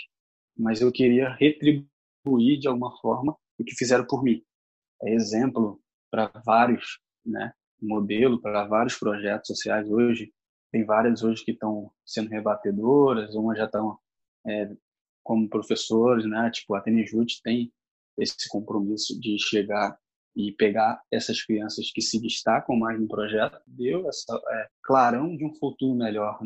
mas 0.58 0.82
eu 0.82 0.92
queria 0.92 1.34
retribuir 1.34 2.60
de 2.60 2.68
alguma 2.68 2.96
forma 3.00 3.36
o 3.58 3.64
que 3.64 3.76
fizeram 3.76 4.06
por 4.06 4.24
mim. 4.24 4.44
É 5.04 5.14
exemplo 5.14 5.82
para 6.12 6.32
vários, 6.46 7.00
né? 7.26 7.54
Modelo 7.82 8.42
para 8.42 8.66
vários 8.66 8.98
projetos 8.98 9.48
sociais 9.48 9.90
hoje. 9.90 10.32
Tem 10.72 10.86
várias 10.86 11.24
hoje 11.24 11.44
que 11.44 11.52
estão 11.52 11.92
sendo 12.06 12.30
rebatedoras, 12.30 13.34
umas 13.36 13.58
já 13.58 13.66
estão 13.66 13.98
é, 14.46 14.72
como 15.24 15.50
professores, 15.50 16.26
né? 16.26 16.50
Tipo, 16.52 16.76
a 16.76 16.82
Tenijute 16.82 17.42
tem 17.44 17.72
esse 18.18 18.48
compromisso 18.50 19.20
de 19.20 19.38
chegar 19.40 19.98
e 20.36 20.52
pegar 20.52 21.02
essas 21.12 21.44
crianças 21.44 21.92
que 21.92 22.02
se 22.02 22.22
destacam 22.22 22.76
mais 22.76 23.00
no 23.00 23.08
projeto, 23.08 23.60
deu 23.66 24.08
essa 24.08 24.40
é, 24.48 24.68
clarão 24.84 25.36
de 25.36 25.46
um 25.46 25.54
futuro 25.56 25.98
melhor. 25.98 26.40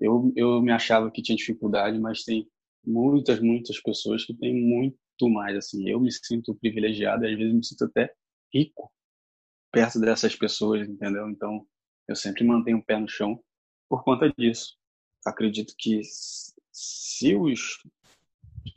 Eu, 0.00 0.32
eu 0.36 0.60
me 0.60 0.72
achava 0.72 1.10
que 1.10 1.22
tinha 1.22 1.36
dificuldade, 1.36 1.98
mas 1.98 2.24
tem 2.24 2.48
muitas, 2.84 3.40
muitas 3.40 3.80
pessoas 3.80 4.24
que 4.24 4.34
têm 4.34 4.54
muito 4.54 4.96
mais. 5.28 5.56
Assim, 5.56 5.88
eu 5.88 6.00
me 6.00 6.10
sinto 6.12 6.54
privilegiado, 6.56 7.26
às 7.26 7.36
vezes 7.36 7.54
me 7.54 7.64
sinto 7.64 7.84
até 7.84 8.12
rico 8.52 8.90
perto 9.70 10.00
dessas 10.00 10.34
pessoas, 10.34 10.88
entendeu? 10.88 11.28
Então, 11.28 11.66
eu 12.08 12.16
sempre 12.16 12.44
mantenho 12.44 12.78
o 12.78 12.84
pé 12.84 12.98
no 12.98 13.08
chão 13.08 13.40
por 13.88 14.04
conta 14.04 14.32
disso. 14.36 14.76
Acredito 15.24 15.74
que 15.76 16.02
se 16.72 17.34
os 17.34 17.78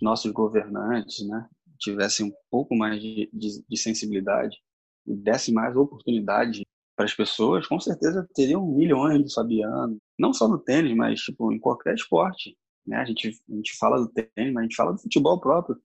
nossos 0.02 0.32
governantes, 0.32 1.28
né, 1.28 1.48
tivessem 1.80 2.28
um 2.28 2.34
pouco 2.50 2.76
mais 2.76 3.02
de, 3.02 3.30
de, 3.34 3.64
de 3.68 3.78
sensibilidade 3.78 4.58
e 5.06 5.16
desse 5.16 5.52
mais 5.52 5.76
oportunidade 5.76 6.64
para 6.96 7.06
as 7.06 7.14
pessoas, 7.14 7.66
com 7.68 7.80
certeza 7.80 8.28
teriam 8.36 8.66
milhões 8.66 9.24
de 9.24 9.34
Fabiano, 9.34 9.98
não 10.18 10.34
só 10.34 10.48
no 10.48 10.60
tênis, 10.60 10.96
mas 10.96 11.20
tipo 11.22 11.52
em 11.52 11.60
qualquer 11.60 11.96
esporte. 11.96 12.56
Né? 12.86 12.98
A, 12.98 13.06
gente, 13.06 13.30
a 13.50 13.56
gente 13.56 13.78
fala 13.78 13.98
do 13.98 14.08
tênis, 14.08 14.54
mas 14.54 14.58
a 14.58 14.64
gente 14.64 14.76
fala 14.76 14.94
do 14.94 15.02
futebol 15.02 15.40
próprio. 15.40 15.80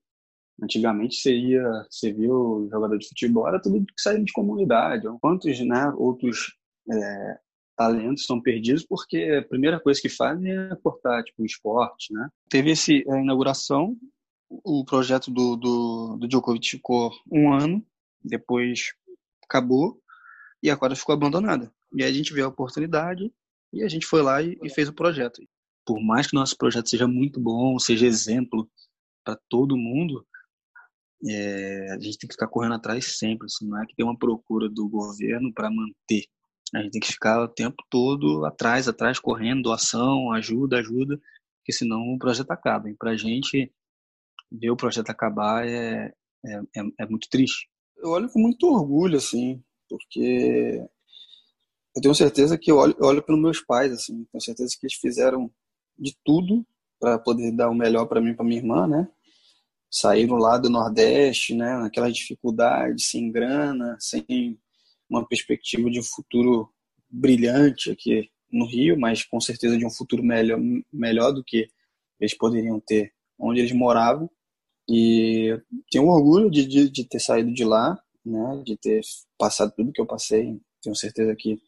Antigamente 0.62 1.16
você 1.16 1.34
ia, 1.36 1.86
você 1.90 2.12
viu 2.12 2.68
jogador 2.70 2.98
de 2.98 3.08
futebol, 3.08 3.46
era 3.46 3.60
tudo 3.60 3.84
que 3.84 4.00
saía 4.00 4.22
de 4.22 4.32
comunidade. 4.32 5.06
Quantos 5.20 5.60
né, 5.60 5.92
outros 5.96 6.54
é, 6.90 7.40
talentos 7.76 8.24
são 8.24 8.40
perdidos 8.40 8.84
porque 8.84 9.38
a 9.38 9.46
primeira 9.46 9.78
coisa 9.78 10.00
que 10.00 10.08
fazem 10.08 10.50
é 10.50 10.74
cortar 10.76 11.22
tipo, 11.22 11.42
o 11.42 11.46
esporte. 11.46 12.12
Né? 12.12 12.28
Teve 12.48 12.70
esse, 12.70 13.04
a 13.08 13.20
inauguração, 13.20 13.96
o 14.48 14.84
projeto 14.84 15.30
do, 15.30 15.56
do, 15.56 16.16
do 16.18 16.28
Djokovic 16.28 16.70
ficou 16.70 17.12
um 17.30 17.52
ano, 17.52 17.84
depois 18.24 18.94
acabou 19.44 20.00
e 20.62 20.70
a 20.70 20.76
quadra 20.76 20.96
ficou 20.96 21.12
abandonada. 21.12 21.72
E 21.94 22.02
aí 22.02 22.10
a 22.10 22.14
gente 22.14 22.32
viu 22.32 22.46
a 22.46 22.48
oportunidade 22.48 23.32
e 23.72 23.82
a 23.82 23.88
gente 23.88 24.06
foi 24.06 24.22
lá 24.22 24.42
e, 24.42 24.58
e 24.62 24.70
fez 24.70 24.88
o 24.88 24.94
projeto. 24.94 25.42
Por 25.84 26.00
mais 26.00 26.26
que 26.26 26.34
nosso 26.34 26.56
projeto 26.56 26.88
seja 26.88 27.06
muito 27.06 27.38
bom, 27.38 27.78
seja 27.78 28.06
exemplo 28.06 28.68
para 29.24 29.38
todo 29.48 29.76
mundo, 29.76 30.26
é, 31.24 31.92
a 31.92 32.00
gente 32.00 32.18
tem 32.18 32.28
que 32.28 32.34
ficar 32.34 32.48
correndo 32.48 32.74
atrás 32.74 33.18
sempre. 33.18 33.46
Assim, 33.46 33.66
não 33.66 33.80
é 33.80 33.86
que 33.86 33.94
tem 33.94 34.04
uma 34.04 34.18
procura 34.18 34.68
do 34.68 34.88
governo 34.88 35.52
para 35.52 35.70
manter. 35.70 36.24
A 36.76 36.82
gente 36.82 36.92
tem 36.92 37.00
que 37.00 37.12
ficar 37.12 37.42
o 37.42 37.48
tempo 37.48 37.76
todo 37.88 38.44
atrás, 38.44 38.86
atrás, 38.86 39.18
correndo, 39.18 39.62
doação, 39.62 40.30
ajuda, 40.32 40.78
ajuda, 40.78 41.18
porque 41.58 41.72
senão 41.72 42.14
o 42.14 42.18
projeto 42.18 42.50
acaba. 42.50 42.90
E 42.90 42.94
para 42.94 43.12
a 43.12 43.16
gente 43.16 43.72
ver 44.52 44.70
o 44.70 44.76
projeto 44.76 45.08
acabar 45.08 45.66
é, 45.66 46.12
é, 46.44 46.54
é, 46.76 46.82
é 47.00 47.06
muito 47.06 47.28
triste. 47.30 47.68
Eu 47.96 48.10
olho 48.10 48.28
com 48.28 48.38
muito 48.38 48.66
orgulho, 48.66 49.16
assim, 49.16 49.62
porque 49.88 50.86
eu 51.96 52.02
tenho 52.02 52.14
certeza 52.14 52.58
que 52.58 52.70
eu 52.70 52.76
olho, 52.76 52.94
eu 52.98 53.06
olho 53.06 53.22
pelos 53.22 53.40
meus 53.40 53.60
pais, 53.60 53.90
assim, 53.92 54.24
tenho 54.30 54.42
certeza 54.42 54.76
que 54.78 54.86
eles 54.86 54.98
fizeram 54.98 55.50
de 55.98 56.14
tudo 56.22 56.62
para 57.00 57.18
poder 57.18 57.52
dar 57.52 57.70
o 57.70 57.74
melhor 57.74 58.06
para 58.06 58.20
mim 58.20 58.32
e 58.32 58.34
para 58.34 58.44
minha 58.44 58.60
irmã, 58.60 58.86
né? 58.86 59.08
Saíram 59.90 60.36
lá 60.36 60.58
do 60.58 60.68
Nordeste, 60.68 61.54
né? 61.54 61.78
Naquela 61.78 62.12
dificuldade, 62.12 63.02
sem 63.02 63.32
grana, 63.32 63.96
sem 63.98 64.58
uma 65.08 65.26
perspectiva 65.26 65.90
de 65.90 66.00
um 66.00 66.02
futuro 66.02 66.68
brilhante 67.08 67.90
aqui 67.90 68.30
no 68.50 68.66
Rio, 68.66 68.98
mas 68.98 69.24
com 69.24 69.40
certeza 69.40 69.76
de 69.76 69.84
um 69.84 69.90
futuro 69.90 70.22
melhor, 70.22 70.58
melhor 70.92 71.32
do 71.32 71.44
que 71.44 71.68
eles 72.20 72.36
poderiam 72.36 72.80
ter 72.80 73.12
onde 73.38 73.60
eles 73.60 73.72
moravam. 73.72 74.30
E 74.88 75.58
tenho 75.90 76.06
orgulho 76.06 76.50
de, 76.50 76.64
de, 76.64 76.88
de, 76.88 77.04
ter 77.04 77.18
saído 77.18 77.52
de 77.52 77.64
lá, 77.64 78.00
né, 78.24 78.62
de 78.64 78.76
ter 78.76 79.00
passado 79.36 79.72
tudo 79.76 79.92
que 79.92 80.00
eu 80.00 80.06
passei. 80.06 80.60
Tenho 80.80 80.94
certeza 80.94 81.34
que 81.34 81.60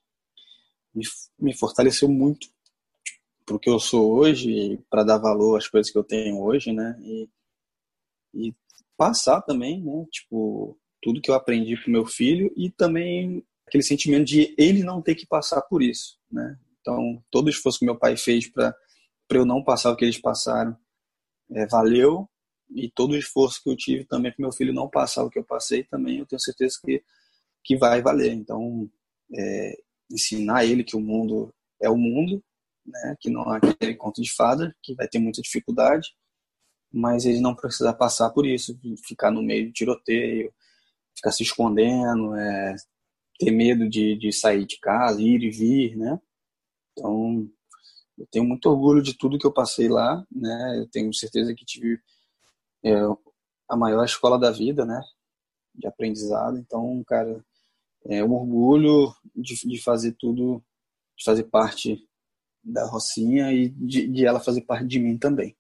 me, 0.95 1.05
me 1.39 1.55
fortaleceu 1.55 2.09
muito 2.09 2.49
para 3.45 3.57
o 3.57 3.59
que 3.59 3.69
eu 3.69 3.81
sou 3.81 4.13
hoje, 4.13 4.79
para 4.91 5.03
dar 5.03 5.19
valor 5.19 5.57
às 5.57 5.67
coisas 5.67 5.91
que 5.91 5.99
eu 5.99 6.05
tenho 6.05 6.41
hoje, 6.41 6.73
né, 6.73 6.97
e, 7.01 7.29
e 8.35 8.55
passar 8.97 9.41
também, 9.43 9.83
né, 9.83 10.07
tipo, 10.13 10.79
tudo 11.09 11.23
que 11.23 11.31
eu 11.31 11.35
aprendi 11.35 11.75
para 11.75 11.89
o 11.89 11.91
meu 11.91 12.05
filho 12.05 12.53
e 12.55 12.71
também 12.71 13.43
aquele 13.67 13.83
sentimento 13.83 14.27
de 14.27 14.55
ele 14.59 14.85
não 14.85 15.01
ter 15.01 15.15
que 15.15 15.27
passar 15.27 15.63
por 15.63 15.83
isso, 15.83 16.19
né. 16.31 16.59
Então, 16.83 17.25
todo 17.31 17.47
o 17.47 17.51
esforço 17.51 17.79
que 17.79 17.87
meu 17.87 17.99
pai 17.99 18.15
fez 18.15 18.47
para 18.47 18.75
eu 19.31 19.47
não 19.47 19.65
passar 19.65 19.91
o 19.91 19.97
que 19.97 20.05
eles 20.05 20.21
passaram 20.21 20.77
é, 21.51 21.67
valeu. 21.67 22.29
E 22.71 22.91
todo 22.91 23.13
o 23.13 23.17
esforço 23.17 23.63
que 23.63 23.71
eu 23.71 23.77
tive 23.77 24.05
também 24.05 24.31
para 24.31 24.43
meu 24.43 24.53
filho 24.53 24.75
não 24.75 24.87
passar 24.87 25.25
o 25.25 25.31
que 25.31 25.39
eu 25.39 25.45
passei 25.45 25.83
também 25.85 26.19
eu 26.19 26.27
tenho 26.27 26.41
certeza 26.41 26.79
que 26.85 27.03
que 27.65 27.75
vai 27.79 28.03
valer. 28.03 28.33
Então 28.35 28.91
é, 29.35 29.79
ensinar 30.11 30.67
ele 30.67 30.85
que 30.85 30.95
o 30.95 31.01
mundo 31.01 31.55
é 31.81 31.89
o 31.89 31.97
mundo 31.97 32.45
né? 32.87 33.17
Que 33.19 33.31
não 33.31 33.55
é 33.55 33.59
aquele 33.63 33.95
conto 33.95 34.21
de 34.21 34.31
fada 34.31 34.77
que 34.83 34.95
vai 34.95 35.09
ter 35.09 35.19
muita 35.19 35.41
dificuldade 35.41 36.09
mas 36.93 37.25
ele 37.25 37.41
não 37.41 37.55
precisa 37.55 37.93
passar 37.95 38.31
por 38.31 38.47
isso 38.47 38.79
ficar 39.07 39.31
no 39.31 39.43
meio 39.43 39.67
de 39.67 39.73
tiroteio 39.73 40.53
ficar 41.19 41.33
se 41.33 41.43
escondendo 41.43 42.35
é, 42.35 42.77
ter 43.39 43.51
medo 43.51 43.89
de, 43.89 44.17
de 44.17 44.33
sair 44.33 44.67
de 44.67 44.79
casa 44.81 45.21
ir 45.21 45.43
e 45.43 45.51
vir 45.51 45.97
né 45.97 46.19
então 46.93 47.49
eu 48.19 48.27
tenho 48.31 48.45
muito 48.45 48.67
orgulho 48.69 49.01
de 49.01 49.17
tudo 49.17 49.39
que 49.39 49.47
eu 49.47 49.53
passei 49.53 49.89
lá, 49.89 50.27
né? 50.31 50.79
Eu 50.79 50.89
tenho 50.89 51.15
certeza 51.15 51.55
que 51.55 51.65
tive 51.65 52.01
é, 52.85 52.93
a 53.69 53.77
maior 53.77 54.05
escola 54.05 54.39
da 54.39 54.51
vida, 54.51 54.85
né? 54.85 55.01
De 55.75 55.87
aprendizado. 55.87 56.59
Então, 56.59 57.03
cara, 57.07 57.45
é 58.07 58.25
um 58.25 58.33
orgulho 58.35 59.15
de, 59.37 59.55
de 59.69 59.83
fazer 59.83 60.17
tudo, 60.19 60.63
de 61.17 61.25
fazer 61.25 61.45
parte 61.45 62.05
da 62.65 62.87
Rocinha 62.87 63.53
e 63.53 63.69
de, 63.69 64.09
de 64.09 64.27
ela 64.27 64.41
fazer 64.41 64.63
parte 64.63 64.87
de 64.87 64.99
mim 64.99 65.19
também. 65.19 65.57